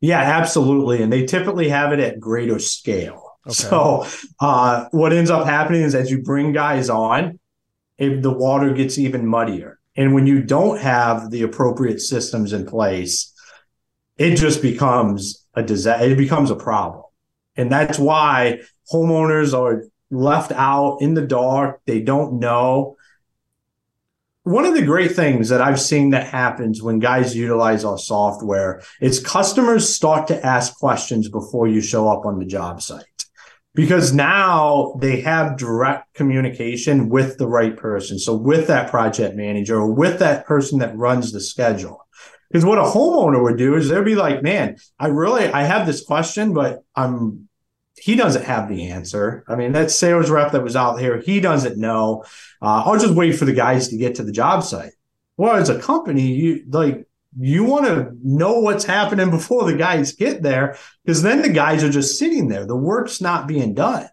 Yeah, 0.00 0.20
absolutely. 0.20 1.02
And 1.02 1.12
they 1.12 1.26
typically 1.26 1.68
have 1.68 1.92
it 1.92 2.00
at 2.00 2.18
greater 2.18 2.58
scale. 2.58 3.38
Okay. 3.46 3.54
So, 3.54 4.06
uh, 4.40 4.86
what 4.92 5.12
ends 5.12 5.30
up 5.30 5.46
happening 5.46 5.82
is 5.82 5.94
as 5.94 6.10
you 6.10 6.22
bring 6.22 6.52
guys 6.52 6.88
on, 6.88 7.38
if 7.98 8.22
the 8.22 8.32
water 8.32 8.72
gets 8.72 8.98
even 8.98 9.26
muddier. 9.26 9.78
And 9.96 10.14
when 10.14 10.26
you 10.26 10.42
don't 10.42 10.80
have 10.80 11.30
the 11.30 11.42
appropriate 11.42 12.00
systems 12.00 12.52
in 12.52 12.66
place, 12.66 13.32
it 14.16 14.36
just 14.36 14.62
becomes 14.62 15.46
a 15.54 15.62
disaster. 15.62 16.06
It 16.06 16.16
becomes 16.16 16.50
a 16.50 16.56
problem. 16.56 17.04
And 17.56 17.70
that's 17.70 17.98
why 17.98 18.60
homeowners 18.92 19.56
are 19.58 19.84
left 20.12 20.52
out 20.52 20.98
in 21.00 21.14
the 21.14 21.26
dark. 21.26 21.80
They 21.86 22.00
don't 22.00 22.38
know. 22.38 22.96
One 24.44 24.64
of 24.64 24.74
the 24.74 24.84
great 24.84 25.12
things 25.12 25.48
that 25.48 25.62
I've 25.62 25.80
seen 25.80 26.10
that 26.10 26.26
happens 26.26 26.82
when 26.82 26.98
guys 26.98 27.36
utilize 27.36 27.84
our 27.84 27.98
software 27.98 28.82
is 29.00 29.20
customers 29.20 29.88
start 29.88 30.28
to 30.28 30.46
ask 30.46 30.76
questions 30.78 31.28
before 31.28 31.68
you 31.68 31.80
show 31.80 32.08
up 32.08 32.26
on 32.26 32.38
the 32.38 32.44
job 32.44 32.82
site 32.82 33.04
because 33.74 34.12
now 34.12 34.96
they 35.00 35.20
have 35.20 35.56
direct 35.56 36.12
communication 36.14 37.08
with 37.08 37.38
the 37.38 37.46
right 37.46 37.76
person. 37.76 38.18
So 38.18 38.34
with 38.34 38.66
that 38.66 38.90
project 38.90 39.36
manager 39.36 39.76
or 39.76 39.92
with 39.92 40.18
that 40.18 40.44
person 40.44 40.80
that 40.80 40.96
runs 40.96 41.32
the 41.32 41.40
schedule. 41.40 42.04
Because 42.50 42.66
what 42.66 42.78
a 42.78 42.82
homeowner 42.82 43.42
would 43.42 43.56
do 43.56 43.76
is 43.76 43.88
they'd 43.88 44.04
be 44.04 44.14
like, 44.14 44.42
man, 44.42 44.76
I 44.98 45.06
really, 45.06 45.46
I 45.46 45.62
have 45.62 45.86
this 45.86 46.04
question, 46.04 46.52
but 46.52 46.80
I'm 46.94 47.48
he 48.02 48.16
doesn't 48.16 48.44
have 48.44 48.68
the 48.68 48.88
answer. 48.88 49.44
I 49.46 49.54
mean, 49.54 49.70
that 49.72 49.92
sales 49.92 50.28
rep 50.28 50.50
that 50.52 50.64
was 50.64 50.74
out 50.74 50.98
here, 50.98 51.20
he 51.20 51.38
doesn't 51.38 51.78
know. 51.78 52.24
Uh, 52.60 52.82
I'll 52.84 52.98
just 52.98 53.14
wait 53.14 53.38
for 53.38 53.44
the 53.44 53.52
guys 53.52 53.86
to 53.88 53.96
get 53.96 54.16
to 54.16 54.24
the 54.24 54.32
job 54.32 54.64
site. 54.64 54.94
Well, 55.36 55.54
as 55.54 55.68
a 55.68 55.78
company, 55.78 56.32
you 56.32 56.64
like 56.68 57.06
you 57.38 57.62
want 57.62 57.84
to 57.84 58.10
know 58.24 58.58
what's 58.58 58.84
happening 58.84 59.30
before 59.30 59.70
the 59.70 59.76
guys 59.76 60.14
get 60.14 60.42
there, 60.42 60.76
because 61.04 61.22
then 61.22 61.42
the 61.42 61.48
guys 61.48 61.84
are 61.84 61.90
just 61.90 62.18
sitting 62.18 62.48
there. 62.48 62.66
The 62.66 62.74
work's 62.74 63.20
not 63.20 63.46
being 63.46 63.72
done. 63.72 64.08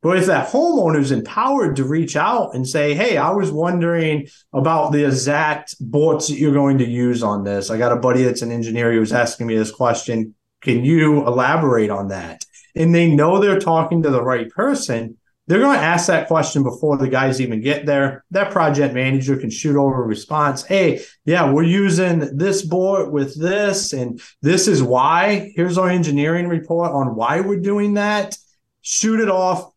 But 0.00 0.18
if 0.18 0.26
that 0.26 0.50
homeowner's 0.50 1.10
empowered 1.10 1.74
to 1.76 1.84
reach 1.84 2.14
out 2.14 2.54
and 2.54 2.68
say, 2.68 2.94
Hey, 2.94 3.16
I 3.16 3.30
was 3.30 3.50
wondering 3.50 4.28
about 4.52 4.92
the 4.92 5.04
exact 5.04 5.74
bolts 5.80 6.28
that 6.28 6.38
you're 6.38 6.52
going 6.52 6.78
to 6.78 6.88
use 6.88 7.24
on 7.24 7.42
this. 7.42 7.68
I 7.68 7.78
got 7.78 7.90
a 7.90 7.96
buddy 7.96 8.22
that's 8.22 8.42
an 8.42 8.52
engineer 8.52 8.92
who 8.92 9.00
was 9.00 9.12
asking 9.12 9.48
me 9.48 9.56
this 9.56 9.72
question. 9.72 10.36
Can 10.60 10.84
you 10.84 11.26
elaborate 11.26 11.90
on 11.90 12.08
that? 12.08 12.45
And 12.76 12.94
they 12.94 13.08
know 13.08 13.38
they're 13.38 13.58
talking 13.58 14.02
to 14.02 14.10
the 14.10 14.22
right 14.22 14.48
person, 14.50 15.16
they're 15.48 15.60
going 15.60 15.78
to 15.78 15.84
ask 15.84 16.08
that 16.08 16.26
question 16.26 16.64
before 16.64 16.96
the 16.96 17.08
guys 17.08 17.40
even 17.40 17.60
get 17.60 17.86
there. 17.86 18.24
That 18.32 18.50
project 18.50 18.94
manager 18.94 19.36
can 19.36 19.50
shoot 19.50 19.76
over 19.76 20.02
a 20.02 20.06
response. 20.06 20.64
Hey, 20.64 21.04
yeah, 21.24 21.50
we're 21.50 21.62
using 21.62 22.36
this 22.36 22.62
board 22.62 23.12
with 23.12 23.40
this, 23.40 23.92
and 23.92 24.20
this 24.42 24.66
is 24.66 24.82
why. 24.82 25.52
Here's 25.54 25.78
our 25.78 25.88
engineering 25.88 26.48
report 26.48 26.90
on 26.90 27.14
why 27.14 27.40
we're 27.40 27.60
doing 27.60 27.94
that. 27.94 28.36
Shoot 28.82 29.20
it 29.20 29.28
off. 29.28 29.70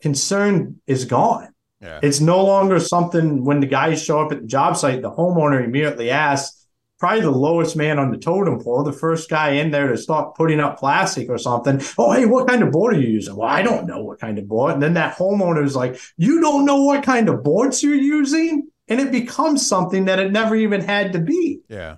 Concern 0.00 0.80
is 0.86 1.04
gone. 1.04 1.48
Yeah. 1.80 2.00
It's 2.02 2.20
no 2.20 2.44
longer 2.44 2.80
something 2.80 3.44
when 3.44 3.60
the 3.60 3.66
guys 3.66 4.02
show 4.02 4.20
up 4.20 4.32
at 4.32 4.40
the 4.40 4.46
job 4.46 4.76
site, 4.76 5.02
the 5.02 5.10
homeowner 5.10 5.64
immediately 5.64 6.10
asks, 6.10 6.57
probably 6.98 7.20
the 7.20 7.30
lowest 7.30 7.76
man 7.76 7.98
on 7.98 8.10
the 8.10 8.18
totem 8.18 8.60
pole, 8.60 8.82
the 8.82 8.92
first 8.92 9.30
guy 9.30 9.50
in 9.50 9.70
there 9.70 9.88
to 9.88 9.96
start 9.96 10.34
putting 10.34 10.60
up 10.60 10.78
plastic 10.78 11.28
or 11.28 11.38
something. 11.38 11.80
Oh, 11.96 12.12
hey, 12.12 12.26
what 12.26 12.48
kind 12.48 12.62
of 12.62 12.72
board 12.72 12.94
are 12.94 13.00
you 13.00 13.08
using? 13.08 13.36
Well, 13.36 13.48
I 13.48 13.62
don't 13.62 13.86
know 13.86 14.02
what 14.02 14.18
kind 14.18 14.38
of 14.38 14.48
board. 14.48 14.74
And 14.74 14.82
then 14.82 14.94
that 14.94 15.16
homeowner 15.16 15.64
is 15.64 15.76
like, 15.76 15.98
you 16.16 16.40
don't 16.40 16.64
know 16.64 16.82
what 16.82 17.04
kind 17.04 17.28
of 17.28 17.44
boards 17.44 17.82
you're 17.82 17.94
using? 17.94 18.68
And 18.88 19.00
it 19.00 19.12
becomes 19.12 19.66
something 19.66 20.06
that 20.06 20.18
it 20.18 20.32
never 20.32 20.56
even 20.56 20.80
had 20.80 21.12
to 21.12 21.20
be. 21.20 21.60
Yeah. 21.68 21.96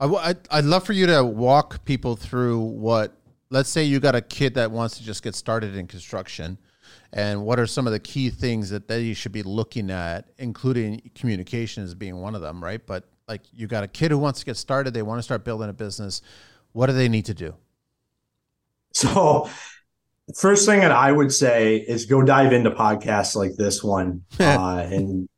I, 0.00 0.34
I'd 0.50 0.64
love 0.64 0.84
for 0.84 0.94
you 0.94 1.06
to 1.06 1.22
walk 1.22 1.84
people 1.84 2.16
through 2.16 2.58
what, 2.58 3.14
let's 3.50 3.68
say 3.68 3.84
you 3.84 4.00
got 4.00 4.14
a 4.14 4.22
kid 4.22 4.54
that 4.54 4.70
wants 4.70 4.96
to 4.96 5.04
just 5.04 5.22
get 5.22 5.34
started 5.34 5.76
in 5.76 5.86
construction 5.86 6.58
and 7.12 7.44
what 7.44 7.58
are 7.58 7.66
some 7.66 7.86
of 7.86 7.92
the 7.92 7.98
key 7.98 8.30
things 8.30 8.70
that 8.70 8.88
they 8.88 9.14
should 9.14 9.32
be 9.32 9.42
looking 9.42 9.90
at, 9.90 10.30
including 10.38 11.10
communication 11.14 11.82
as 11.82 11.94
being 11.94 12.20
one 12.20 12.34
of 12.34 12.40
them, 12.40 12.62
right? 12.62 12.84
But 12.86 13.04
like 13.30 13.42
you 13.54 13.68
got 13.68 13.84
a 13.84 13.88
kid 13.88 14.10
who 14.10 14.18
wants 14.18 14.40
to 14.40 14.44
get 14.44 14.56
started, 14.56 14.92
they 14.92 15.02
want 15.02 15.20
to 15.20 15.22
start 15.22 15.44
building 15.44 15.70
a 15.70 15.72
business. 15.72 16.20
What 16.72 16.86
do 16.86 16.92
they 16.92 17.08
need 17.08 17.26
to 17.26 17.34
do? 17.34 17.54
So, 18.92 19.48
first 20.36 20.66
thing 20.66 20.80
that 20.80 20.90
I 20.90 21.12
would 21.12 21.32
say 21.32 21.76
is 21.76 22.06
go 22.06 22.22
dive 22.22 22.52
into 22.52 22.72
podcasts 22.72 23.36
like 23.36 23.54
this 23.56 23.84
one 23.84 24.24
uh, 24.40 24.84
and 24.90 25.28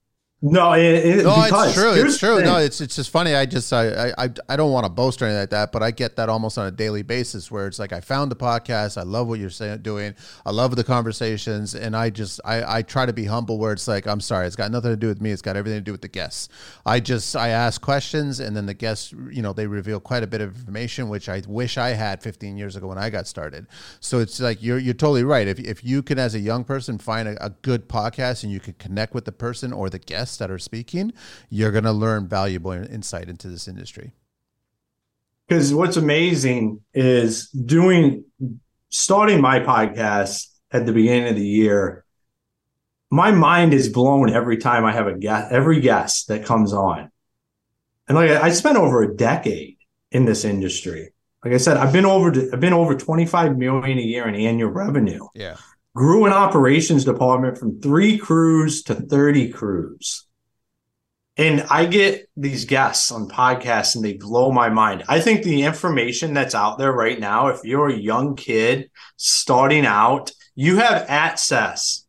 no, 0.45 0.73
it, 0.73 0.83
it, 0.83 1.23
no, 1.25 1.37
it's 1.39 1.75
true. 1.75 1.93
It's 1.93 2.19
true. 2.19 2.43
No, 2.43 2.57
it's 2.57 2.81
it's 2.81 2.97
just 2.97 3.11
funny. 3.11 3.33
I 3.33 3.47
just 3.47 3.73
I 3.73 4.13
I 4.19 4.29
I 4.49 4.57
don't 4.57 4.73
want 4.73 4.85
to 4.85 4.91
boast 4.91 5.23
or 5.23 5.27
anything 5.27 5.39
like 5.39 5.51
that, 5.51 5.71
but 5.71 5.85
I 5.85 5.93
get 5.93 6.17
that 6.17 6.29
almost 6.29 6.59
on 6.59 6.67
a 6.67 6.73
daily 6.73 7.03
basis 7.03 7.49
where 7.49 7.69
it's 7.69 7.79
like 7.79 7.93
I 7.93 8.01
found 8.01 8.29
the 8.29 8.37
podcast. 8.37 8.99
I 8.99 9.05
love 9.05 9.29
what 9.29 9.39
you're 9.39 9.51
saying, 9.51 9.83
doing. 9.83 10.17
I 10.45 10.51
love 10.51 10.75
the 10.75 10.83
conversations, 10.83 11.77
and 11.77 11.97
I 11.97 12.11
just 12.11 12.41
I 12.45 12.79
I 12.79 12.83
try 12.83 13.07
to 13.07 13.13
be 13.13 13.25
humble 13.25 13.57
where 13.57 13.73
it's 13.73 13.87
like 13.87 14.09
I'm 14.09 14.21
sorry, 14.21 14.49
it's 14.49 14.57
got 14.57 14.73
nothing 14.73 14.91
to 14.91 14.97
do 14.97 15.07
with 15.07 15.21
me. 15.21 15.31
It's 15.31 15.43
got 15.43 15.57
everything 15.57 15.79
to 15.79 15.85
do 15.85 15.93
with 15.93 16.03
the 16.03 16.09
guests. 16.09 16.49
I 16.85 16.99
just 16.99 17.37
I 17.37 17.51
ask 17.51 17.81
questions, 17.81 18.41
and 18.41 18.57
then 18.57 18.67
the 18.67 18.75
guests, 18.75 19.13
you 19.31 19.43
know, 19.43 19.53
they 19.53 19.69
reveal 19.69 20.01
quite 20.01 20.25
a 20.25 20.27
bit 20.27 20.41
of 20.41 20.57
information, 20.57 21.09
which 21.09 21.29
I 21.29 21.43
wish 21.47 21.79
I 21.79 21.91
had 21.91 22.21
15 22.21 22.57
years 22.57 22.75
ago 22.75 22.89
when 22.89 22.99
I 22.99 23.11
got 23.11 23.29
started. 23.29 23.69
So 24.01 24.19
it's 24.19 24.41
like 24.41 24.61
you're 24.61 24.79
you're 24.79 24.93
totally 24.93 25.23
right. 25.23 25.47
If 25.47 25.61
if 25.61 25.85
you 25.85 26.03
can, 26.03 26.19
as 26.19 26.35
a 26.35 26.41
young 26.41 26.65
person, 26.65 26.99
find 26.99 27.29
a, 27.29 27.45
a 27.45 27.51
good 27.51 27.89
podcast 27.89 28.43
and 28.43 28.51
you 28.51 28.59
can 28.59 28.73
connect 28.75 29.15
with 29.15 29.25
the 29.25 29.31
person 29.31 29.73
or 29.73 29.89
the 29.89 30.01
guest 30.01 30.32
guests 30.33 30.39
that 30.39 30.51
are 30.51 30.59
speaking, 30.59 31.13
you're 31.51 31.73
going 31.73 31.85
to 31.85 31.93
learn 31.93 32.29
valuable 32.29 32.73
insight 32.73 33.29
into 33.29 33.49
this 33.49 33.69
industry. 33.69 34.13
Because 35.49 35.75
what's 35.75 35.97
amazing 35.97 36.81
is 36.95 37.51
doing 37.51 38.25
starting 38.89 39.41
my 39.41 39.61
podcast 39.61 40.49
at 40.71 40.87
the 40.87 40.93
beginning 40.93 41.29
of 41.29 41.37
the 41.37 41.47
year. 41.47 42.05
My 43.11 43.31
mind 43.31 43.75
is 43.75 43.91
blown 43.91 44.31
every 44.31 44.57
time 44.57 44.85
I 44.87 44.93
have 44.93 45.07
a 45.07 45.19
guest, 45.19 45.53
every 45.53 45.81
guest 45.81 46.29
that 46.29 46.47
comes 46.47 46.73
on. 46.73 47.11
And 48.09 48.17
like 48.17 48.31
I 48.31 48.51
spent 48.53 48.79
over 48.79 49.03
a 49.03 49.15
decade 49.15 49.77
in 50.11 50.25
this 50.25 50.45
industry. 50.45 51.13
Like 51.45 51.53
I 51.55 51.59
said, 51.59 51.77
I've 51.77 51.93
been 51.93 52.07
over 52.07 52.29
I've 52.53 52.61
been 52.61 52.73
over 52.73 52.95
25 52.95 53.59
million 53.59 53.99
a 53.99 54.03
year 54.03 54.27
in 54.29 54.35
annual 54.35 54.71
revenue. 54.71 55.27
Yeah 55.35 55.57
grew 55.95 56.25
an 56.25 56.33
operations 56.33 57.05
department 57.05 57.59
from 57.59 57.81
three 57.81 58.19
crews 58.19 58.83
to 58.85 58.95
30 58.95 59.51
crews. 59.51 60.27
And 61.37 61.63
I 61.71 61.87
get 61.87 62.29
these 62.37 62.67
guests 62.67 63.11
on 63.11 63.29
podcasts 63.29 63.97
and 63.97 64.05
they 64.05 64.15
blow 64.15 64.53
my 64.53 64.69
mind. 64.69 65.05
I 65.09 65.21
think 65.21 65.43
the 65.43 65.63
information 65.63 66.35
that's 66.35 66.55
out 66.55 66.79
there 66.79 66.93
right 66.93 67.19
now, 67.19 67.49
if 67.49 67.65
you're 67.65 67.89
a 67.89 67.97
young 67.97 68.37
kid 68.37 68.91
starting 69.17 69.87
out, 69.87 70.31
you 70.55 70.77
have 70.77 71.07
access 71.09 72.07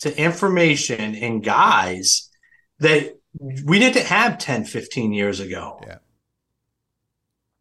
to 0.00 0.16
information 0.16 1.16
and 1.16 1.42
guys 1.42 2.30
that 2.78 3.18
we 3.64 3.78
didn't 3.78 4.06
have 4.06 4.38
10, 4.38 4.64
15 4.64 5.12
years 5.12 5.40
ago. 5.40 5.80
Yeah. 5.84 5.98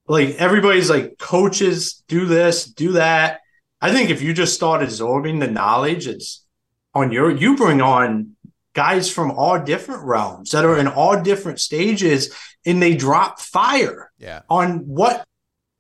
Like 0.07 0.35
everybody's 0.35 0.89
like, 0.89 1.17
coaches 1.17 2.03
do 2.07 2.25
this, 2.25 2.65
do 2.65 2.93
that 2.93 3.41
I 3.81 3.91
think 3.91 4.09
if 4.09 4.21
you 4.21 4.33
just 4.33 4.55
start 4.55 4.83
absorbing 4.83 5.39
the 5.39 5.47
knowledge, 5.47 6.07
it's 6.07 6.45
on 6.93 7.11
your, 7.11 7.29
you 7.29 7.55
bring 7.55 7.81
on 7.81 8.35
guys 8.73 9.11
from 9.11 9.31
all 9.31 9.59
different 9.59 10.03
realms 10.03 10.51
that 10.51 10.65
are 10.65 10.77
in 10.77 10.87
all 10.87 11.21
different 11.21 11.59
stages 11.59 12.35
and 12.65 12.81
they 12.81 12.95
drop 12.95 13.39
fire 13.39 14.11
yeah. 14.17 14.41
on 14.49 14.79
what, 14.79 15.25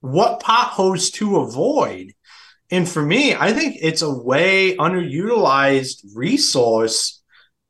what 0.01 0.39
potholes 0.39 1.09
to 1.11 1.37
avoid. 1.37 2.13
And 2.71 2.87
for 2.87 3.01
me, 3.01 3.35
I 3.35 3.53
think 3.53 3.77
it's 3.81 4.01
a 4.01 4.13
way 4.13 4.75
underutilized 4.75 6.03
resource 6.13 7.21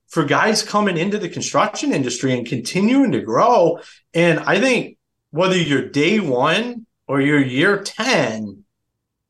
for 0.08 0.24
guys 0.24 0.64
coming 0.64 0.98
into 0.98 1.18
the 1.18 1.30
construction 1.30 1.92
industry 1.92 2.34
and 2.38 2.48
continuing 2.48 3.12
to 3.12 3.22
grow. 3.22 3.80
And 4.14 4.40
I 4.40 4.60
think 4.60 4.98
whether 5.32 5.58
you're 5.58 5.90
day 5.90 6.20
one 6.20 6.86
or 7.08 7.20
you're 7.20 7.44
year 7.44 7.82
10, 7.84 8.65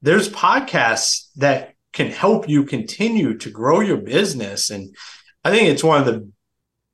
there's 0.06 0.30
podcasts 0.30 1.30
that 1.38 1.74
can 1.92 2.12
help 2.12 2.48
you 2.48 2.64
continue 2.64 3.38
to 3.40 3.50
grow 3.50 3.80
your 3.80 3.98
business. 3.98 4.70
And 4.70 4.96
I 5.44 5.50
think 5.50 5.68
it's 5.68 5.84
one 5.84 6.00
of 6.00 6.06
the 6.06 6.30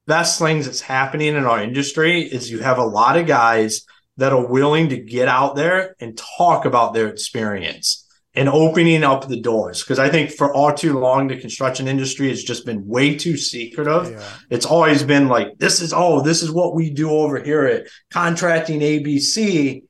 best 0.07 0.39
things 0.39 0.65
that's 0.65 0.79
happening 0.79 1.35
in 1.35 1.45
our 1.45 1.61
industry 1.61 2.21
is 2.21 2.49
you 2.49 2.59
have 2.59 2.77
a 2.77 2.85
lot 2.85 3.17
of 3.17 3.27
guys 3.27 3.85
that 4.15 4.31
are 4.31 4.47
willing 4.47 4.89
to 4.89 4.97
get 4.97 5.27
out 5.27 5.55
there 5.55 5.95
and 5.99 6.17
talk 6.37 6.63
about 6.63 6.93
their 6.93 7.09
experience 7.09 8.07
and 8.33 8.47
opening 8.47 9.03
up 9.03 9.27
the 9.27 9.41
doors. 9.41 9.81
Because 9.81 9.99
I 9.99 10.07
think 10.07 10.31
for 10.31 10.53
all 10.53 10.73
too 10.73 10.97
long, 10.97 11.27
the 11.27 11.35
construction 11.35 11.89
industry 11.89 12.29
has 12.29 12.41
just 12.41 12.65
been 12.65 12.87
way 12.87 13.15
too 13.15 13.35
secretive. 13.35 14.11
Yeah. 14.11 14.29
It's 14.49 14.65
always 14.65 15.03
been 15.03 15.27
like, 15.27 15.57
this 15.57 15.81
is, 15.81 15.91
oh, 15.91 16.21
this 16.21 16.41
is 16.41 16.49
what 16.49 16.75
we 16.75 16.91
do 16.91 17.09
over 17.09 17.41
here 17.41 17.65
at 17.65 17.87
Contracting 18.09 18.79
ABC. 18.79 19.83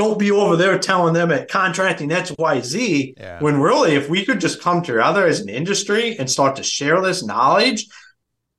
Don't 0.00 0.18
be 0.18 0.30
over 0.30 0.56
there 0.56 0.78
telling 0.78 1.12
them 1.12 1.30
at 1.30 1.50
Contracting 1.50 2.08
XYZ. 2.08 3.18
Yeah. 3.18 3.38
When 3.40 3.60
really, 3.60 3.96
if 3.96 4.08
we 4.08 4.24
could 4.24 4.40
just 4.40 4.62
come 4.62 4.80
together 4.80 5.26
as 5.26 5.40
an 5.40 5.50
industry 5.50 6.16
and 6.18 6.30
start 6.30 6.56
to 6.56 6.62
share 6.62 7.02
this 7.02 7.22
knowledge, 7.22 7.86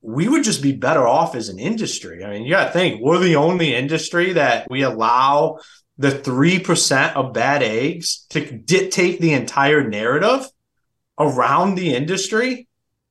we 0.04 0.28
would 0.28 0.44
just 0.44 0.62
be 0.62 0.72
better 0.72 1.08
off 1.08 1.34
as 1.34 1.50
an 1.50 1.58
industry. 1.58 2.24
I 2.24 2.30
mean, 2.30 2.44
you 2.44 2.52
got 2.52 2.66
to 2.68 2.72
think 2.72 3.02
we're 3.02 3.18
the 3.18 3.38
only 3.38 3.74
industry 3.74 4.34
that 4.34 4.68
we 4.70 4.84
allow 4.84 5.58
the 5.98 6.12
3% 6.12 7.16
of 7.16 7.34
bad 7.34 7.64
eggs 7.64 8.28
to 8.30 8.52
dictate 8.52 9.20
the 9.20 9.34
entire 9.34 9.90
narrative 9.90 10.48
around 11.18 11.74
the 11.74 11.96
industry. 11.96 12.68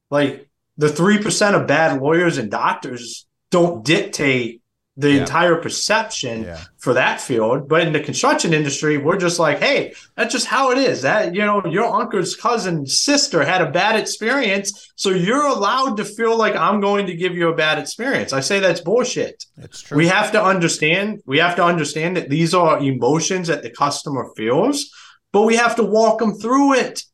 Like 0.08 0.48
the 0.76 0.86
3% 0.86 1.60
of 1.60 1.66
bad 1.66 2.00
lawyers 2.00 2.38
and 2.38 2.48
doctors 2.48 3.26
don't 3.50 3.84
dictate 3.84 4.59
the 5.00 5.12
yeah. 5.12 5.20
entire 5.20 5.56
perception 5.56 6.44
yeah. 6.44 6.60
for 6.78 6.94
that 6.94 7.20
field. 7.20 7.68
But 7.68 7.86
in 7.86 7.92
the 7.92 8.00
construction 8.00 8.52
industry, 8.52 8.98
we're 8.98 9.18
just 9.18 9.38
like, 9.38 9.58
hey, 9.58 9.94
that's 10.16 10.32
just 10.32 10.46
how 10.46 10.70
it 10.70 10.78
is. 10.78 11.02
That 11.02 11.34
you 11.34 11.40
know, 11.40 11.64
your 11.66 11.86
uncle's 11.86 12.36
cousin 12.36 12.86
sister 12.86 13.42
had 13.42 13.62
a 13.62 13.70
bad 13.70 13.98
experience, 13.98 14.92
so 14.96 15.10
you're 15.10 15.46
allowed 15.46 15.96
to 15.96 16.04
feel 16.04 16.36
like 16.36 16.54
I'm 16.54 16.80
going 16.80 17.06
to 17.06 17.14
give 17.14 17.34
you 17.34 17.48
a 17.48 17.54
bad 17.54 17.78
experience. 17.78 18.32
I 18.32 18.40
say 18.40 18.60
that's 18.60 18.80
bullshit. 18.80 19.44
That's 19.56 19.82
true. 19.82 19.96
We 19.96 20.06
have 20.08 20.32
to 20.32 20.42
understand. 20.42 21.22
We 21.26 21.38
have 21.38 21.56
to 21.56 21.64
understand 21.64 22.16
that 22.16 22.28
these 22.28 22.54
are 22.54 22.78
emotions 22.78 23.48
that 23.48 23.62
the 23.62 23.70
customer 23.70 24.28
feels, 24.36 24.90
but 25.32 25.42
we 25.42 25.56
have 25.56 25.76
to 25.76 25.82
walk 25.82 26.18
them 26.18 26.34
through 26.34 26.74
it 26.74 27.04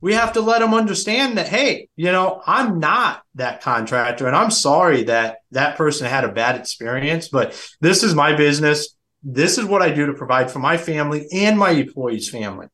we 0.00 0.12
have 0.14 0.34
to 0.34 0.40
let 0.40 0.60
them 0.60 0.74
understand 0.74 1.38
that 1.38 1.48
hey 1.48 1.88
you 1.96 2.12
know 2.12 2.42
i'm 2.46 2.78
not 2.78 3.22
that 3.34 3.60
contractor 3.62 4.26
and 4.26 4.36
i'm 4.36 4.50
sorry 4.50 5.04
that 5.04 5.38
that 5.50 5.76
person 5.76 6.06
had 6.06 6.24
a 6.24 6.32
bad 6.32 6.56
experience 6.56 7.28
but 7.28 7.52
this 7.80 8.02
is 8.02 8.14
my 8.14 8.34
business. 8.34 8.94
This 9.22 9.58
is 9.58 9.64
what 9.64 9.82
i 9.82 9.90
do 9.90 10.06
to 10.06 10.14
provide 10.14 10.50
for 10.50 10.60
my 10.60 10.76
family 10.76 11.26
and 11.32 11.58
my 11.58 11.70
employees 11.70 12.28
family. 12.28 12.68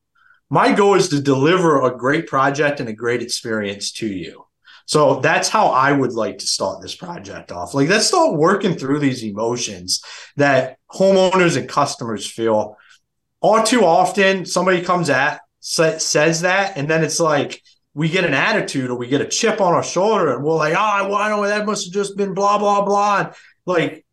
My 0.49 0.71
goal 0.71 0.95
is 0.95 1.09
to 1.09 1.21
deliver 1.21 1.81
a 1.81 1.97
great 1.97 2.27
project 2.27 2.79
and 2.79 2.87
a 2.87 2.93
great 2.93 3.23
experience 3.23 3.91
to 3.93 4.07
you. 4.07 4.45
So 4.85 5.19
that's 5.19 5.49
how 5.49 5.67
i 5.67 5.91
would 5.91 6.13
like 6.13 6.37
to 6.39 6.47
start 6.47 6.81
this 6.81 6.95
project 6.95 7.51
off. 7.51 7.73
Like 7.73 7.89
let's 7.89 8.07
start 8.07 8.37
working 8.37 8.75
through 8.75 8.99
these 8.99 9.23
emotions 9.23 10.03
that 10.35 10.77
homeowners 10.91 11.57
and 11.57 11.67
customers 11.67 12.29
feel. 12.29 12.77
All 13.41 13.63
too 13.63 13.83
often 13.83 14.45
somebody 14.45 14.81
comes 14.81 15.09
at 15.09 15.41
says 15.63 16.41
that, 16.41 16.77
and 16.77 16.89
then 16.89 17.03
it's 17.03 17.19
like 17.19 17.61
we 17.93 18.09
get 18.09 18.25
an 18.25 18.33
attitude 18.33 18.89
or 18.89 18.97
we 18.97 19.07
get 19.07 19.21
a 19.21 19.27
chip 19.27 19.61
on 19.61 19.73
our 19.73 19.83
shoulder, 19.83 20.33
and 20.33 20.43
we're 20.43 20.55
like, 20.55 20.73
oh, 20.73 21.15
I 21.15 21.29
know 21.29 21.43
that 21.43 21.65
must 21.65 21.85
have 21.85 21.93
just 21.93 22.17
been 22.17 22.33
blah 22.33 22.57
blah 22.57 22.83
blah. 22.83 23.19
And 23.19 23.33
like 23.65 24.05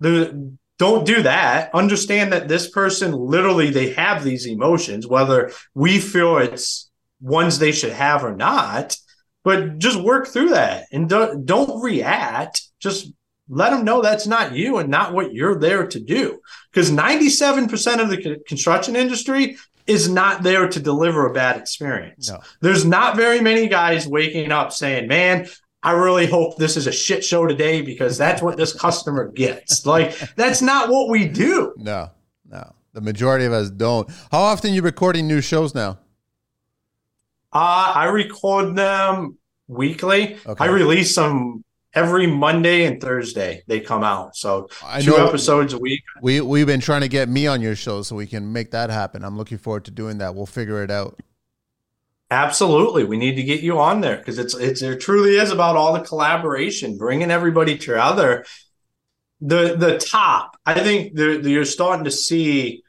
the 0.00 0.56
don't 0.78 1.04
do 1.04 1.22
that. 1.22 1.74
Understand 1.74 2.32
that 2.32 2.48
this 2.48 2.70
person 2.70 3.12
literally 3.12 3.70
they 3.70 3.90
have 3.90 4.24
these 4.24 4.46
emotions, 4.46 5.06
whether 5.06 5.52
we 5.74 6.00
feel 6.00 6.38
it's 6.38 6.90
ones 7.20 7.58
they 7.58 7.72
should 7.72 7.92
have 7.92 8.24
or 8.24 8.34
not. 8.34 8.96
But 9.42 9.78
just 9.78 10.00
work 10.00 10.28
through 10.28 10.50
that 10.50 10.86
and 10.92 11.08
don't 11.08 11.44
don't 11.44 11.82
react. 11.82 12.62
Just 12.78 13.12
let 13.50 13.70
them 13.70 13.84
know 13.84 14.00
that's 14.00 14.28
not 14.28 14.54
you 14.54 14.78
and 14.78 14.88
not 14.88 15.12
what 15.12 15.34
you're 15.34 15.58
there 15.58 15.86
to 15.86 16.00
do. 16.00 16.40
Because 16.72 16.90
97% 16.90 18.00
of 18.00 18.08
the 18.08 18.38
construction 18.46 18.94
industry 18.94 19.58
is 19.86 20.08
not 20.08 20.42
there 20.42 20.68
to 20.68 20.80
deliver 20.80 21.26
a 21.26 21.32
bad 21.32 21.56
experience. 21.56 22.30
No. 22.30 22.40
There's 22.60 22.84
not 22.84 23.16
very 23.16 23.40
many 23.40 23.68
guys 23.68 24.06
waking 24.06 24.52
up 24.52 24.72
saying, 24.72 25.08
man, 25.08 25.46
I 25.82 25.92
really 25.92 26.26
hope 26.26 26.56
this 26.56 26.76
is 26.76 26.86
a 26.86 26.92
shit 26.92 27.24
show 27.24 27.46
today 27.46 27.80
because 27.80 28.18
that's 28.18 28.42
what 28.42 28.56
this 28.56 28.72
customer 28.72 29.28
gets. 29.28 29.86
Like, 29.90 30.16
that's 30.36 30.60
not 30.62 30.90
what 30.90 31.08
we 31.08 31.26
do. 31.26 31.72
No, 31.76 32.10
no. 32.48 32.74
The 32.92 33.00
majority 33.00 33.44
of 33.44 33.52
us 33.52 33.70
don't. 33.70 34.08
How 34.30 34.40
often 34.40 34.74
you 34.74 34.82
recording 34.82 35.26
new 35.26 35.40
shows 35.40 35.74
now? 35.74 35.98
Uh, 37.52 37.92
I 37.96 38.04
record 38.06 38.76
them 38.76 39.38
weekly. 39.68 40.36
Okay. 40.46 40.64
I 40.64 40.68
release 40.68 41.14
them 41.14 41.64
every 41.94 42.26
Monday 42.26 42.84
and 42.84 43.00
Thursday 43.00 43.62
they 43.66 43.80
come 43.80 44.04
out. 44.04 44.36
So 44.36 44.68
I 44.84 45.00
two 45.00 45.16
episodes 45.16 45.72
a 45.72 45.78
week. 45.78 46.02
We 46.22 46.40
we've 46.40 46.66
been 46.66 46.80
trying 46.80 47.02
to 47.02 47.08
get 47.08 47.28
me 47.28 47.46
on 47.46 47.60
your 47.60 47.76
show 47.76 48.02
so 48.02 48.16
we 48.16 48.26
can 48.26 48.52
make 48.52 48.70
that 48.72 48.90
happen. 48.90 49.24
I'm 49.24 49.36
looking 49.36 49.58
forward 49.58 49.84
to 49.86 49.90
doing 49.90 50.18
that. 50.18 50.34
We'll 50.34 50.46
figure 50.46 50.82
it 50.82 50.90
out. 50.90 51.20
Absolutely, 52.30 53.04
we 53.04 53.16
need 53.16 53.34
to 53.36 53.42
get 53.42 53.60
you 53.60 53.80
on 53.80 54.00
there 54.00 54.18
because 54.18 54.38
it's 54.38 54.54
it's 54.54 54.82
it 54.82 55.00
truly 55.00 55.36
is 55.36 55.50
about 55.50 55.76
all 55.76 55.92
the 55.92 56.00
collaboration, 56.00 56.96
bringing 56.96 57.30
everybody 57.30 57.76
together. 57.76 58.44
The 59.40 59.74
the 59.76 59.98
top, 59.98 60.58
I 60.66 60.74
think 60.74 61.14
the, 61.14 61.38
the, 61.38 61.50
you're 61.50 61.64
starting 61.64 62.04
to 62.04 62.10
see 62.10 62.82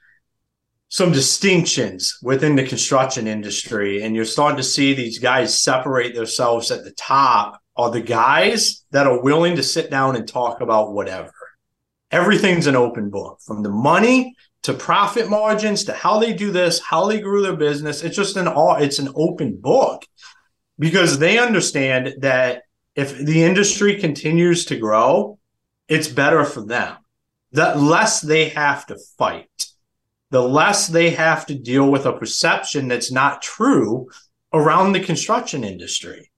some 0.89 1.13
distinctions 1.13 2.19
within 2.21 2.57
the 2.57 2.67
construction 2.67 3.25
industry, 3.25 4.03
and 4.03 4.13
you're 4.13 4.25
starting 4.25 4.57
to 4.57 4.63
see 4.63 4.93
these 4.93 5.17
guys 5.17 5.57
separate 5.57 6.13
themselves 6.13 6.69
at 6.69 6.83
the 6.83 6.91
top 6.91 7.60
are 7.75 7.91
the 7.91 8.01
guys 8.01 8.83
that 8.91 9.07
are 9.07 9.21
willing 9.21 9.55
to 9.55 9.63
sit 9.63 9.89
down 9.89 10.15
and 10.15 10.27
talk 10.27 10.61
about 10.61 10.93
whatever. 10.93 11.33
Everything's 12.11 12.67
an 12.67 12.75
open 12.75 13.09
book 13.09 13.39
from 13.45 13.63
the 13.63 13.69
money 13.69 14.35
to 14.63 14.73
profit 14.73 15.29
margins 15.29 15.85
to 15.85 15.93
how 15.93 16.19
they 16.19 16.33
do 16.33 16.51
this, 16.51 16.79
how 16.79 17.07
they 17.07 17.19
grew 17.19 17.41
their 17.41 17.55
business. 17.55 18.03
It's 18.03 18.15
just 18.15 18.37
an 18.37 18.47
all, 18.47 18.75
it's 18.75 18.99
an 18.99 19.09
open 19.15 19.55
book 19.55 20.05
because 20.77 21.19
they 21.19 21.37
understand 21.37 22.15
that 22.19 22.63
if 22.95 23.17
the 23.17 23.43
industry 23.43 23.99
continues 23.99 24.65
to 24.65 24.77
grow, 24.77 25.39
it's 25.87 26.07
better 26.07 26.43
for 26.43 26.65
them. 26.65 26.97
The 27.51 27.75
less 27.75 28.21
they 28.21 28.49
have 28.49 28.85
to 28.87 28.97
fight, 29.17 29.67
the 30.29 30.41
less 30.41 30.87
they 30.87 31.11
have 31.11 31.45
to 31.47 31.55
deal 31.55 31.89
with 31.89 32.05
a 32.05 32.13
perception 32.13 32.87
that's 32.87 33.11
not 33.11 33.41
true 33.41 34.09
around 34.53 34.93
the 34.93 34.99
construction 34.99 35.63
industry. 35.63 36.30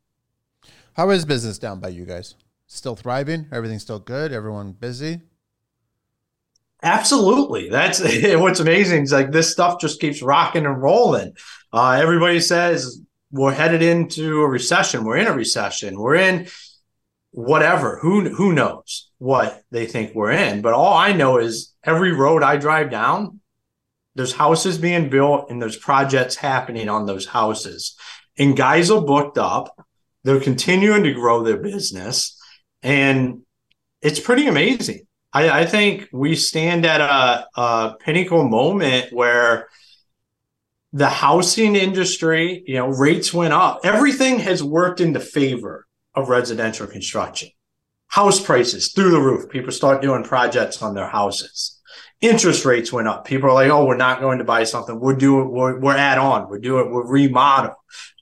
How 0.96 1.10
is 1.10 1.26
business 1.26 1.58
down 1.58 1.80
by 1.80 1.88
you 1.88 2.06
guys? 2.06 2.36
Still 2.68 2.96
thriving? 2.96 3.48
Everything's 3.52 3.82
still 3.82 4.00
good? 4.00 4.32
Everyone 4.32 4.74
busy? 4.74 5.22
Absolutely. 6.84 7.70
That's 7.70 8.00
what's 8.24 8.60
amazing. 8.60 9.04
Is 9.04 9.12
like 9.12 9.32
this 9.32 9.52
stuff 9.52 9.80
just 9.82 10.00
keeps 10.00 10.22
rocking 10.22 10.66
and 10.66 10.82
rolling. 10.82 11.34
Uh, 11.72 12.00
everybody 12.00 12.40
says 12.40 13.02
we're 13.32 13.54
headed 13.54 13.82
into 13.82 14.42
a 14.42 14.48
recession. 14.48 15.04
We're 15.04 15.18
in 15.18 15.28
a 15.28 15.34
recession. 15.34 16.00
We're 16.00 16.16
in 16.16 16.48
whatever. 17.32 17.98
Who 18.02 18.30
who 18.30 18.54
knows 18.54 19.10
what 19.18 19.64
they 19.72 19.88
think 19.88 20.14
we're 20.14 20.32
in? 20.32 20.62
But 20.62 20.74
all 20.74 20.94
I 20.94 21.14
know 21.14 21.40
is 21.40 21.74
every 21.84 22.12
road 22.12 22.44
I 22.44 22.58
drive 22.58 22.92
down, 22.92 23.40
there's 24.14 24.34
houses 24.34 24.78
being 24.78 25.10
built 25.10 25.50
and 25.50 25.60
there's 25.60 25.78
projects 25.78 26.36
happening 26.36 26.88
on 26.88 27.08
those 27.08 27.26
houses. 27.26 27.96
And 28.38 28.56
guys 28.56 28.92
are 28.92 29.02
booked 29.02 29.40
up 29.40 29.76
they're 30.24 30.40
continuing 30.40 31.04
to 31.04 31.14
grow 31.14 31.44
their 31.44 31.58
business, 31.58 32.40
and 32.82 33.42
it's 34.02 34.20
pretty 34.20 34.48
amazing. 34.48 35.06
I, 35.34 35.62
I 35.62 35.66
think 35.66 36.08
we 36.14 36.36
stand 36.36 36.86
at 36.86 37.02
a, 37.02 37.48
a 37.60 37.96
pinnacle 38.00 38.48
moment 38.48 39.12
where 39.12 39.70
the 40.94 41.10
housing 41.10 41.76
industry, 41.76 42.64
you 42.68 42.76
know, 42.76 42.88
rates 42.88 43.34
went 43.34 43.54
up. 43.54 43.82
Everything 43.84 44.40
has 44.40 44.64
worked 44.64 45.02
in 45.02 45.14
the 45.14 45.20
favor 45.20 45.88
of 46.14 46.30
residential 46.30 46.86
construction. 46.86 47.50
House 48.08 48.40
prices 48.40 48.92
through 48.94 49.10
the 49.10 49.20
roof. 49.20 49.50
People 49.50 49.72
start 49.72 50.04
doing 50.04 50.24
projects 50.24 50.84
on 50.84 50.94
their 50.94 51.08
houses. 51.08 51.80
Interest 52.22 52.64
rates 52.64 52.94
went 52.94 53.08
up. 53.08 53.26
People 53.26 53.50
are 53.50 53.54
like, 53.54 53.72
"Oh, 53.72 53.86
we're 53.86 53.98
not 53.98 54.22
going 54.22 54.38
to 54.38 54.44
buy 54.44 54.64
something. 54.66 55.00
We're 55.00 55.16
doing. 55.16 55.50
We're, 55.50 55.80
we're 55.80 55.98
add 55.98 56.20
on. 56.20 56.48
We're 56.48 56.60
doing. 56.60 56.92
We're 56.92 57.06
remodel 57.06 57.76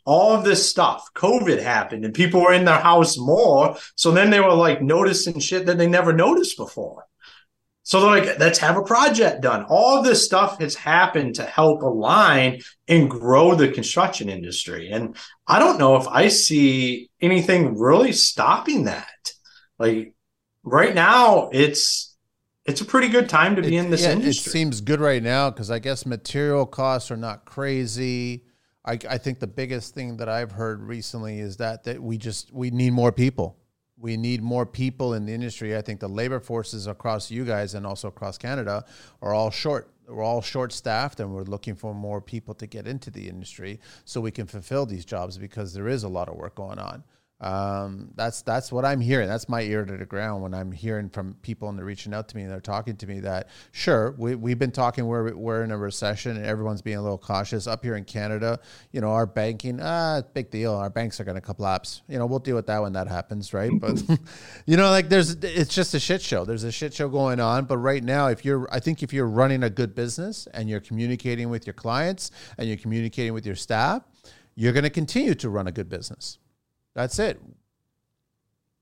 all 0.06 0.34
of 0.34 0.43
this 0.43 0.70
stuff. 0.70 1.10
COVID 1.16 1.62
happened 1.62 2.06
and 2.06 2.14
people 2.14 2.41
were 2.41 2.54
in 2.54 2.66
their 2.66 2.80
house 2.80 3.18
more. 3.18 3.78
So 3.95 4.12
then 4.12 4.30
they 4.30 4.39
were 4.39 4.54
like 4.54 4.82
noticing 4.82 5.39
shit 5.39 5.66
that 5.66 5.78
they 5.78 5.88
never 5.88 6.14
noticed 6.14 6.58
before. 6.58 7.06
So 7.84 7.99
they're 7.99 8.22
like, 8.22 8.39
let's 8.39 8.60
have 8.60 8.78
a 8.78 8.84
project 8.84 9.41
done. 9.41 9.66
All 9.68 10.02
this 10.02 10.24
stuff 10.24 10.60
has 10.60 10.76
happened 10.76 11.36
to 11.36 11.43
help 11.43 11.82
align 11.82 12.62
and 12.88 13.10
grow 13.10 13.56
the 13.56 13.70
construction 13.70 14.30
industry. 14.30 14.91
And 14.91 15.16
I 15.47 15.60
don't 15.60 15.80
know 15.80 15.95
if 15.97 16.08
I 16.08 16.28
see 16.28 17.10
anything 17.20 17.78
really 17.78 18.12
stopping 18.12 18.86
that. 18.86 19.34
Like 19.80 20.14
right 20.64 20.93
now, 20.93 21.49
it's 21.52 22.16
it's 22.66 22.82
a 22.82 22.86
pretty 22.86 23.10
good 23.10 23.28
time 23.28 23.56
to 23.56 23.62
be 23.64 23.76
it, 23.76 23.80
in 23.80 23.89
this 23.89 24.04
yeah, 24.04 24.12
industry. 24.12 24.52
It 24.52 24.54
seems 24.54 24.82
good 24.82 25.02
right 25.02 25.24
now 25.24 25.49
because 25.49 25.72
I 25.72 25.80
guess 25.80 26.06
material 26.06 26.68
costs 26.68 27.10
are 27.10 27.18
not 27.18 27.45
crazy. 27.45 28.45
I, 28.84 28.98
I 29.10 29.18
think 29.18 29.40
the 29.40 29.48
biggest 29.48 29.94
thing 29.94 30.18
that 30.18 30.28
I've 30.30 30.52
heard 30.52 30.82
recently 30.82 31.40
is 31.40 31.58
that 31.58 31.84
that 31.84 32.02
we 32.02 32.18
just 32.18 32.52
we 32.52 32.72
need 32.72 32.94
more 32.94 33.12
people. 33.12 33.58
we 33.98 34.18
need 34.18 34.42
more 34.42 34.66
people 34.66 35.14
in 35.14 35.26
the 35.26 35.34
industry. 35.34 35.78
I 35.78 35.82
think 35.82 36.00
the 36.00 36.10
labor 36.10 36.40
forces 36.40 36.88
across 36.88 37.30
you 37.30 37.46
guys 37.46 37.76
and 37.76 37.86
also 37.86 38.08
across 38.08 38.38
Canada 38.38 38.84
are 39.22 39.34
all 39.34 39.52
short. 39.52 39.94
We're 40.08 40.24
all 40.24 40.42
short 40.42 40.74
staffed 40.74 41.20
and 41.20 41.34
we're 41.34 41.44
looking 41.44 41.76
for 41.76 41.94
more 41.94 42.20
people 42.20 42.54
to 42.56 42.68
get 42.68 42.88
into 42.88 43.12
the 43.12 43.30
industry 43.30 43.80
so 44.04 44.20
we 44.20 44.32
can 44.32 44.48
fulfill 44.48 44.86
these 44.88 45.06
jobs 45.06 45.38
because 45.38 45.74
there 45.74 45.88
is 45.88 46.04
a 46.04 46.10
lot 46.10 46.28
of 46.28 46.36
work 46.36 46.56
going 46.56 46.80
on. 46.80 47.04
Um, 47.42 48.12
that's 48.16 48.44
that's 48.44 48.72
what 48.72 48.86
I'm 48.86 49.02
hearing. 49.02 49.28
That's 49.28 49.50
my 49.50 49.62
ear 49.62 49.84
to 49.84 49.98
the 49.98 50.06
ground 50.06 50.44
when 50.44 50.54
I'm 50.54 50.72
hearing 50.72 51.10
from 51.10 51.34
people 51.42 51.70
and 51.70 51.78
they're 51.78 51.86
reaching 51.86 52.14
out 52.14 52.30
to 52.30 52.36
me 52.36 52.44
and 52.44 52.52
they're 52.52 52.60
talking 52.62 52.96
to 52.98 53.08
me 53.08 53.20
that 53.22 53.50
sure 53.72 54.14
we 54.18 54.36
we've 54.36 54.60
been 54.60 54.72
talking 54.72 55.08
we're 55.08 55.34
we're 55.36 55.64
in 55.64 55.72
a 55.72 55.78
recession 55.78 56.38
and 56.38 56.46
everyone's 56.46 56.84
being 56.84 56.98
a 56.98 57.02
little 57.02 57.18
cautious 57.18 57.66
up 57.66 57.84
here 57.84 57.96
in 57.96 58.04
Canada. 58.04 58.60
You 58.92 59.02
know 59.02 59.10
our 59.10 59.26
banking 59.26 59.80
ah 59.82 60.22
big 60.34 60.52
deal. 60.52 60.74
Our 60.76 60.92
banks 60.92 61.20
are 61.20 61.24
going 61.24 61.36
to 61.36 61.42
collapse. 61.42 62.04
You 62.08 62.20
know 62.20 62.28
we'll 62.28 62.39
deal 62.39 62.56
with 62.56 62.68
that 62.68 62.80
when 62.80 62.94
that 62.94 63.08
happens, 63.08 63.56
right? 63.56 63.72
But 63.74 64.04
you 64.68 64.78
know 64.78 64.92
like 64.92 65.10
there's 65.10 65.32
it's 65.32 65.74
just 65.74 65.96
a 65.96 66.00
shit 66.00 66.22
show. 66.22 66.46
There's 66.46 66.64
a 66.64 66.72
shit 66.72 66.94
show 66.94 67.10
going 67.10 67.39
on. 67.39 67.66
But 67.66 67.80
right 67.80 68.04
now, 68.04 68.28
if 68.28 68.46
you're 68.46 68.72
I 68.72 68.80
think 68.80 69.02
if 69.02 69.14
you're 69.14 69.28
running 69.28 69.64
a 69.64 69.70
good 69.70 69.96
business 69.96 70.48
and 70.54 70.70
you're 70.70 70.80
communicating 70.80 71.50
with 71.50 71.66
your 71.66 71.74
clients 71.74 72.30
and 72.60 72.68
you're 72.68 72.78
communicating 72.78 73.34
with 73.34 73.48
your 73.48 73.56
staff, 73.56 74.04
you're 74.54 74.74
going 74.74 74.84
to 74.84 74.92
continue 74.92 75.34
to 75.34 75.50
run 75.50 75.68
a 75.68 75.72
good 75.72 75.89
business. 75.89 76.38
That's 76.96 77.20
it. 77.20 77.39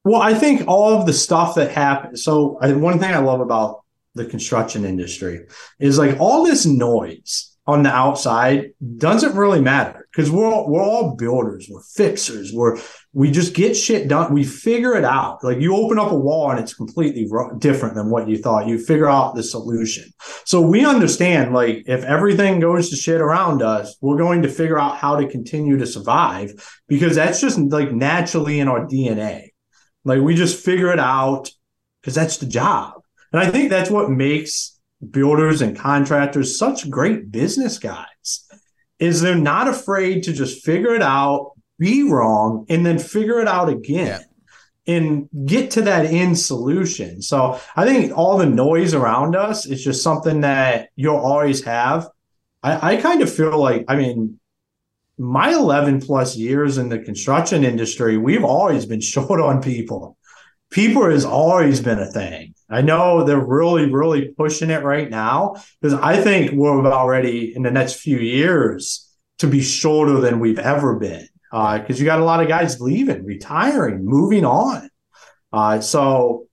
Well, 0.04 0.22
I 0.22 0.34
think 0.34 0.68
all 0.68 1.00
of 1.00 1.06
the 1.06 1.14
stuff 1.14 1.56
that 1.56 1.72
happened. 1.72 2.20
So, 2.20 2.58
I, 2.62 2.74
one 2.74 3.00
thing 3.00 3.14
I 3.14 3.20
love 3.20 3.42
about 3.42 3.84
the 4.16 4.26
construction 4.26 4.86
industry 4.86 5.46
is 5.80 5.98
like 5.98 6.20
all 6.20 6.44
this 6.44 6.66
noise 6.66 7.56
on 7.68 7.84
the 7.84 7.90
outside 7.90 8.72
doesn't 8.98 9.36
really 9.36 9.62
matter 9.62 10.08
because 10.12 10.32
we're 10.32 10.48
all, 10.52 10.68
we're 10.70 10.82
all 10.82 11.16
builders, 11.16 11.68
we're 11.70 11.82
fixers, 11.82 12.52
we're 12.52 12.78
we 13.20 13.30
just 13.30 13.54
get 13.54 13.76
shit 13.76 14.08
done. 14.08 14.34
We 14.34 14.46
figure 14.46 14.96
it 14.96 15.04
out. 15.04 15.44
Like 15.44 15.60
you 15.60 15.76
open 15.76 16.00
up 16.00 16.14
a 16.14 16.16
wall 16.16 16.52
and 16.52 16.60
it's 16.62 16.74
completely 16.74 17.28
different 17.58 17.96
than 17.96 18.10
what 18.10 18.30
you 18.30 18.38
thought. 18.38 18.66
You 18.66 18.80
figure 18.80 19.10
out 19.10 19.36
the 19.36 19.44
solution. 19.44 20.06
So 20.46 20.62
we 20.62 20.86
understand 20.86 21.54
like 21.54 21.84
if 21.86 22.06
everything 22.06 22.62
goes 22.62 22.90
to 22.90 22.96
shit 22.96 23.20
around 23.20 23.62
us, 23.62 23.98
we're 24.00 24.16
going 24.16 24.44
to 24.44 24.48
figure 24.48 24.80
out 24.80 24.96
how 24.96 25.18
to 25.18 25.28
continue 25.28 25.78
to 25.80 25.86
survive 25.86 26.54
because 26.88 27.18
that's 27.18 27.42
just 27.42 27.60
like 27.60 27.92
naturally 27.92 28.62
in 28.62 28.70
our 28.70 28.88
DNA. 28.88 29.50
Like 30.06 30.22
we 30.22 30.34
just 30.34 30.64
figure 30.64 30.94
it 30.94 31.00
out 31.00 31.52
because 32.02 32.16
that's 32.16 32.38
the 32.38 32.46
job. 32.46 33.02
And 33.34 33.42
I 33.42 33.52
think 33.52 33.70
that's 33.70 33.90
what 33.90 34.10
makes 34.10 34.80
builders 35.12 35.62
and 35.62 35.78
contractors 35.78 36.58
such 36.58 36.90
great 36.90 37.34
business 37.34 37.80
guys 37.80 38.46
is 38.98 39.20
they're 39.20 39.36
not 39.36 39.68
afraid 39.68 40.24
to 40.24 40.32
just 40.32 40.64
figure 40.64 40.96
it 40.96 41.02
out 41.02 41.52
be 41.80 42.04
wrong 42.04 42.66
and 42.70 42.86
then 42.86 43.00
figure 43.00 43.40
it 43.40 43.48
out 43.48 43.70
again. 43.70 44.20
Yeah 44.20 44.26
and 44.90 45.30
get 45.46 45.70
to 45.70 45.84
that 45.84 46.08
end 46.08 46.38
solution. 46.38 47.22
So 47.22 47.60
I 47.76 47.86
think 47.86 48.18
all 48.18 48.40
the 48.40 48.48
noise 48.48 48.96
around 48.96 49.36
us 49.36 49.68
is 49.68 49.84
just 49.84 50.02
something 50.02 50.42
that 50.42 50.90
you'll 50.96 51.18
always 51.18 51.64
have. 51.64 52.08
I, 52.64 52.94
I, 52.94 52.98
kind 52.98 53.22
of 53.22 53.32
feel 53.32 53.60
like, 53.60 53.86
I 53.88 53.96
mean, 53.96 54.40
my 55.20 55.54
11 55.54 56.02
plus 56.02 56.36
years 56.36 56.80
in 56.80 56.90
the 56.90 56.98
construction 56.98 57.64
industry, 57.64 58.18
we've 58.18 58.44
always 58.44 58.88
been 58.88 59.00
short 59.14 59.40
on 59.40 59.62
people. 59.62 60.18
People 60.72 61.08
has 61.08 61.24
always 61.24 61.82
been 61.82 62.00
a 62.00 62.12
thing. 62.12 62.56
I 62.68 62.82
know 62.82 63.24
they're 63.24 63.40
really, 63.40 63.92
really 63.92 64.30
pushing 64.30 64.72
it 64.72 64.84
right 64.84 65.10
now 65.10 65.56
because 65.80 66.00
I 66.00 66.20
think 66.20 66.52
we're 66.54 66.80
about 66.80 67.08
ready 67.08 67.56
in 67.56 67.62
the 67.62 67.72
next 67.72 67.94
few 68.00 68.18
years 68.18 69.08
to 69.38 69.48
be 69.48 69.62
shorter 69.62 70.20
than 70.20 70.40
we've 70.40 70.60
ever 70.60 70.96
been 70.96 71.28
because 71.52 71.98
uh, 71.98 72.00
you 72.00 72.06
got 72.06 72.20
a 72.20 72.24
lot 72.24 72.42
of 72.42 72.48
guys 72.48 72.80
leaving, 72.80 73.26
retiring, 73.26 74.06
moving 74.06 74.46
on. 74.46 74.90
Uh, 75.52 75.80
so 75.82 76.48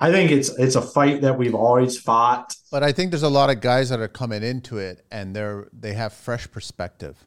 I 0.00 0.12
think 0.12 0.30
it's 0.30 0.48
it's 0.58 0.76
a 0.76 0.82
fight 0.82 1.22
that 1.22 1.36
we've 1.36 1.54
always 1.54 1.98
fought. 1.98 2.54
But 2.70 2.82
I 2.82 2.92
think 2.92 3.10
there's 3.10 3.24
a 3.24 3.28
lot 3.28 3.50
of 3.50 3.60
guys 3.60 3.88
that 3.88 4.00
are 4.00 4.08
coming 4.08 4.42
into 4.42 4.78
it 4.78 5.04
and 5.10 5.34
they're 5.34 5.68
they 5.72 5.94
have 5.94 6.12
fresh 6.12 6.50
perspective 6.50 7.26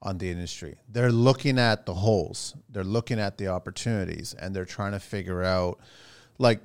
on 0.00 0.18
the 0.18 0.30
industry. 0.30 0.76
They're 0.88 1.12
looking 1.12 1.58
at 1.58 1.86
the 1.86 1.94
holes, 1.94 2.54
they're 2.68 2.84
looking 2.84 3.18
at 3.18 3.38
the 3.38 3.48
opportunities, 3.48 4.34
and 4.34 4.54
they're 4.54 4.64
trying 4.64 4.92
to 4.92 5.00
figure 5.00 5.42
out 5.42 5.80
like 6.38 6.60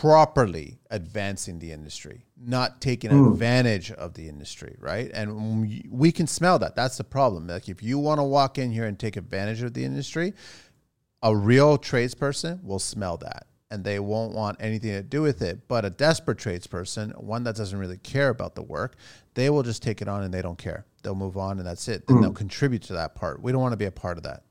properly 0.00 0.78
advancing 0.90 1.58
the 1.58 1.72
industry, 1.72 2.24
not 2.36 2.80
taking 2.80 3.10
mm. 3.10 3.32
advantage 3.32 3.90
of 3.92 4.14
the 4.14 4.28
industry, 4.28 4.76
right? 4.78 5.10
And 5.12 5.82
we 5.90 6.12
can 6.12 6.26
smell 6.26 6.58
that. 6.60 6.76
That's 6.76 6.98
the 6.98 7.04
problem. 7.04 7.46
Like 7.46 7.68
if 7.68 7.82
you 7.82 7.98
want 7.98 8.18
to 8.18 8.24
walk 8.24 8.58
in 8.58 8.70
here 8.70 8.84
and 8.84 8.98
take 8.98 9.16
advantage 9.16 9.62
of 9.62 9.74
the 9.74 9.84
industry, 9.84 10.34
a 11.22 11.34
real 11.34 11.78
tradesperson 11.78 12.62
will 12.62 12.78
smell 12.78 13.16
that 13.18 13.46
and 13.70 13.84
they 13.84 13.98
won't 13.98 14.34
want 14.34 14.56
anything 14.60 14.92
to 14.92 15.02
do 15.02 15.22
with 15.22 15.42
it. 15.42 15.68
But 15.68 15.84
a 15.84 15.90
desperate 15.90 16.38
tradesperson, 16.38 17.16
one 17.22 17.44
that 17.44 17.56
doesn't 17.56 17.78
really 17.78 17.98
care 17.98 18.28
about 18.28 18.54
the 18.54 18.62
work, 18.62 18.96
they 19.34 19.50
will 19.50 19.62
just 19.62 19.82
take 19.82 20.00
it 20.00 20.08
on 20.08 20.22
and 20.22 20.32
they 20.32 20.42
don't 20.42 20.58
care. 20.58 20.86
They'll 21.02 21.14
move 21.14 21.36
on 21.36 21.58
and 21.58 21.66
that's 21.66 21.88
it. 21.88 22.06
Then 22.06 22.18
mm. 22.18 22.22
they'll 22.22 22.32
contribute 22.32 22.82
to 22.84 22.94
that 22.94 23.14
part. 23.14 23.42
We 23.42 23.52
don't 23.52 23.60
want 23.60 23.72
to 23.72 23.78
be 23.78 23.86
a 23.86 23.90
part 23.90 24.16
of 24.16 24.24
that. 24.24 24.44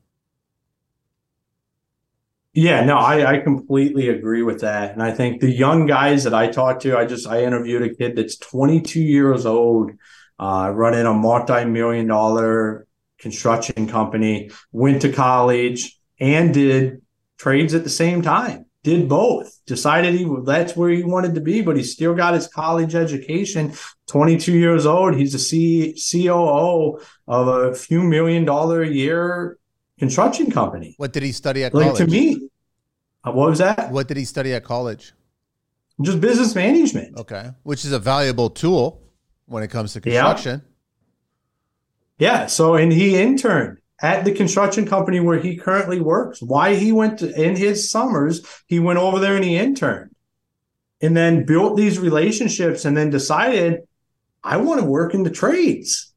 Yeah, 2.60 2.84
no, 2.84 2.96
I, 2.96 3.34
I 3.34 3.38
completely 3.38 4.08
agree 4.08 4.42
with 4.42 4.62
that. 4.62 4.90
And 4.92 5.00
I 5.00 5.12
think 5.12 5.40
the 5.40 5.48
young 5.48 5.86
guys 5.86 6.24
that 6.24 6.34
I 6.34 6.48
talked 6.48 6.82
to, 6.82 6.98
I 6.98 7.06
just 7.06 7.24
I 7.24 7.44
interviewed 7.44 7.82
a 7.82 7.94
kid 7.94 8.16
that's 8.16 8.36
22 8.36 9.00
years 9.00 9.46
old, 9.46 9.92
uh, 10.40 10.72
running 10.74 11.06
a 11.06 11.14
multi-million 11.14 12.08
dollar 12.08 12.88
construction 13.20 13.86
company, 13.86 14.50
went 14.72 15.02
to 15.02 15.12
college 15.12 16.00
and 16.18 16.52
did 16.52 17.00
trades 17.36 17.74
at 17.74 17.84
the 17.84 17.90
same 17.90 18.22
time. 18.22 18.66
Did 18.82 19.08
both. 19.08 19.56
Decided 19.64 20.14
he 20.14 20.28
that's 20.44 20.74
where 20.74 20.90
he 20.90 21.04
wanted 21.04 21.36
to 21.36 21.40
be, 21.40 21.62
but 21.62 21.76
he 21.76 21.84
still 21.84 22.14
got 22.16 22.34
his 22.34 22.48
college 22.48 22.96
education. 22.96 23.72
22 24.08 24.52
years 24.52 24.84
old. 24.84 25.14
He's 25.14 25.34
a 25.34 25.38
C, 25.38 25.94
COO 25.94 26.98
of 27.28 27.46
a 27.46 27.72
few 27.76 28.02
million 28.02 28.44
dollar 28.44 28.82
a 28.82 28.88
year 28.88 29.58
construction 29.98 30.50
company. 30.50 30.94
What 30.96 31.12
did 31.12 31.22
he 31.22 31.32
study 31.32 31.64
at 31.64 31.74
like, 31.74 31.84
college? 31.84 31.98
To 31.98 32.06
me, 32.06 32.48
uh, 33.24 33.32
what 33.32 33.50
was 33.50 33.58
that? 33.58 33.90
What 33.90 34.08
did 34.08 34.16
he 34.16 34.24
study 34.24 34.54
at 34.54 34.64
college? 34.64 35.12
Just 36.00 36.20
business 36.20 36.54
management. 36.54 37.16
Okay, 37.18 37.50
which 37.64 37.84
is 37.84 37.92
a 37.92 37.98
valuable 37.98 38.50
tool 38.50 39.02
when 39.46 39.62
it 39.62 39.68
comes 39.68 39.92
to 39.94 40.00
construction. 40.00 40.62
Yeah. 42.18 42.40
yeah. 42.40 42.46
So, 42.46 42.76
and 42.76 42.92
he 42.92 43.20
interned 43.20 43.78
at 44.00 44.24
the 44.24 44.32
construction 44.32 44.86
company 44.86 45.20
where 45.20 45.38
he 45.38 45.56
currently 45.56 46.00
works. 46.00 46.40
Why 46.40 46.74
he 46.74 46.92
went 46.92 47.18
to, 47.18 47.42
in 47.42 47.56
his 47.56 47.90
summers, 47.90 48.46
he 48.66 48.78
went 48.78 48.98
over 48.98 49.18
there 49.18 49.34
and 49.34 49.44
he 49.44 49.56
interned 49.56 50.14
and 51.00 51.16
then 51.16 51.44
built 51.44 51.76
these 51.76 51.98
relationships 51.98 52.84
and 52.84 52.96
then 52.96 53.10
decided, 53.10 53.80
I 54.42 54.58
want 54.58 54.80
to 54.80 54.86
work 54.86 55.14
in 55.14 55.24
the 55.24 55.30
trades. 55.30 56.07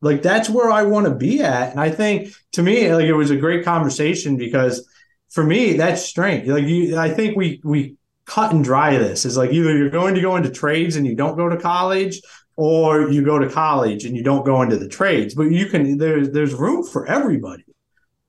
Like 0.00 0.22
that's 0.22 0.48
where 0.48 0.70
I 0.70 0.84
want 0.84 1.06
to 1.06 1.14
be 1.14 1.42
at. 1.42 1.70
And 1.70 1.80
I 1.80 1.90
think 1.90 2.32
to 2.52 2.62
me, 2.62 2.92
like 2.92 3.06
it 3.06 3.14
was 3.14 3.30
a 3.30 3.36
great 3.36 3.64
conversation 3.64 4.36
because 4.36 4.88
for 5.28 5.44
me, 5.44 5.74
that's 5.74 6.02
strength. 6.02 6.46
Like 6.46 6.64
you, 6.64 6.96
I 6.96 7.10
think 7.10 7.36
we 7.36 7.60
we 7.64 7.96
cut 8.24 8.52
and 8.52 8.62
dry 8.62 8.96
this 8.98 9.24
is 9.24 9.36
like 9.36 9.50
either 9.50 9.76
you're 9.76 9.90
going 9.90 10.14
to 10.14 10.20
go 10.20 10.36
into 10.36 10.50
trades 10.50 10.96
and 10.96 11.06
you 11.06 11.16
don't 11.16 11.36
go 11.36 11.48
to 11.48 11.56
college, 11.56 12.20
or 12.56 13.08
you 13.08 13.24
go 13.24 13.38
to 13.38 13.48
college 13.48 14.04
and 14.04 14.16
you 14.16 14.22
don't 14.22 14.44
go 14.44 14.62
into 14.62 14.76
the 14.76 14.88
trades. 14.88 15.34
But 15.34 15.44
you 15.44 15.66
can 15.66 15.98
there's 15.98 16.30
there's 16.30 16.54
room 16.54 16.84
for 16.84 17.06
everybody. 17.06 17.64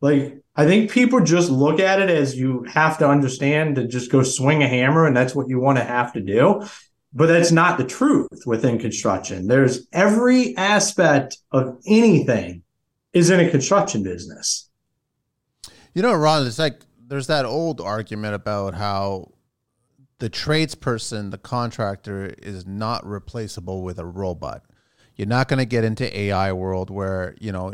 Like 0.01 0.41
I 0.55 0.65
think 0.65 0.91
people 0.91 1.19
just 1.21 1.49
look 1.49 1.79
at 1.79 2.01
it 2.01 2.09
as 2.09 2.35
you 2.35 2.63
have 2.63 2.97
to 2.99 3.07
understand 3.07 3.75
to 3.75 3.87
just 3.87 4.11
go 4.11 4.23
swing 4.23 4.61
a 4.63 4.67
hammer 4.67 5.05
and 5.05 5.15
that's 5.15 5.35
what 5.35 5.49
you 5.49 5.59
want 5.59 5.77
to 5.77 5.83
have 5.83 6.13
to 6.13 6.21
do. 6.21 6.65
But 7.11 7.27
that's 7.27 7.51
not 7.51 7.77
the 7.77 7.85
truth 7.85 8.43
within 8.45 8.77
construction. 8.77 9.47
There's 9.47 9.87
every 9.91 10.55
aspect 10.57 11.37
of 11.51 11.79
anything 11.87 12.63
is 13.13 13.29
in 13.29 13.39
a 13.39 13.49
construction 13.49 14.03
business. 14.03 14.69
You 15.93 16.03
know, 16.03 16.13
Ron, 16.13 16.45
it's 16.45 16.59
like 16.59 16.81
there's 17.07 17.27
that 17.27 17.45
old 17.45 17.81
argument 17.81 18.35
about 18.35 18.75
how 18.75 19.31
the 20.19 20.29
tradesperson, 20.29 21.31
the 21.31 21.37
contractor, 21.37 22.33
is 22.37 22.67
not 22.67 23.05
replaceable 23.05 23.81
with 23.81 23.97
a 23.97 24.05
robot. 24.05 24.63
You're 25.15 25.27
not 25.27 25.47
going 25.47 25.59
to 25.59 25.65
get 25.65 25.83
into 25.83 26.17
AI 26.17 26.53
world 26.53 26.89
where 26.89 27.35
you 27.39 27.51
know 27.51 27.73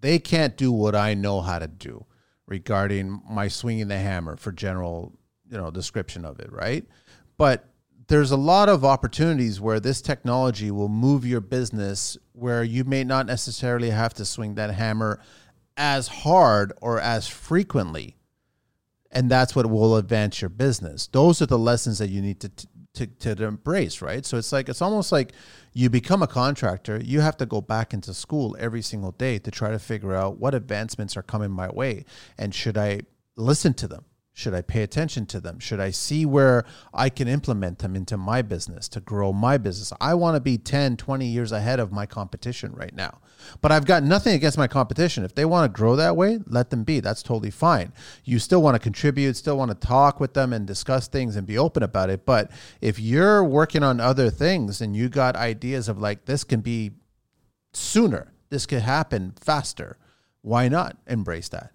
they 0.00 0.18
can't 0.18 0.56
do 0.56 0.72
what 0.72 0.94
I 0.94 1.14
know 1.14 1.40
how 1.40 1.58
to 1.58 1.68
do 1.68 2.04
regarding 2.46 3.22
my 3.30 3.48
swinging 3.48 3.88
the 3.88 3.98
hammer 3.98 4.36
for 4.36 4.52
general 4.52 5.12
you 5.48 5.56
know 5.56 5.70
description 5.70 6.24
of 6.24 6.40
it, 6.40 6.52
right? 6.52 6.84
But 7.38 7.71
there's 8.08 8.30
a 8.30 8.36
lot 8.36 8.68
of 8.68 8.84
opportunities 8.84 9.60
where 9.60 9.80
this 9.80 10.00
technology 10.00 10.70
will 10.70 10.88
move 10.88 11.26
your 11.26 11.40
business 11.40 12.16
where 12.32 12.62
you 12.64 12.84
may 12.84 13.04
not 13.04 13.26
necessarily 13.26 13.90
have 13.90 14.14
to 14.14 14.24
swing 14.24 14.54
that 14.54 14.74
hammer 14.74 15.20
as 15.76 16.08
hard 16.08 16.72
or 16.80 17.00
as 17.00 17.28
frequently. 17.28 18.16
And 19.10 19.30
that's 19.30 19.54
what 19.54 19.66
will 19.66 19.96
advance 19.96 20.40
your 20.40 20.48
business. 20.48 21.06
Those 21.06 21.42
are 21.42 21.46
the 21.46 21.58
lessons 21.58 21.98
that 21.98 22.08
you 22.08 22.22
need 22.22 22.40
to 22.40 22.50
to, 22.94 23.06
to 23.06 23.44
embrace 23.44 24.02
right? 24.02 24.24
So 24.26 24.36
it's 24.36 24.52
like 24.52 24.68
it's 24.68 24.82
almost 24.82 25.12
like 25.12 25.32
you 25.72 25.88
become 25.88 26.22
a 26.22 26.26
contractor 26.26 27.00
you 27.02 27.20
have 27.20 27.36
to 27.38 27.46
go 27.46 27.60
back 27.60 27.94
into 27.94 28.12
school 28.12 28.56
every 28.58 28.82
single 28.82 29.12
day 29.12 29.38
to 29.38 29.50
try 29.50 29.70
to 29.70 29.78
figure 29.78 30.14
out 30.14 30.38
what 30.38 30.54
advancements 30.54 31.16
are 31.16 31.22
coming 31.22 31.50
my 31.50 31.70
way 31.70 32.04
and 32.38 32.54
should 32.54 32.76
i 32.76 33.00
listen 33.36 33.72
to 33.74 33.88
them 33.88 34.04
Should 34.34 34.54
I 34.54 34.62
pay 34.62 34.82
attention 34.82 35.26
to 35.26 35.40
them? 35.40 35.58
Should 35.58 35.78
I 35.78 35.90
see 35.90 36.24
where 36.24 36.64
I 36.94 37.10
can 37.10 37.28
implement 37.28 37.80
them 37.80 37.94
into 37.94 38.16
my 38.16 38.40
business 38.40 38.88
to 38.88 39.00
grow 39.00 39.30
my 39.30 39.58
business? 39.58 39.92
I 40.00 40.14
want 40.14 40.36
to 40.36 40.40
be 40.40 40.56
10, 40.56 40.96
20 40.96 41.26
years 41.26 41.52
ahead 41.52 41.78
of 41.78 41.92
my 41.92 42.06
competition 42.06 42.72
right 42.72 42.94
now. 42.94 43.20
But 43.60 43.72
I've 43.72 43.84
got 43.84 44.02
nothing 44.02 44.34
against 44.34 44.56
my 44.56 44.68
competition. 44.68 45.22
If 45.22 45.34
they 45.34 45.44
want 45.44 45.70
to 45.70 45.76
grow 45.76 45.96
that 45.96 46.16
way, 46.16 46.38
let 46.46 46.70
them 46.70 46.82
be. 46.82 47.00
That's 47.00 47.22
totally 47.22 47.50
fine. 47.50 47.92
You 48.24 48.38
still 48.38 48.62
want 48.62 48.74
to 48.74 48.78
contribute, 48.78 49.36
still 49.36 49.58
want 49.58 49.70
to 49.70 49.86
talk 49.86 50.18
with 50.18 50.32
them 50.32 50.54
and 50.54 50.66
discuss 50.66 51.08
things 51.08 51.36
and 51.36 51.46
be 51.46 51.58
open 51.58 51.82
about 51.82 52.08
it. 52.08 52.24
But 52.24 52.50
if 52.80 52.98
you're 52.98 53.44
working 53.44 53.82
on 53.82 54.00
other 54.00 54.30
things 54.30 54.80
and 54.80 54.96
you 54.96 55.10
got 55.10 55.36
ideas 55.36 55.88
of 55.88 55.98
like, 55.98 56.24
this 56.24 56.42
can 56.42 56.62
be 56.62 56.92
sooner, 57.74 58.32
this 58.48 58.64
could 58.64 58.82
happen 58.82 59.34
faster, 59.38 59.98
why 60.40 60.68
not 60.68 60.96
embrace 61.06 61.50
that? 61.50 61.72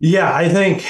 Yeah, 0.00 0.34
I 0.34 0.48
think 0.48 0.86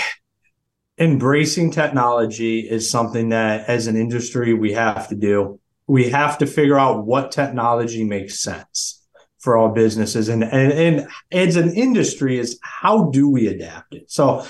embracing 0.96 1.72
technology 1.72 2.60
is 2.60 2.88
something 2.88 3.30
that 3.30 3.68
as 3.68 3.88
an 3.88 3.96
industry 3.96 4.54
we 4.54 4.72
have 4.72 5.08
to 5.08 5.16
do. 5.16 5.58
We 5.88 6.10
have 6.10 6.38
to 6.38 6.46
figure 6.46 6.78
out 6.78 7.04
what 7.04 7.32
technology 7.32 8.04
makes 8.04 8.38
sense 8.40 9.04
for 9.40 9.56
our 9.56 9.72
businesses 9.72 10.28
and, 10.28 10.44
and, 10.44 10.72
and 10.72 11.08
as 11.32 11.56
an 11.56 11.72
industry 11.74 12.38
is 12.38 12.58
how 12.62 13.10
do 13.10 13.28
we 13.28 13.48
adapt 13.48 13.94
it? 13.94 14.10
So 14.10 14.46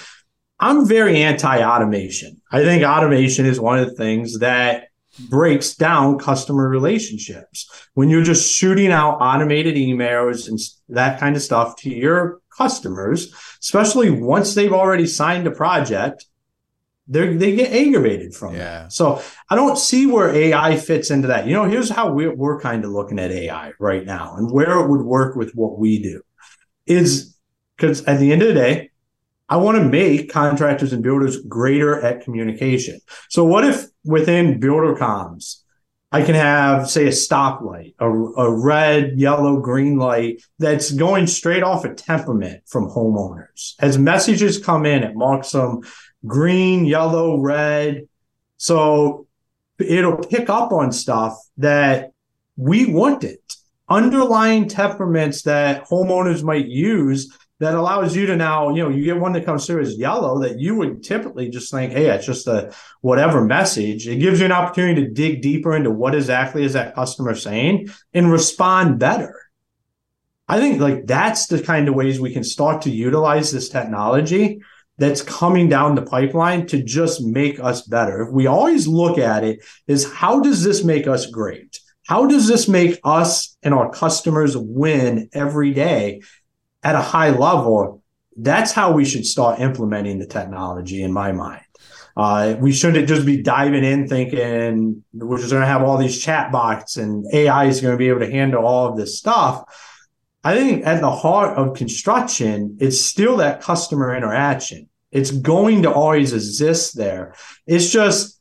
I'm 0.59 0.87
very 0.87 1.23
anti-automation. 1.23 2.43
I 2.53 2.63
think 2.63 2.85
automation 2.85 3.47
is 3.47 3.59
one 3.59 3.79
of 3.79 3.89
the 3.89 3.95
things 3.95 4.41
that 4.41 4.89
breaks 5.31 5.75
down 5.75 6.19
customer 6.19 6.69
relationships. 6.69 7.71
When 7.95 8.11
you're 8.11 8.25
just 8.25 8.53
shooting 8.53 8.91
out 8.91 9.19
automated 9.21 9.77
emails 9.77 10.49
and 10.49 10.59
that 10.89 11.19
kind 11.19 11.37
of 11.37 11.43
stuff 11.43 11.77
to 11.77 11.91
your 11.91 12.41
customers, 12.61 13.35
especially 13.61 14.11
once 14.11 14.55
they've 14.55 14.73
already 14.73 15.07
signed 15.07 15.47
a 15.47 15.51
project, 15.51 16.27
they 17.09 17.35
they 17.37 17.57
get 17.57 17.73
aggravated 17.73 18.35
from 18.35 18.55
yeah. 18.55 18.87
it. 18.87 18.93
So 18.93 19.23
I 19.49 19.57
don't 19.57 19.79
see 19.79 20.07
where 20.07 20.35
AI 20.35 20.77
fits 20.77 21.11
into 21.11 21.29
that. 21.29 21.47
You 21.47 21.55
know, 21.55 21.65
here's 21.65 21.91
how 21.91 22.13
we're, 22.13 22.35
we're 22.35 22.61
kind 22.61 22.85
of 22.85 22.91
looking 22.91 23.19
at 23.19 23.31
AI 23.31 23.73
right 23.79 24.05
now 24.05 24.37
and 24.37 24.51
where 24.51 24.79
it 24.79 24.89
would 24.89 25.03
work 25.03 25.37
with 25.37 25.53
what 25.55 25.79
we 25.79 26.03
do 26.03 26.23
is 26.87 27.37
because 27.77 28.05
at 28.05 28.21
the 28.21 28.33
end 28.33 28.43
of 28.43 28.49
the 28.49 28.55
day, 28.55 28.91
I 29.49 29.57
want 29.57 29.79
to 29.79 29.85
make 29.85 30.31
contractors 30.31 30.93
and 30.93 31.03
builders 31.03 31.39
greater 31.39 32.01
at 32.01 32.23
communication. 32.23 33.01
So 33.29 33.45
what 33.45 33.65
if 33.65 33.87
within 34.05 34.61
BuilderComs, 34.61 35.63
I 36.13 36.23
can 36.23 36.35
have, 36.35 36.91
say, 36.91 37.07
a 37.07 37.11
stoplight, 37.11 37.95
a, 38.01 38.09
a 38.11 38.51
red, 38.51 39.19
yellow, 39.19 39.61
green 39.61 39.97
light 39.97 40.43
that's 40.59 40.91
going 40.91 41.29
straight 41.29 41.63
off 41.63 41.85
a 41.85 41.95
temperament 41.95 42.63
from 42.67 42.91
homeowners. 42.91 43.75
As 43.79 43.97
messages 43.97 44.59
come 44.59 44.87
in, 44.87 45.05
it 45.05 45.15
marks 45.15 45.53
them 45.53 45.83
green, 46.27 46.85
yellow, 46.85 47.39
red. 47.39 48.09
So 48.57 49.29
it'll 49.79 50.17
pick 50.17 50.51
up 50.51 50.73
on 50.73 50.91
stuff 50.91 51.39
that 51.59 52.13
we 52.57 52.87
wanted, 52.87 53.39
underlying 53.89 54.69
temperaments 54.69 55.43
that 55.43 55.89
homeowners 55.89 56.43
might 56.43 56.67
use 56.67 57.37
that 57.61 57.75
allows 57.75 58.17
you 58.17 58.27
to 58.27 58.37
now, 58.37 58.71
you 58.71 58.83
know, 58.83 58.89
you 58.89 59.05
get 59.05 59.21
one 59.21 59.35
that 59.35 59.45
comes 59.45 59.67
through 59.67 59.83
as 59.83 59.99
yellow 59.99 60.41
that 60.41 60.59
you 60.59 60.75
would 60.75 61.05
typically 61.05 61.51
just 61.51 61.71
think, 61.71 61.93
hey, 61.93 62.07
it's 62.07 62.27
just 62.27 62.47
a 62.47 62.75
whatever 63.03 63.45
message. 63.45 64.09
It 64.09 64.17
gives 64.17 64.41
you 64.41 64.47
an 64.47 64.53
opportunity 64.53 65.05
to 65.05 65.11
dig 65.11 65.43
deeper 65.43 65.77
into 65.77 65.91
what 65.91 66.15
exactly 66.15 66.65
is 66.65 66.73
that 66.73 66.95
customer 66.95 67.35
saying 67.35 67.91
and 68.15 68.33
respond 68.33 68.99
better. 68.99 69.35
I 70.49 70.59
think 70.59 70.81
like 70.81 71.07
that's 71.07 71.47
the 71.47 71.63
kind 71.63 71.87
of 71.89 71.95
ways 71.95 72.19
we 72.19 72.33
can 72.33 72.45
start 72.45 72.83
to 72.83 72.91
utilize 72.91 73.53
this 73.53 73.69
technology 73.69 74.61
that's 74.97 75.23
coming 75.23 75.69
down 75.69 75.95
the 75.95 76.03
pipeline 76.03 76.67
to 76.69 76.83
just 76.83 77.23
make 77.23 77.61
us 77.61 77.83
better. 77.83 78.23
If 78.23 78.33
we 78.33 78.47
always 78.47 78.89
look 78.89 79.19
at 79.19 79.45
it 79.45 79.65
is 79.87 80.11
how 80.11 80.41
does 80.41 80.65
this 80.65 80.83
make 80.83 81.07
us 81.07 81.27
great? 81.27 81.79
How 82.07 82.27
does 82.27 82.49
this 82.49 82.69
make 82.69 82.99
us 83.05 83.57
and 83.63 83.73
our 83.73 83.91
customers 83.91 84.57
win 84.57 85.29
every 85.33 85.73
day? 85.73 86.23
At 86.83 86.95
a 86.95 87.01
high 87.01 87.31
level, 87.31 88.03
that's 88.37 88.73
how 88.73 88.93
we 88.93 89.05
should 89.05 89.27
start 89.27 89.61
implementing 89.61 90.19
the 90.19 90.27
technology 90.27 91.03
in 91.03 91.13
my 91.13 91.33
mind. 91.33 91.63
Uh, 92.17 92.57
we 92.59 92.73
shouldn't 92.73 93.09
just 93.09 93.25
be 93.25 93.43
diving 93.43 93.85
in 93.85 94.09
thinking 94.09 95.05
we're 95.13 95.39
just 95.39 95.51
going 95.51 95.63
to 95.63 95.67
have 95.67 95.83
all 95.83 95.97
these 95.97 96.21
chat 96.21 96.51
bots 96.51 96.97
and 96.97 97.25
AI 97.33 97.67
is 97.67 97.81
going 97.81 97.95
to 97.95 97.99
be 97.99 98.09
able 98.09 98.21
to 98.21 98.31
handle 98.31 98.67
all 98.67 98.89
of 98.89 98.97
this 98.97 99.19
stuff. 99.19 99.63
I 100.43 100.57
think 100.57 100.87
at 100.87 101.01
the 101.01 101.11
heart 101.11 101.57
of 101.57 101.77
construction, 101.77 102.77
it's 102.81 103.01
still 103.01 103.37
that 103.39 103.61
customer 103.61 104.15
interaction. 104.15 104.89
It's 105.13 105.31
going 105.31 105.83
to 105.83 105.93
always 105.93 106.33
exist 106.33 106.97
there. 106.97 107.35
It's 107.67 107.91
just 107.91 108.41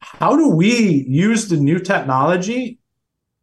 how 0.00 0.36
do 0.36 0.50
we 0.50 1.04
use 1.08 1.48
the 1.48 1.56
new 1.56 1.78
technology 1.78 2.78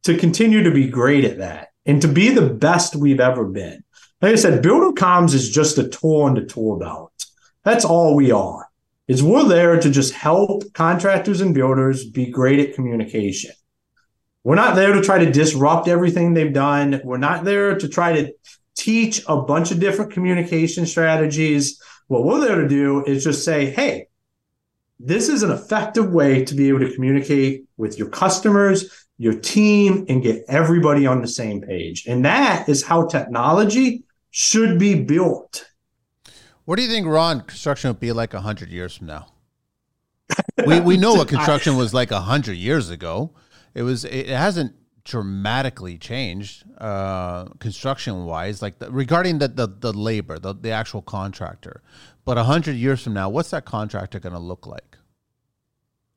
to 0.03 0.17
continue 0.17 0.63
to 0.63 0.71
be 0.71 0.87
great 0.87 1.25
at 1.25 1.39
that 1.39 1.69
and 1.85 2.01
to 2.01 2.07
be 2.07 2.29
the 2.29 2.49
best 2.49 2.95
we've 2.95 3.19
ever 3.19 3.45
been? 3.45 3.83
Like 4.25 4.33
I 4.33 4.37
said, 4.37 4.63
BuilderComs 4.63 5.35
is 5.35 5.51
just 5.51 5.77
a 5.77 5.87
tool 5.87 6.25
in 6.25 6.33
the 6.33 6.43
tool 6.43 6.79
belt. 6.79 7.27
That's 7.61 7.85
all 7.85 8.15
we 8.15 8.31
are. 8.31 8.67
Is 9.07 9.21
we're 9.21 9.47
there 9.47 9.79
to 9.79 9.91
just 9.91 10.13
help 10.15 10.63
contractors 10.73 11.41
and 11.41 11.53
builders 11.53 12.09
be 12.09 12.31
great 12.31 12.59
at 12.59 12.73
communication. 12.73 13.51
We're 14.43 14.55
not 14.55 14.75
there 14.75 14.93
to 14.93 15.01
try 15.03 15.19
to 15.19 15.31
disrupt 15.31 15.87
everything 15.87 16.33
they've 16.33 16.51
done. 16.51 17.01
We're 17.03 17.17
not 17.17 17.43
there 17.43 17.77
to 17.77 17.87
try 17.87 18.13
to 18.13 18.33
teach 18.75 19.21
a 19.27 19.43
bunch 19.43 19.69
of 19.69 19.79
different 19.79 20.11
communication 20.11 20.87
strategies. 20.87 21.79
What 22.07 22.23
we're 22.23 22.39
there 22.39 22.59
to 22.63 22.67
do 22.67 23.05
is 23.05 23.23
just 23.23 23.45
say, 23.45 23.69
hey, 23.69 24.07
this 24.99 25.29
is 25.29 25.43
an 25.43 25.51
effective 25.51 26.11
way 26.11 26.43
to 26.45 26.55
be 26.55 26.69
able 26.69 26.79
to 26.79 26.91
communicate 26.95 27.65
with 27.77 27.99
your 27.99 28.09
customers, 28.09 29.05
your 29.19 29.39
team, 29.39 30.07
and 30.09 30.23
get 30.23 30.45
everybody 30.47 31.05
on 31.05 31.21
the 31.21 31.27
same 31.27 31.61
page. 31.61 32.07
And 32.07 32.25
that 32.25 32.67
is 32.67 32.81
how 32.81 33.05
technology 33.05 34.01
should 34.37 34.77
be 34.77 35.01
built. 35.01 35.71
What 36.65 36.75
do 36.75 36.81
you 36.81 36.89
think, 36.89 37.07
Ron, 37.07 37.39
construction 37.39 37.87
will 37.87 37.95
be 37.95 38.11
like 38.11 38.33
100 38.33 38.69
years 38.69 38.97
from 38.97 39.07
now? 39.07 39.27
we, 40.67 40.81
we 40.81 40.97
know 40.97 41.13
what 41.13 41.27
construction 41.35 41.77
was 41.77 41.93
like 41.93 42.11
100 42.11 42.51
years 42.51 42.89
ago. 42.89 43.31
It 43.73 43.83
was 43.83 44.03
it 44.03 44.27
hasn't 44.27 44.75
dramatically 45.05 45.97
changed 45.97 46.65
uh, 46.79 47.45
construction 47.59 48.25
wise 48.25 48.61
like 48.61 48.79
the, 48.79 48.91
regarding 48.91 49.39
the, 49.39 49.47
the, 49.47 49.67
the 49.67 49.93
labor 49.93 50.39
the, 50.39 50.51
the 50.53 50.71
actual 50.71 51.03
contractor 51.03 51.83
but 52.25 52.37
100 52.37 52.71
years 52.71 53.03
from 53.03 53.13
now 53.13 53.29
what's 53.29 53.51
that 53.51 53.65
contractor 53.65 54.19
going 54.19 54.33
to 54.33 54.39
look 54.39 54.65
like 54.65 54.97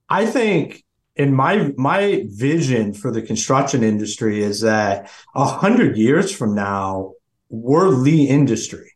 i 0.08 0.24
think 0.24 0.82
in 1.16 1.34
my 1.34 1.70
my 1.76 2.24
vision 2.28 2.94
for 2.94 3.12
the 3.12 3.20
construction 3.20 3.82
industry 3.82 4.42
is 4.42 4.62
that 4.62 5.10
100 5.34 5.98
years 5.98 6.34
from 6.34 6.54
now 6.54 7.12
we're 7.48 8.02
the 8.02 8.28
industry. 8.28 8.92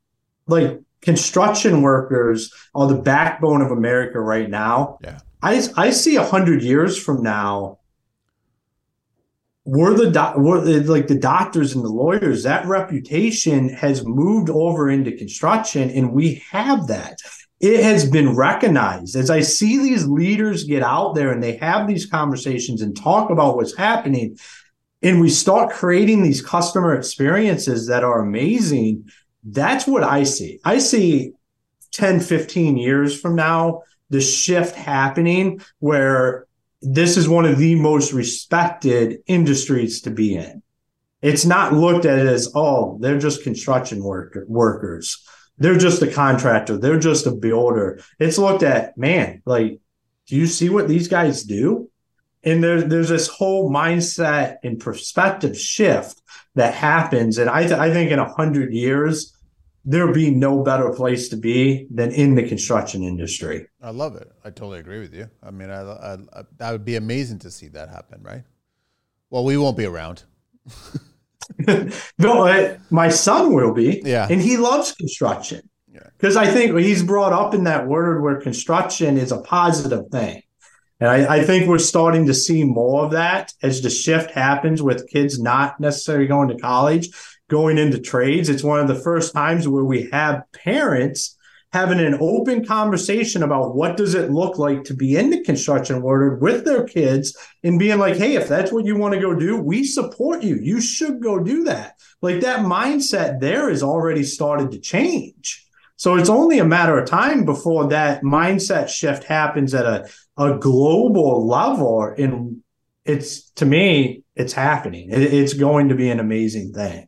Like 0.47 0.81
construction 1.01 1.83
workers 1.83 2.53
are 2.75 2.87
the 2.87 3.01
backbone 3.01 3.63
of 3.63 3.71
America 3.71 4.21
right 4.21 4.49
now. 4.49 4.99
Yeah. 5.03 5.21
I, 5.43 5.63
I 5.77 5.91
see 5.91 6.17
a 6.17 6.25
hundred 6.25 6.63
years 6.63 6.97
from 6.97 7.23
now, 7.23 7.79
we're 9.65 9.95
the 9.95 10.11
doc, 10.11 10.37
we're 10.39 10.61
the, 10.61 10.81
like 10.85 11.07
the 11.07 11.19
doctors 11.19 11.75
and 11.75 11.85
the 11.85 11.89
lawyers. 11.89 12.43
That 12.43 12.67
reputation 12.67 13.69
has 13.71 14.05
moved 14.05 14.51
over 14.51 14.91
into 14.91 15.17
construction, 15.17 15.91
and 15.91 16.13
we 16.13 16.43
have 16.51 16.89
that. 16.89 17.19
It 17.61 17.85
has 17.85 18.09
been 18.09 18.35
recognized 18.35 19.15
as 19.15 19.31
I 19.31 19.41
see 19.41 19.79
these 19.79 20.05
leaders 20.05 20.65
get 20.65 20.83
out 20.83 21.15
there 21.15 21.31
and 21.31 21.41
they 21.41 21.57
have 21.59 21.87
these 21.87 22.07
conversations 22.07 22.83
and 22.83 22.97
talk 22.97 23.31
about 23.31 23.55
what's 23.55 23.77
happening 23.77 24.37
and 25.03 25.21
we 25.21 25.29
start 25.29 25.73
creating 25.73 26.23
these 26.23 26.43
customer 26.43 26.95
experiences 26.95 27.89
that 27.89 28.05
are 28.05 28.21
amazing, 28.21 29.11
that's 29.45 29.87
what 29.87 30.05
I 30.05 30.23
see. 30.25 30.61
I 30.65 30.79
see 30.79 31.33
10, 31.93 32.21
15 32.21 32.77
years 32.77 33.19
from 33.21 33.35
now, 33.35 33.83
the 34.11 34.21
shift 34.21 34.77
happening 34.77 35.61
where 35.81 36.47
this 36.81 37.17
is 37.17 37.29
one 37.29 37.45
of 37.45 37.59
the 37.59 37.75
most 37.75 38.13
respected 38.13 39.19
industries 39.27 40.03
to 40.03 40.11
be 40.11 40.35
in. 40.35 40.63
It's 41.21 41.45
not 41.45 41.73
looked 41.73 42.05
at 42.05 42.19
as, 42.19 42.51
oh, 42.55 42.99
they're 43.01 43.19
just 43.19 43.45
construction 43.45 44.03
worker, 44.03 44.45
workers. 44.49 45.25
They're 45.59 45.79
just 45.79 46.03
a 46.03 46.11
contractor. 46.11 46.77
They're 46.77 46.99
just 46.99 47.27
a 47.27 47.31
builder. 47.31 48.01
It's 48.19 48.39
looked 48.39 48.65
at, 48.65 48.99
man, 48.99 49.43
like, 49.45 49.79
do 50.27 50.37
you 50.37 50.47
see 50.47 50.69
what 50.69 50.89
these 50.89 51.07
guys 51.09 51.45
do? 51.45 51.89
And 52.45 52.63
there's 52.63 52.85
there's 52.87 53.09
this 53.09 53.29
whole 53.29 53.71
mindset 53.71 54.57
and 54.63 54.79
perspective 54.79 55.59
shift 55.59 56.21
that 56.55 56.75
happens. 56.75 57.39
And 57.39 57.49
i, 57.49 57.63
th- 57.63 57.79
I 57.79 57.93
think 57.93 58.11
in 58.11 58.19
a 58.19 58.33
hundred 58.33 58.73
years 58.73 59.37
there'll 59.85 60.15
be 60.15 60.31
no 60.31 60.63
better 60.63 60.91
place 60.91 61.29
to 61.31 61.37
be 61.37 61.87
than 61.91 62.13
in 62.13 62.35
the 62.35 62.47
construction 62.47 63.03
industry. 63.03 63.67
I 63.81 63.91
love 63.91 64.15
it. 64.17 64.31
I 64.45 64.51
totally 64.51 64.79
agree 64.79 65.01
with 65.01 65.15
you. 65.15 65.29
I 65.43 65.51
mean 65.51 65.71
I, 65.71 65.83
I, 65.83 66.13
I 66.15 66.43
that 66.59 66.73
would 66.73 66.85
be 66.85 66.97
amazing 66.97 67.41
to 67.41 67.51
see 67.51 67.69
that 67.69 67.89
happen 67.89 68.23
right? 68.23 68.45
Well 69.31 69.45
we 69.45 69.57
won't 69.57 69.77
be 69.77 69.87
around. 69.87 70.23
No 72.19 72.79
my 72.91 73.09
son 73.09 73.53
will 73.53 73.75
be. 73.75 74.01
Yeah. 74.05 74.27
And 74.31 74.41
he 74.41 74.57
loves 74.57 74.93
construction. 74.93 75.69
Because 76.17 76.37
I 76.37 76.47
think 76.47 76.79
he's 76.79 77.03
brought 77.03 77.33
up 77.33 77.53
in 77.53 77.65
that 77.65 77.87
word 77.87 78.23
where 78.23 78.41
construction 78.41 79.19
is 79.19 79.33
a 79.33 79.39
positive 79.39 80.09
thing. 80.11 80.43
And 81.03 81.11
I, 81.11 81.39
I, 81.39 81.43
think 81.43 81.67
we're 81.67 81.81
starting 81.81 82.27
to 82.27 82.33
see 82.33 82.63
more 82.63 83.05
of 83.05 83.11
that 83.11 83.53
as 83.61 83.83
the 83.83 83.91
shift 83.91 84.31
happens 84.31 84.81
with 84.81 85.09
kids 85.09 85.41
not 85.41 85.81
necessarily 85.81 86.29
going 86.29 86.49
to 86.51 86.57
college, 86.57 87.09
going 87.51 87.77
into 87.77 87.99
trades. 87.99 88.49
It's 88.49 88.63
one 88.63 88.79
of 88.79 88.87
the 88.87 88.95
first 88.95 89.35
times 89.35 89.67
where 89.67 89.83
we 89.83 90.09
have 90.13 90.45
parents 90.53 91.37
having 91.73 91.99
an 91.99 92.19
open 92.21 92.65
conversation 92.65 93.43
about 93.43 93.75
what 93.75 93.97
does 93.97 94.15
it 94.15 94.31
look 94.31 94.59
like 94.59 94.85
to 94.85 94.95
be 94.95 95.17
in 95.17 95.31
the 95.31 95.43
construction 95.43 96.03
world 96.03 96.41
with 96.41 96.65
their 96.65 96.85
kids 96.85 97.37
and 97.65 97.81
being 97.81 97.99
like, 97.99 98.17
hey, 98.17 98.37
if 98.37 98.47
that's 98.47 98.71
what 98.71 98.85
you 98.85 98.95
want 98.95 99.13
to 99.13 99.21
go 99.21 99.35
do, 99.35 99.57
we 99.57 99.83
support 99.83 100.45
you. 100.45 100.55
You 100.55 100.81
should 100.81 101.21
go 101.21 101.41
do 101.41 101.65
that. 101.65 101.99
Like 102.21 102.43
that 102.43 102.61
mindset 102.61 103.41
there 103.41 103.69
is 103.69 103.83
already 103.83 104.23
started 104.23 104.71
to 104.71 104.79
change. 104.79 105.67
So 106.03 106.17
it's 106.17 106.29
only 106.29 106.59
a 106.59 106.65
matter 106.65 106.99
of 106.99 107.09
time 107.09 107.45
before 107.45 107.87
that 107.91 108.25
mindset 108.25 108.89
shift 108.89 109.23
happens 109.23 109.73
at 109.73 109.87
a, 109.87 110.11
a 110.37 110.59
global 110.59 111.47
level. 111.47 112.13
And 112.19 112.61
it's 113.05 113.51
to 113.51 113.65
me, 113.65 114.25
it's 114.35 114.53
happening. 114.53 115.11
It, 115.11 115.23
it's 115.23 115.53
going 115.53 115.91
to 115.91 115.95
be 115.95 116.11
an 116.11 116.19
amazing 116.19 116.73
thing. 116.73 117.07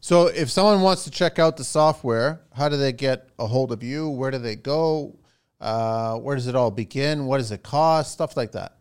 So 0.00 0.26
if 0.26 0.50
someone 0.50 0.80
wants 0.80 1.04
to 1.04 1.12
check 1.12 1.38
out 1.38 1.56
the 1.56 1.62
software, 1.62 2.40
how 2.52 2.68
do 2.68 2.76
they 2.76 2.92
get 2.92 3.28
a 3.38 3.46
hold 3.46 3.70
of 3.70 3.84
you? 3.84 4.08
Where 4.08 4.32
do 4.32 4.38
they 4.38 4.56
go? 4.56 5.16
Uh, 5.60 6.16
where 6.16 6.34
does 6.34 6.48
it 6.48 6.56
all 6.56 6.72
begin? 6.72 7.26
What 7.26 7.38
does 7.38 7.52
it 7.52 7.62
cost? 7.62 8.10
Stuff 8.10 8.36
like 8.36 8.50
that. 8.50 8.77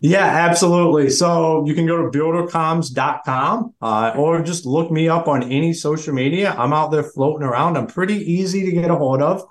Yeah, 0.00 0.24
absolutely. 0.24 1.10
So 1.10 1.64
you 1.66 1.74
can 1.74 1.84
go 1.84 1.96
to 1.96 2.16
buildercoms.com 2.16 3.74
uh, 3.82 4.12
or 4.16 4.42
just 4.42 4.64
look 4.64 4.92
me 4.92 5.08
up 5.08 5.26
on 5.26 5.42
any 5.42 5.72
social 5.72 6.14
media. 6.14 6.54
I'm 6.56 6.72
out 6.72 6.92
there 6.92 7.02
floating 7.02 7.44
around. 7.44 7.76
I'm 7.76 7.88
pretty 7.88 8.14
easy 8.14 8.64
to 8.64 8.70
get 8.70 8.90
a 8.90 8.94
hold 8.94 9.22
of. 9.22 9.44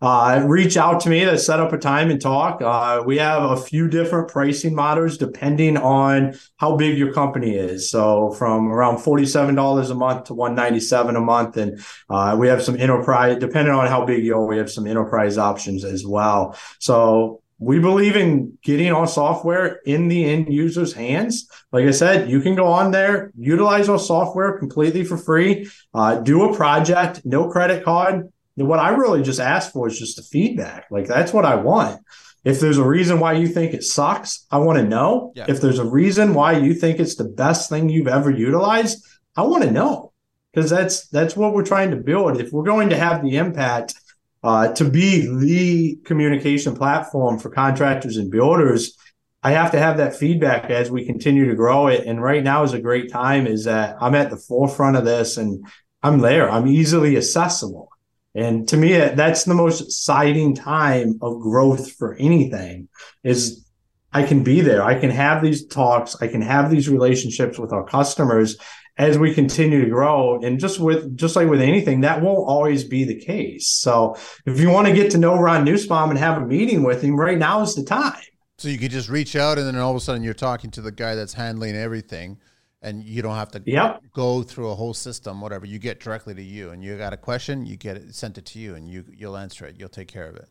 Uh, 0.00 0.42
reach 0.44 0.76
out 0.76 0.98
to 1.02 1.08
me 1.08 1.24
to 1.24 1.38
set 1.38 1.60
up 1.60 1.72
a 1.72 1.78
time 1.78 2.10
and 2.10 2.20
talk. 2.20 2.60
Uh, 2.60 3.04
we 3.06 3.18
have 3.18 3.48
a 3.48 3.56
few 3.56 3.86
different 3.86 4.26
pricing 4.26 4.74
models 4.74 5.16
depending 5.16 5.76
on 5.76 6.34
how 6.56 6.74
big 6.76 6.98
your 6.98 7.12
company 7.12 7.54
is. 7.54 7.88
So 7.88 8.32
from 8.32 8.72
around 8.72 8.96
$47 8.96 9.88
a 9.88 9.94
month 9.94 10.24
to 10.24 10.34
197 10.34 11.14
a 11.14 11.20
month. 11.20 11.56
And 11.56 11.80
uh, 12.10 12.36
we 12.36 12.48
have 12.48 12.64
some 12.64 12.76
enterprise, 12.76 13.38
depending 13.38 13.72
on 13.72 13.86
how 13.86 14.04
big 14.04 14.24
you 14.24 14.34
are, 14.34 14.44
we 14.44 14.58
have 14.58 14.70
some 14.72 14.88
enterprise 14.88 15.38
options 15.38 15.84
as 15.84 16.04
well. 16.04 16.58
So 16.80 17.41
we 17.62 17.78
believe 17.78 18.16
in 18.16 18.58
getting 18.64 18.90
our 18.92 19.06
software 19.06 19.78
in 19.86 20.08
the 20.08 20.24
end 20.24 20.52
user's 20.52 20.92
hands. 20.92 21.48
Like 21.70 21.86
I 21.86 21.92
said, 21.92 22.28
you 22.28 22.40
can 22.40 22.56
go 22.56 22.66
on 22.66 22.90
there, 22.90 23.30
utilize 23.38 23.88
our 23.88 24.00
software 24.00 24.58
completely 24.58 25.04
for 25.04 25.16
free, 25.16 25.70
uh, 25.94 26.16
do 26.16 26.42
a 26.42 26.56
project, 26.56 27.22
no 27.24 27.48
credit 27.48 27.84
card. 27.84 28.28
And 28.56 28.68
what 28.68 28.80
I 28.80 28.88
really 28.90 29.22
just 29.22 29.38
ask 29.38 29.70
for 29.72 29.86
is 29.86 29.96
just 29.96 30.16
the 30.16 30.22
feedback. 30.22 30.86
Like 30.90 31.06
that's 31.06 31.32
what 31.32 31.44
I 31.44 31.54
want. 31.54 32.00
If 32.44 32.58
there's 32.58 32.78
a 32.78 32.84
reason 32.84 33.20
why 33.20 33.34
you 33.34 33.46
think 33.46 33.74
it 33.74 33.84
sucks, 33.84 34.44
I 34.50 34.58
want 34.58 34.80
to 34.80 34.84
know. 34.84 35.32
Yeah. 35.36 35.46
If 35.46 35.60
there's 35.60 35.78
a 35.78 35.84
reason 35.84 36.34
why 36.34 36.58
you 36.58 36.74
think 36.74 36.98
it's 36.98 37.14
the 37.14 37.28
best 37.28 37.70
thing 37.70 37.88
you've 37.88 38.08
ever 38.08 38.32
utilized, 38.32 39.06
I 39.36 39.42
want 39.42 39.62
to 39.62 39.70
know 39.70 40.12
because 40.52 40.68
that's 40.68 41.06
that's 41.08 41.36
what 41.36 41.54
we're 41.54 41.64
trying 41.64 41.92
to 41.92 41.96
build. 41.96 42.40
If 42.40 42.50
we're 42.50 42.64
going 42.64 42.90
to 42.90 42.98
have 42.98 43.22
the 43.22 43.36
impact 43.36 43.94
uh, 44.42 44.72
to 44.74 44.84
be 44.84 45.26
the 45.26 45.96
communication 46.04 46.74
platform 46.74 47.38
for 47.38 47.50
contractors 47.50 48.16
and 48.16 48.30
builders, 48.30 48.96
I 49.42 49.52
have 49.52 49.72
to 49.72 49.78
have 49.78 49.96
that 49.96 50.16
feedback 50.16 50.70
as 50.70 50.90
we 50.90 51.04
continue 51.04 51.48
to 51.48 51.54
grow 51.54 51.88
it. 51.88 52.06
And 52.06 52.22
right 52.22 52.42
now 52.42 52.62
is 52.62 52.72
a 52.72 52.80
great 52.80 53.10
time 53.10 53.46
is 53.46 53.64
that 53.64 53.96
I'm 54.00 54.14
at 54.14 54.30
the 54.30 54.36
forefront 54.36 54.96
of 54.96 55.04
this 55.04 55.36
and 55.36 55.64
I'm 56.02 56.18
there. 56.18 56.50
I'm 56.50 56.66
easily 56.66 57.16
accessible. 57.16 57.88
And 58.34 58.66
to 58.68 58.76
me, 58.76 58.92
that's 58.92 59.44
the 59.44 59.54
most 59.54 59.82
exciting 59.82 60.54
time 60.54 61.18
of 61.20 61.40
growth 61.40 61.92
for 61.92 62.14
anything 62.14 62.88
is 63.22 63.66
I 64.12 64.22
can 64.22 64.42
be 64.42 64.60
there. 64.60 64.82
I 64.82 64.98
can 64.98 65.10
have 65.10 65.42
these 65.42 65.66
talks. 65.66 66.16
I 66.20 66.28
can 66.28 66.42
have 66.42 66.70
these 66.70 66.88
relationships 66.88 67.58
with 67.58 67.72
our 67.72 67.84
customers 67.84 68.56
as 68.98 69.18
we 69.18 69.32
continue 69.34 69.82
to 69.82 69.90
grow 69.90 70.38
and 70.42 70.60
just 70.60 70.78
with 70.78 71.16
just 71.16 71.34
like 71.34 71.48
with 71.48 71.62
anything 71.62 72.02
that 72.02 72.20
won't 72.20 72.46
always 72.46 72.84
be 72.84 73.04
the 73.04 73.18
case. 73.18 73.66
So 73.66 74.16
if 74.44 74.60
you 74.60 74.70
want 74.70 74.86
to 74.86 74.92
get 74.92 75.10
to 75.12 75.18
know 75.18 75.38
ron 75.38 75.64
nussbaum 75.64 76.10
and 76.10 76.18
have 76.18 76.42
a 76.42 76.46
meeting 76.46 76.82
with 76.82 77.02
him 77.02 77.18
right 77.18 77.38
now 77.38 77.62
is 77.62 77.74
the 77.74 77.84
time. 77.84 78.20
So 78.58 78.68
you 78.68 78.78
could 78.78 78.90
just 78.90 79.08
reach 79.08 79.34
out 79.34 79.58
and 79.58 79.66
then 79.66 79.76
all 79.76 79.90
of 79.90 79.96
a 79.96 80.00
sudden 80.00 80.22
you're 80.22 80.34
talking 80.34 80.70
to 80.72 80.82
the 80.82 80.92
guy 80.92 81.14
that's 81.14 81.32
handling 81.32 81.74
everything 81.74 82.38
and 82.82 83.02
you 83.02 83.22
don't 83.22 83.34
have 83.34 83.50
to 83.52 83.62
yep. 83.64 84.02
go 84.12 84.42
through 84.42 84.70
a 84.70 84.74
whole 84.74 84.94
system 84.94 85.40
whatever. 85.40 85.64
You 85.64 85.78
get 85.78 85.98
directly 85.98 86.34
to 86.34 86.42
you 86.42 86.70
and 86.70 86.84
you 86.84 86.98
got 86.98 87.14
a 87.14 87.16
question 87.18 87.64
you 87.64 87.76
get 87.76 87.96
it 87.96 88.14
sent 88.14 88.36
it 88.36 88.44
to 88.46 88.58
you 88.58 88.74
and 88.74 88.90
you 88.90 89.04
you'll 89.10 89.38
answer 89.38 89.64
it. 89.64 89.76
You'll 89.78 89.88
take 89.88 90.08
care 90.08 90.28
of 90.28 90.36
it. 90.36 90.48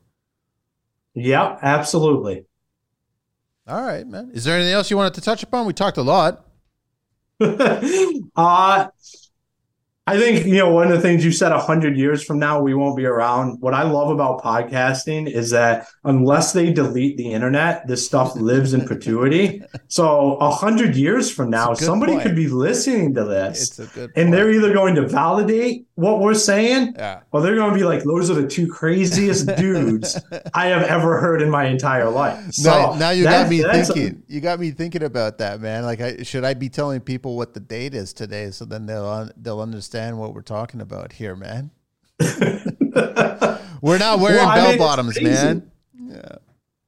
Yeah 1.14 1.60
absolutely. 1.62 2.46
All 3.68 3.84
right 3.84 4.08
man. 4.08 4.32
Is 4.34 4.46
there 4.46 4.56
anything 4.56 4.74
else 4.74 4.90
you 4.90 4.98
wanted 4.98 5.14
to 5.14 5.22
touch 5.22 5.44
upon? 5.44 5.68
We 5.68 5.74
talked 5.74 5.98
a 5.98 6.02
lot 6.02 6.48
uh, 8.36 8.88
I 10.08 10.18
think, 10.18 10.48
you 10.48 10.56
know, 10.56 10.72
one 10.72 10.88
of 10.88 10.94
the 10.94 11.00
things 11.00 11.24
you 11.24 11.32
said 11.32 11.52
a 11.52 11.60
hundred 11.60 11.96
years 11.96 12.24
from 12.24 12.40
now, 12.40 12.60
we 12.60 12.74
won't 12.74 12.98
be 12.98 13.06
around. 13.06 13.62
What 13.62 13.76
I 13.76 13.84
love 13.84 14.10
about 14.10 14.42
podcasting 14.42 15.32
is 15.32 15.52
that 15.52 15.88
unless 16.04 16.54
they 16.54 16.74
delete 16.74 17.18
the 17.18 17.32
internet, 17.32 17.88
this 17.88 18.04
stuff 18.04 18.36
lives 18.36 18.74
in 18.74 18.82
perpetuity. 18.82 19.62
So 19.90 20.38
a 20.38 20.50
hundred 20.50 20.96
years 20.96 21.32
from 21.32 21.52
now, 21.52 21.76
somebody 21.76 22.14
point. 22.14 22.24
could 22.24 22.36
be 22.36 22.48
listening 22.48 23.14
to 23.14 23.24
this 23.26 23.80
and 24.16 24.34
they're 24.34 24.50
either 24.50 24.74
going 24.74 24.96
to 24.96 25.08
validate 25.08 25.86
what 25.94 26.20
we're 26.20 26.34
saying 26.34 26.96
yeah. 26.98 27.20
or 27.32 27.42
they're 27.42 27.56
going 27.56 27.72
to 27.72 27.78
be 27.78 27.84
like, 27.84 28.04
those 28.04 28.32
are 28.32 28.34
the 28.34 28.48
two 28.48 28.68
craziest 28.68 29.56
dudes 29.58 30.20
I 30.56 30.68
have 30.68 30.82
ever 30.82 31.22
heard 31.22 31.44
in 31.44 31.50
my 31.52 31.68
entire 31.68 32.10
life. 32.10 32.52
So 32.54 32.72
now, 32.72 32.94
now 32.96 33.10
you 33.12 33.24
got 33.24 33.48
me 33.50 33.62
thinking, 33.62 34.24
a, 34.28 34.34
you 34.34 34.42
got 34.42 34.60
me 34.60 34.72
thinking 34.72 35.04
about 35.04 35.38
that, 35.38 35.62
man. 35.62 35.84
Like, 35.84 36.02
I, 36.02 36.24
should 36.24 36.44
I 36.44 36.56
be 36.56 36.70
telling 36.70 37.02
people 37.02 37.38
what 37.38 37.54
the 37.54 37.60
date 37.60 37.94
is 37.94 38.14
today? 38.14 38.50
So 38.50 38.66
then 38.66 38.88
they'll, 38.88 39.30
they'll 39.38 39.62
understand 39.62 40.01
understand 40.02 40.20
what 40.20 40.34
we're 40.34 40.42
talking 40.42 40.82
about 40.82 41.14
here, 41.14 41.36
man. 41.36 41.72
we're 43.82 43.98
not 43.98 44.20
wearing 44.20 44.38
well, 44.38 44.56
bell 44.56 44.70
mean, 44.70 44.78
bottoms, 44.78 45.22
man. 45.22 45.72
Yeah. 45.96 46.36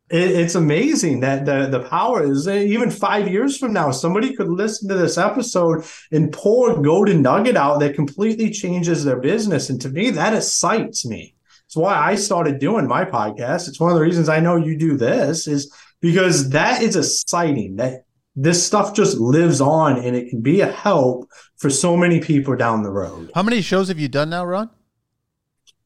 It, 0.09 0.32
it's 0.32 0.55
amazing 0.55 1.22
that 1.22 1.45
the, 1.45 1.68
the 1.68 1.88
power 1.88 2.24
is 2.24 2.47
uh, 2.47 2.51
even 2.51 2.91
five 2.91 3.28
years 3.28 3.57
from 3.57 3.74
now, 3.74 3.91
somebody 3.91 4.36
could 4.36 4.49
listen 4.49 4.89
to 4.89 4.95
this 4.95 5.18
episode 5.18 5.86
and 6.11 6.32
pull 6.32 6.72
a 6.72 6.82
golden 6.82 7.22
nugget 7.22 7.55
out 7.57 7.80
that 7.80 7.95
completely 7.95 8.51
changes 8.51 9.03
their 9.03 9.20
business. 9.20 9.70
And 9.70 9.82
to 9.82 9.89
me, 9.89 10.11
that 10.11 10.34
excites 10.34 11.05
me. 11.05 11.36
It's 11.66 11.76
why 11.76 11.95
I 11.95 12.16
started 12.16 12.59
doing 12.59 12.88
my 12.88 13.05
podcast. 13.05 13.68
It's 13.68 13.80
one 13.80 13.91
of 13.91 13.95
the 13.95 14.03
reasons 14.03 14.30
I 14.30 14.39
know 14.39 14.57
you 14.57 14.78
do 14.78 14.97
this 14.97 15.47
is 15.47 15.74
because 16.01 16.49
that 16.49 16.84
is 16.84 16.95
exciting. 16.95 17.78
That 17.78 18.05
this 18.36 18.66
stuff 18.66 18.96
just 18.96 19.18
lives 19.18 19.62
on 19.62 19.98
and 19.98 20.16
it 20.16 20.30
can 20.30 20.42
be 20.42 20.62
a 20.62 20.72
help 20.72 21.30
for 21.56 21.70
so 21.70 21.96
many 21.96 22.20
people 22.20 22.56
down 22.56 22.84
the 22.84 22.90
road. 22.90 23.32
How 23.36 23.44
many 23.44 23.62
shows 23.62 23.90
have 23.90 24.00
you 24.00 24.08
done 24.08 24.30
now, 24.30 24.46
Ron? 24.46 24.70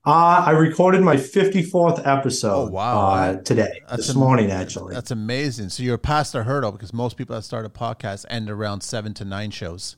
Uh, 0.05 0.43
I 0.45 0.51
recorded 0.51 1.01
my 1.01 1.17
54th 1.17 2.07
episode. 2.07 2.69
Oh, 2.69 2.71
wow. 2.71 3.07
Uh, 3.09 3.35
today, 3.41 3.81
that's 3.89 4.07
this 4.07 4.15
am- 4.15 4.21
morning, 4.21 4.51
actually. 4.51 4.93
That's 4.93 5.11
amazing. 5.11 5.67
So 5.67 5.83
you're 5.83 5.97
past 5.97 6.31
the 6.31 6.43
hurdle 6.43 6.71
because 6.71 6.93
most 6.93 7.17
people 7.17 7.35
that 7.35 7.41
start 7.41 7.65
a 7.65 7.69
podcast 7.69 8.25
end 8.29 8.49
around 8.49 8.81
seven 8.81 9.13
to 9.15 9.25
nine 9.25 9.51
shows. 9.51 9.97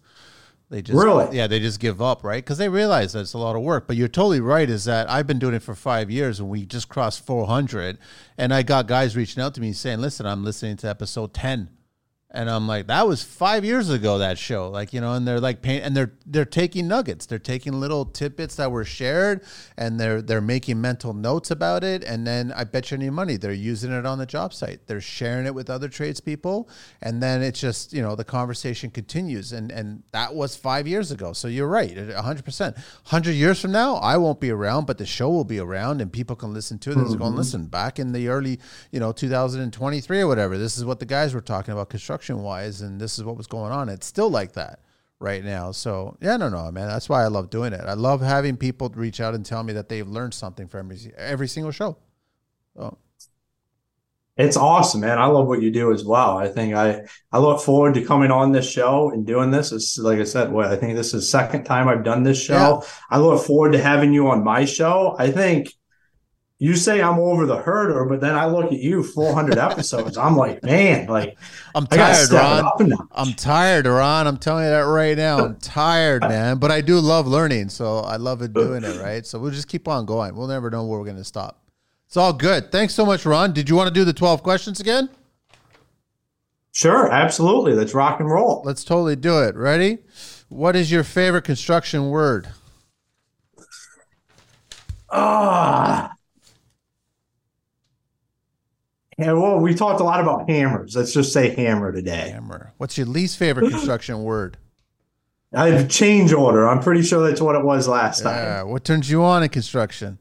They 0.71 0.81
just 0.81 0.97
really, 1.03 1.35
yeah, 1.35 1.45
they 1.45 1.59
just 1.59 1.79
give 1.79 2.01
up, 2.01 2.23
right? 2.23 2.43
Because 2.43 2.57
they 2.57 2.69
realize 2.69 3.13
that 3.13 3.21
it's 3.21 3.33
a 3.33 3.39
lot 3.39 3.55
of 3.55 3.61
work. 3.61 3.85
But 3.85 3.97
you're 3.97 4.07
totally 4.07 4.39
right. 4.39 4.69
Is 4.69 4.85
that 4.85 5.09
I've 5.09 5.25
been 5.25 5.39
doing 5.39 5.55
it 5.55 5.63
for 5.63 5.73
five 5.75 6.09
years, 6.11 6.39
and 6.39 6.49
we 6.49 6.65
just 6.65 6.89
crossed 6.89 7.25
400, 7.25 7.97
and 8.37 8.53
I 8.53 8.61
got 8.61 8.87
guys 8.87 9.15
reaching 9.15 9.41
out 9.41 9.55
to 9.55 9.61
me 9.61 9.73
saying, 9.73 9.99
"Listen, 9.99 10.27
I'm 10.27 10.43
listening 10.43 10.77
to 10.77 10.87
episode 10.87 11.33
10 11.33 11.69
and 12.31 12.47
I'm 12.47 12.67
like, 12.67 12.85
that 12.87 13.07
was 13.07 13.23
five 13.23 13.65
years 13.65 13.89
ago 13.89 14.19
that 14.19 14.37
show, 14.37 14.69
like 14.69 14.93
you 14.93 15.01
know, 15.01 15.13
and 15.13 15.27
they're 15.27 15.39
like 15.39 15.63
paint, 15.63 15.83
and 15.83 15.97
they're 15.97 16.13
they're 16.27 16.45
taking 16.45 16.87
nuggets, 16.87 17.25
they're 17.25 17.39
taking 17.39 17.79
little 17.79 18.05
tidbits 18.05 18.55
that 18.57 18.71
were 18.71 18.85
shared, 18.85 19.43
and 19.77 19.99
they're 19.99 20.21
they're 20.21 20.39
making 20.39 20.79
mental 20.79 21.13
notes 21.13 21.49
about 21.49 21.83
it, 21.83 22.03
and 22.03 22.27
then 22.27 22.51
I 22.51 22.65
bet 22.65 22.91
you 22.91 22.97
any 22.97 23.09
money 23.09 23.37
they're 23.37 23.51
using 23.51 23.91
it 23.91 24.05
on 24.05 24.19
the 24.19 24.27
job 24.27 24.53
site, 24.53 24.85
they're 24.85 25.01
sharing 25.01 25.47
it 25.47 25.55
with 25.55 25.71
other 25.71 25.89
tradespeople, 25.89 26.69
and 27.01 27.21
then 27.21 27.41
it's 27.41 27.59
just 27.59 27.93
you 27.93 28.03
know 28.03 28.15
the 28.15 28.23
conversation 28.23 28.91
continues, 28.91 29.51
and 29.51 29.71
and 29.71 30.03
that 30.11 30.35
was 30.35 30.55
five 30.55 30.87
years 30.87 31.09
ago, 31.09 31.33
so 31.33 31.47
you're 31.47 31.67
right, 31.67 31.97
100, 31.97 32.45
percent. 32.45 32.75
100 32.75 33.31
years 33.31 33.59
from 33.59 33.71
now, 33.71 33.95
I 33.95 34.17
won't 34.17 34.39
be 34.39 34.51
around, 34.51 34.85
but 34.85 34.99
the 34.99 35.05
show 35.05 35.31
will 35.31 35.45
be 35.45 35.57
around, 35.57 35.99
and 35.99 36.13
people 36.13 36.35
can 36.35 36.53
listen 36.53 36.77
to 36.79 36.91
it. 36.91 36.97
Mm-hmm. 36.97 37.17
Going 37.17 37.35
listen. 37.35 37.65
Back 37.65 37.97
in 37.97 38.11
the 38.11 38.27
early, 38.27 38.59
you 38.91 38.99
know, 38.99 39.11
2023 39.11 40.21
or 40.21 40.27
whatever. 40.27 40.59
This 40.59 40.77
is 40.77 40.85
what 40.85 40.99
the 40.99 41.05
guys 41.07 41.33
were 41.33 41.41
talking 41.41 41.73
about 41.73 41.89
construction 41.89 42.18
construction 42.19 42.43
wise, 42.43 42.81
and 42.81 42.99
this 42.99 43.17
is 43.17 43.23
what 43.23 43.37
was 43.37 43.47
going 43.47 43.71
on. 43.71 43.89
It's 43.89 44.05
still 44.05 44.29
like 44.29 44.53
that 44.53 44.79
right 45.19 45.43
now. 45.43 45.71
So 45.71 46.17
yeah, 46.21 46.37
no, 46.37 46.49
no, 46.49 46.71
man. 46.71 46.87
That's 46.87 47.09
why 47.09 47.23
I 47.23 47.27
love 47.27 47.49
doing 47.49 47.73
it. 47.73 47.81
I 47.85 47.93
love 47.93 48.21
having 48.21 48.57
people 48.57 48.89
reach 48.89 49.21
out 49.21 49.33
and 49.33 49.45
tell 49.45 49.63
me 49.63 49.73
that 49.73 49.89
they've 49.89 50.07
learned 50.07 50.33
something 50.33 50.67
from 50.67 50.91
every 50.91 51.13
every 51.17 51.47
single 51.47 51.71
show. 51.71 51.97
So. 52.75 52.97
It's 54.37 54.55
awesome, 54.55 55.01
man. 55.01 55.17
I 55.17 55.25
love 55.25 55.47
what 55.47 55.61
you 55.61 55.69
do 55.69 55.91
as 55.91 56.05
well. 56.05 56.37
I 56.37 56.47
think 56.47 56.73
I 56.73 57.05
I 57.29 57.39
look 57.39 57.61
forward 57.61 57.93
to 57.95 58.05
coming 58.05 58.31
on 58.31 58.53
this 58.53 58.69
show 58.69 59.11
and 59.11 59.27
doing 59.27 59.51
this. 59.51 59.73
It's 59.73 59.97
like 59.97 60.19
I 60.19 60.23
said, 60.23 60.51
what 60.51 60.67
I 60.67 60.77
think 60.77 60.95
this 60.95 61.07
is 61.07 61.23
the 61.23 61.27
second 61.27 61.65
time 61.65 61.89
I've 61.89 62.05
done 62.05 62.23
this 62.23 62.41
show. 62.41 62.81
Yeah. 62.81 62.89
I 63.09 63.19
look 63.19 63.45
forward 63.45 63.73
to 63.73 63.81
having 63.81 64.13
you 64.13 64.29
on 64.29 64.43
my 64.45 64.63
show. 64.63 65.15
I 65.19 65.29
think 65.31 65.73
you 66.61 66.75
say 66.75 67.01
I'm 67.01 67.17
over 67.19 67.45
the 67.45 67.55
herder, 67.55 68.03
but 68.03 68.19
then 68.19 68.35
I 68.35 68.45
look 68.45 68.65
at 68.65 68.79
you 68.79 69.01
400 69.01 69.57
episodes. 69.57 70.17
I'm 70.17 70.35
like, 70.35 70.61
man, 70.61 71.07
like 71.07 71.37
I'm 71.73 71.87
tired, 71.87 72.29
Ron. 72.31 72.93
I'm 73.11 73.31
tired, 73.33 73.85
Ron. 73.85 74.27
I'm 74.27 74.37
telling 74.37 74.65
you 74.65 74.69
that 74.69 74.81
right 74.81 75.15
now. 75.15 75.39
I'm 75.39 75.55
tired, 75.61 76.21
man. 76.21 76.57
But 76.57 76.71
I 76.71 76.81
do 76.81 76.99
love 76.99 77.27
learning, 77.27 77.69
so 77.69 77.99
I 77.99 78.17
love 78.17 78.41
it 78.41 78.53
doing 78.53 78.83
it. 78.83 78.89
Right. 78.99 79.25
So 79.25 79.39
we'll 79.39 79.51
just 79.51 79.69
keep 79.69 79.87
on 79.87 80.05
going. 80.05 80.35
We'll 80.35 80.47
never 80.47 80.69
know 80.69 80.83
where 80.85 80.99
we're 80.99 81.05
going 81.05 81.15
to 81.17 81.23
stop. 81.23 81.63
It's 82.07 82.17
all 82.17 82.33
good. 82.33 82.69
Thanks 82.71 82.93
so 82.93 83.05
much, 83.05 83.25
Ron. 83.25 83.53
Did 83.53 83.69
you 83.69 83.75
want 83.75 83.87
to 83.87 83.93
do 83.93 84.03
the 84.03 84.11
12 84.11 84.43
questions 84.43 84.79
again? 84.81 85.09
Sure, 86.73 87.09
absolutely. 87.09 87.73
Let's 87.73 87.93
rock 87.93 88.19
and 88.19 88.29
roll. 88.29 88.61
Let's 88.65 88.83
totally 88.83 89.15
do 89.15 89.41
it. 89.43 89.55
Ready? 89.55 89.99
What 90.49 90.75
is 90.75 90.91
your 90.91 91.03
favorite 91.03 91.43
construction 91.43 92.09
word? 92.09 92.49
Ah. 95.09 96.11
Yeah, 99.19 99.33
well, 99.33 99.59
we 99.59 99.75
talked 99.75 99.99
a 99.99 100.03
lot 100.05 100.21
about 100.21 100.49
hammers. 100.49 100.95
Let's 100.95 101.11
just 101.11 101.33
say 101.33 101.53
hammer 101.53 101.91
today. 101.91 102.29
Hammer. 102.29 102.71
What's 102.77 102.97
your 102.97 103.05
least 103.05 103.37
favorite 103.37 103.69
construction 103.69 104.23
word? 104.23 104.57
I 105.53 105.71
have 105.71 105.89
change 105.89 106.31
order. 106.31 106.65
I'm 106.69 106.79
pretty 106.79 107.01
sure 107.01 107.27
that's 107.27 107.41
what 107.41 107.55
it 107.55 107.65
was 107.65 107.85
last 107.85 108.23
yeah. 108.23 108.59
time. 108.59 108.69
What 108.69 108.85
turns 108.85 109.09
you 109.09 109.21
on 109.23 109.43
in 109.43 109.49
construction? 109.49 110.19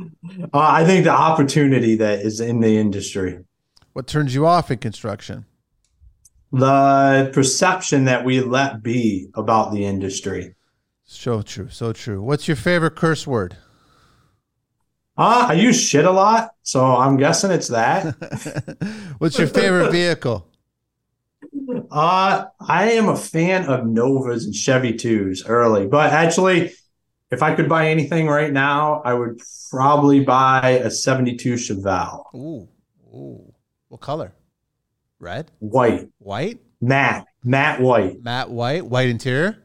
Uh, 0.00 0.46
I 0.52 0.84
think 0.84 1.04
the 1.04 1.10
opportunity 1.10 1.94
that 1.94 2.20
is 2.20 2.40
in 2.40 2.58
the 2.58 2.76
industry. 2.76 3.44
What 3.92 4.08
turns 4.08 4.34
you 4.34 4.46
off 4.46 4.68
in 4.68 4.78
construction? 4.78 5.44
The 6.50 7.30
perception 7.32 8.06
that 8.06 8.24
we 8.24 8.40
let 8.40 8.82
be 8.82 9.28
about 9.34 9.72
the 9.72 9.84
industry. 9.84 10.56
So 11.04 11.42
true. 11.42 11.68
So 11.68 11.92
true. 11.92 12.20
What's 12.20 12.48
your 12.48 12.56
favorite 12.56 12.96
curse 12.96 13.28
word? 13.28 13.56
Uh, 15.16 15.46
I 15.50 15.52
use 15.54 15.80
shit 15.80 16.04
a 16.04 16.10
lot, 16.10 16.50
so 16.62 16.84
I'm 16.84 17.16
guessing 17.16 17.52
it's 17.52 17.68
that. 17.68 18.14
What's 19.18 19.38
your 19.38 19.46
favorite 19.46 19.92
vehicle? 19.92 20.48
Uh, 21.90 22.46
I 22.60 22.92
am 22.92 23.08
a 23.08 23.16
fan 23.16 23.66
of 23.66 23.86
Novas 23.86 24.44
and 24.44 24.54
Chevy 24.54 24.92
2s 24.94 25.48
early, 25.48 25.86
but 25.86 26.12
actually, 26.12 26.72
if 27.30 27.42
I 27.42 27.54
could 27.54 27.68
buy 27.68 27.88
anything 27.88 28.26
right 28.26 28.52
now, 28.52 29.02
I 29.04 29.14
would 29.14 29.40
probably 29.70 30.20
buy 30.20 30.80
a 30.82 30.90
72 30.90 31.54
Chevelle. 31.54 32.24
Ooh. 32.34 32.68
Ooh. 33.14 33.54
What 33.88 34.00
color? 34.00 34.32
Red? 35.20 35.52
White. 35.60 36.08
White? 36.18 36.58
Matte. 36.80 37.26
Matte 37.44 37.80
white. 37.80 38.22
Matte 38.22 38.50
white. 38.50 38.84
White 38.86 39.08
interior? 39.08 39.63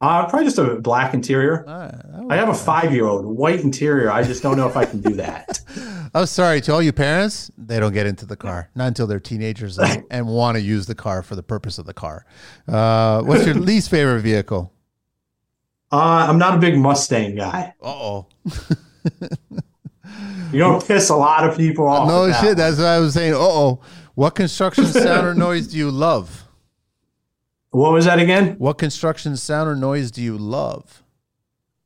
Uh, 0.00 0.28
probably 0.28 0.46
just 0.46 0.58
a 0.58 0.76
black 0.76 1.12
interior. 1.12 1.68
Uh, 1.68 2.26
I 2.30 2.36
have 2.36 2.48
a 2.48 2.54
five 2.54 2.92
year 2.92 3.06
old, 3.06 3.24
white 3.26 3.60
interior. 3.60 4.12
I 4.12 4.22
just 4.22 4.42
don't 4.42 4.56
know 4.56 4.68
if 4.68 4.76
I 4.76 4.84
can 4.84 5.00
do 5.00 5.14
that. 5.14 5.60
oh, 6.14 6.24
sorry 6.24 6.60
to 6.62 6.72
all 6.72 6.80
you 6.80 6.92
parents. 6.92 7.50
They 7.58 7.80
don't 7.80 7.92
get 7.92 8.06
into 8.06 8.24
the 8.24 8.36
car 8.36 8.70
not 8.76 8.86
until 8.86 9.08
they're 9.08 9.18
teenagers 9.18 9.76
and, 9.78 10.04
and 10.10 10.28
want 10.28 10.56
to 10.56 10.60
use 10.60 10.86
the 10.86 10.94
car 10.94 11.22
for 11.22 11.34
the 11.34 11.42
purpose 11.42 11.78
of 11.78 11.86
the 11.86 11.94
car. 11.94 12.24
Uh, 12.68 13.22
what's 13.22 13.44
your 13.44 13.54
least 13.56 13.90
favorite 13.90 14.20
vehicle? 14.20 14.72
Uh, 15.90 16.26
I'm 16.28 16.38
not 16.38 16.54
a 16.54 16.58
big 16.58 16.78
Mustang 16.78 17.34
guy. 17.34 17.74
Uh 17.82 17.86
oh. 17.88 18.26
you 20.52 20.58
don't 20.58 20.86
piss 20.86 21.08
a 21.08 21.16
lot 21.16 21.48
of 21.48 21.56
people 21.56 21.88
off. 21.88 22.06
No 22.06 22.30
shit. 22.34 22.56
That 22.56 22.70
that's 22.70 22.76
what 22.78 22.86
I 22.86 23.00
was 23.00 23.14
saying. 23.14 23.34
Uh 23.34 23.38
oh. 23.38 23.80
What 24.14 24.36
construction 24.36 24.84
sound 24.86 25.26
or 25.26 25.34
noise 25.34 25.68
do 25.68 25.76
you 25.76 25.90
love? 25.90 26.47
What 27.78 27.92
was 27.92 28.06
that 28.06 28.18
again? 28.18 28.56
What 28.58 28.76
construction 28.76 29.36
sound 29.36 29.68
or 29.68 29.76
noise 29.76 30.10
do 30.10 30.20
you 30.20 30.36
love? 30.36 31.04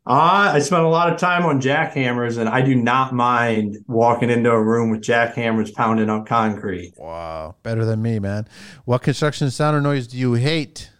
Uh, 0.06 0.50
I 0.54 0.58
spent 0.60 0.84
a 0.84 0.88
lot 0.88 1.12
of 1.12 1.20
time 1.20 1.44
on 1.44 1.60
jackhammers, 1.60 2.38
and 2.38 2.48
I 2.48 2.62
do 2.62 2.74
not 2.74 3.12
mind 3.12 3.76
walking 3.86 4.30
into 4.30 4.50
a 4.50 4.60
room 4.60 4.90
with 4.90 5.02
jackhammers 5.02 5.74
pounding 5.74 6.08
on 6.08 6.24
concrete. 6.24 6.94
Wow, 6.96 7.56
better 7.62 7.84
than 7.84 8.00
me, 8.00 8.18
man. 8.18 8.48
What 8.86 9.02
construction 9.02 9.50
sound 9.50 9.76
or 9.76 9.82
noise 9.82 10.06
do 10.06 10.16
you 10.16 10.32
hate? 10.32 10.90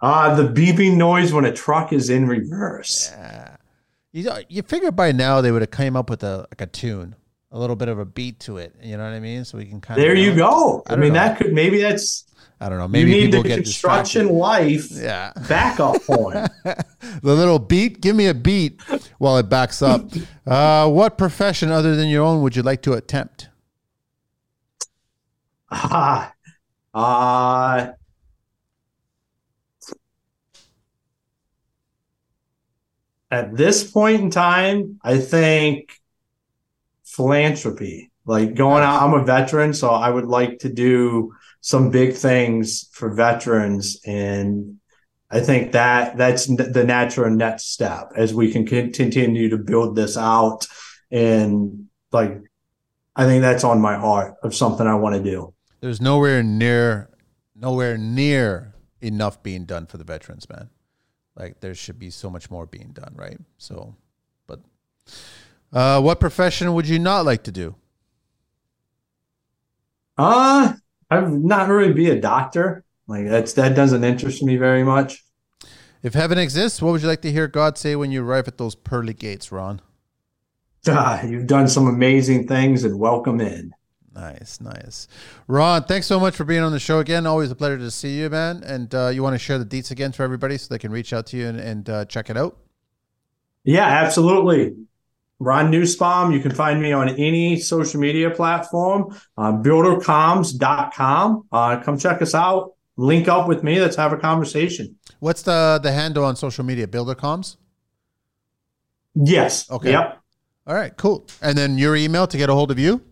Uh, 0.00 0.34
the 0.34 0.48
beeping 0.48 0.96
noise 0.96 1.34
when 1.34 1.44
a 1.44 1.52
truck 1.52 1.92
is 1.92 2.08
in 2.08 2.26
reverse. 2.26 3.10
Yeah. 3.12 3.56
You, 4.12 4.32
you 4.48 4.62
figure 4.62 4.92
by 4.92 5.12
now 5.12 5.42
they 5.42 5.52
would 5.52 5.60
have 5.60 5.72
came 5.72 5.94
up 5.94 6.08
with 6.08 6.24
a 6.24 6.46
like 6.50 6.62
a 6.62 6.66
tune, 6.66 7.16
a 7.52 7.58
little 7.58 7.76
bit 7.76 7.88
of 7.88 7.98
a 7.98 8.06
beat 8.06 8.40
to 8.40 8.56
it. 8.56 8.74
You 8.82 8.96
know 8.96 9.04
what 9.04 9.12
I 9.12 9.20
mean? 9.20 9.44
So 9.44 9.58
we 9.58 9.66
can 9.66 9.82
kind 9.82 10.00
there 10.00 10.12
of. 10.12 10.16
There 10.16 10.24
you 10.24 10.34
go. 10.34 10.82
I, 10.86 10.94
I 10.94 10.96
mean, 10.96 11.12
know. 11.12 11.18
that 11.18 11.36
could 11.36 11.52
maybe 11.52 11.82
that's. 11.82 12.24
I 12.58 12.70
don't 12.70 12.78
know. 12.78 12.88
Maybe 12.88 13.10
you 13.10 13.22
need 13.22 13.32
the 13.32 13.42
construction 13.42 14.22
distracted. 14.22 14.32
life 14.32 14.90
yeah. 14.90 15.32
backup 15.48 16.02
point. 16.06 16.48
the 16.64 16.84
little 17.22 17.58
beat. 17.58 18.00
Give 18.00 18.16
me 18.16 18.26
a 18.26 18.34
beat 18.34 18.80
while 19.18 19.36
it 19.36 19.48
backs 19.48 19.82
up. 19.82 20.10
Uh, 20.46 20.88
what 20.88 21.18
profession 21.18 21.72
other 21.72 21.96
than 21.96 22.06
your 22.06 22.24
own 22.24 22.40
would 22.40 22.54
you 22.54 22.62
like 22.62 22.80
to 22.80 22.92
attempt? 22.92 23.48
Ah, 25.72 26.32
uh, 26.94 27.88
at 33.28 33.56
this 33.56 33.90
point 33.90 34.22
in 34.22 34.30
time, 34.30 35.00
I 35.02 35.18
think 35.18 36.00
philanthropy, 37.02 38.12
like 38.24 38.54
going 38.54 38.84
out, 38.84 39.02
I'm 39.02 39.14
a 39.20 39.24
veteran, 39.24 39.74
so 39.74 39.90
I 39.90 40.08
would 40.08 40.26
like 40.26 40.60
to 40.60 40.68
do 40.68 41.34
some 41.66 41.90
big 41.90 42.14
things 42.14 42.88
for 42.92 43.12
veterans. 43.12 43.98
And 44.06 44.78
I 45.32 45.40
think 45.40 45.72
that 45.72 46.16
that's 46.16 46.46
the 46.46 46.84
natural 46.84 47.28
next 47.28 47.72
step 47.72 48.12
as 48.14 48.32
we 48.32 48.52
can 48.52 48.64
continue 48.64 49.48
to 49.48 49.58
build 49.58 49.96
this 49.96 50.16
out. 50.16 50.68
And 51.10 51.88
like, 52.12 52.40
I 53.16 53.24
think 53.24 53.42
that's 53.42 53.64
on 53.64 53.80
my 53.80 53.96
heart 53.96 54.36
of 54.44 54.54
something 54.54 54.86
I 54.86 54.94
want 54.94 55.16
to 55.16 55.22
do. 55.28 55.54
There's 55.80 56.00
nowhere 56.00 56.40
near, 56.44 57.10
nowhere 57.56 57.98
near 57.98 58.72
enough 59.00 59.42
being 59.42 59.64
done 59.64 59.86
for 59.86 59.98
the 59.98 60.04
veterans, 60.04 60.48
man. 60.48 60.70
Like 61.34 61.58
there 61.62 61.74
should 61.74 61.98
be 61.98 62.10
so 62.10 62.30
much 62.30 62.48
more 62.48 62.66
being 62.66 62.92
done, 62.92 63.12
right? 63.16 63.40
So, 63.58 63.96
but 64.46 64.60
uh, 65.72 66.00
what 66.00 66.20
profession 66.20 66.74
would 66.74 66.88
you 66.88 67.00
not 67.00 67.24
like 67.24 67.42
to 67.42 67.50
do? 67.50 67.74
Uh, 70.16 70.74
I've 71.10 71.32
not 71.32 71.68
really 71.68 71.92
be 71.92 72.10
a 72.10 72.20
doctor. 72.20 72.84
Like 73.06 73.28
that's 73.28 73.52
that 73.54 73.76
doesn't 73.76 74.04
interest 74.04 74.42
me 74.42 74.56
very 74.56 74.82
much. 74.82 75.22
If 76.02 76.14
heaven 76.14 76.38
exists, 76.38 76.82
what 76.82 76.92
would 76.92 77.02
you 77.02 77.08
like 77.08 77.22
to 77.22 77.32
hear 77.32 77.48
God 77.48 77.78
say 77.78 77.96
when 77.96 78.10
you 78.10 78.24
arrive 78.24 78.48
at 78.48 78.58
those 78.58 78.74
pearly 78.74 79.14
gates, 79.14 79.50
Ron? 79.50 79.80
Ah, 80.88 81.22
you've 81.24 81.46
done 81.46 81.68
some 81.68 81.88
amazing 81.88 82.46
things 82.46 82.84
and 82.84 82.98
welcome 82.98 83.40
in. 83.40 83.74
Nice, 84.14 84.60
nice. 84.60 85.08
Ron, 85.46 85.84
thanks 85.84 86.06
so 86.06 86.18
much 86.18 86.34
for 86.34 86.44
being 86.44 86.62
on 86.62 86.72
the 86.72 86.78
show 86.78 87.00
again. 87.00 87.26
Always 87.26 87.50
a 87.50 87.54
pleasure 87.54 87.78
to 87.78 87.90
see 87.90 88.18
you, 88.18 88.30
man. 88.30 88.62
And 88.64 88.94
uh, 88.94 89.08
you 89.08 89.22
want 89.22 89.34
to 89.34 89.38
share 89.38 89.58
the 89.58 89.66
deets 89.66 89.90
again 89.90 90.12
for 90.12 90.22
everybody 90.22 90.56
so 90.56 90.68
they 90.70 90.78
can 90.78 90.90
reach 90.90 91.12
out 91.12 91.26
to 91.28 91.36
you 91.36 91.48
and, 91.48 91.60
and 91.60 91.90
uh, 91.90 92.04
check 92.06 92.30
it 92.30 92.36
out? 92.36 92.56
Yeah, 93.64 93.84
absolutely. 93.84 94.74
Ron 95.38 95.70
Nussbaum. 95.70 96.32
You 96.32 96.40
can 96.40 96.52
find 96.52 96.80
me 96.80 96.92
on 96.92 97.08
any 97.10 97.58
social 97.58 98.00
media 98.00 98.30
platform, 98.30 99.16
uh, 99.36 99.52
buildercoms.com. 99.52 101.48
Uh, 101.52 101.80
come 101.82 101.98
check 101.98 102.22
us 102.22 102.34
out. 102.34 102.72
Link 102.96 103.28
up 103.28 103.46
with 103.46 103.62
me. 103.62 103.78
Let's 103.78 103.96
have 103.96 104.12
a 104.12 104.16
conversation. 104.16 104.96
What's 105.20 105.42
the, 105.42 105.78
the 105.82 105.92
handle 105.92 106.24
on 106.24 106.36
social 106.36 106.64
media? 106.64 106.86
Buildercoms? 106.86 107.56
Yes. 109.14 109.70
Okay. 109.70 109.92
Yep. 109.92 110.20
All 110.66 110.74
right, 110.74 110.96
cool. 110.96 111.26
And 111.42 111.56
then 111.56 111.78
your 111.78 111.94
email 111.94 112.26
to 112.26 112.36
get 112.36 112.50
a 112.50 112.54
hold 112.54 112.70
of 112.70 112.78
you? 112.78 113.02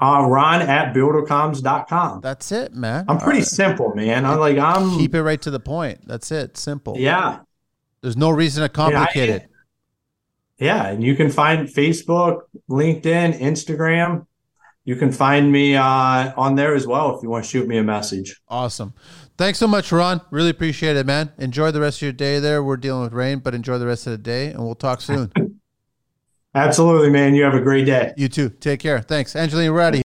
Uh, 0.00 0.24
Ron 0.28 0.62
at 0.62 0.94
buildercoms.com. 0.94 2.20
That's 2.20 2.52
it, 2.52 2.72
man. 2.72 3.04
I'm 3.08 3.18
pretty 3.18 3.40
right. 3.40 3.48
simple, 3.48 3.94
man. 3.94 4.24
I'm 4.24 4.38
like, 4.38 4.56
I'm. 4.56 4.96
Keep 4.96 5.16
it 5.16 5.22
right 5.22 5.42
to 5.42 5.50
the 5.50 5.60
point. 5.60 6.06
That's 6.06 6.30
it. 6.30 6.56
Simple. 6.56 6.96
Yeah. 6.96 7.40
There's 8.00 8.16
no 8.16 8.30
reason 8.30 8.62
to 8.62 8.68
complicate 8.68 9.28
it. 9.28 9.50
Yeah. 10.58 10.88
And 10.88 11.02
you 11.02 11.14
can 11.14 11.30
find 11.30 11.68
Facebook, 11.68 12.40
LinkedIn, 12.70 13.38
Instagram. 13.40 14.26
You 14.84 14.96
can 14.96 15.12
find 15.12 15.52
me 15.52 15.76
uh, 15.76 16.32
on 16.36 16.54
there 16.54 16.74
as 16.74 16.86
well 16.86 17.14
if 17.14 17.22
you 17.22 17.28
want 17.28 17.44
to 17.44 17.50
shoot 17.50 17.68
me 17.68 17.76
a 17.76 17.82
message. 17.82 18.40
Awesome. 18.48 18.94
Thanks 19.36 19.58
so 19.58 19.68
much, 19.68 19.92
Ron. 19.92 20.20
Really 20.30 20.50
appreciate 20.50 20.96
it, 20.96 21.06
man. 21.06 21.32
Enjoy 21.38 21.70
the 21.70 21.80
rest 21.80 21.98
of 21.98 22.02
your 22.02 22.12
day 22.12 22.40
there. 22.40 22.62
We're 22.62 22.76
dealing 22.78 23.02
with 23.02 23.12
rain, 23.12 23.38
but 23.38 23.54
enjoy 23.54 23.78
the 23.78 23.86
rest 23.86 24.06
of 24.06 24.12
the 24.12 24.18
day, 24.18 24.46
and 24.46 24.64
we'll 24.64 24.74
talk 24.74 25.00
soon. 25.00 25.30
Absolutely, 26.54 27.10
man. 27.10 27.34
You 27.34 27.44
have 27.44 27.54
a 27.54 27.60
great 27.60 27.84
day. 27.84 28.14
You 28.16 28.28
too. 28.28 28.48
Take 28.48 28.80
care. 28.80 29.00
Thanks. 29.00 29.36
Angelina 29.36 29.72
Ratty. 29.72 30.02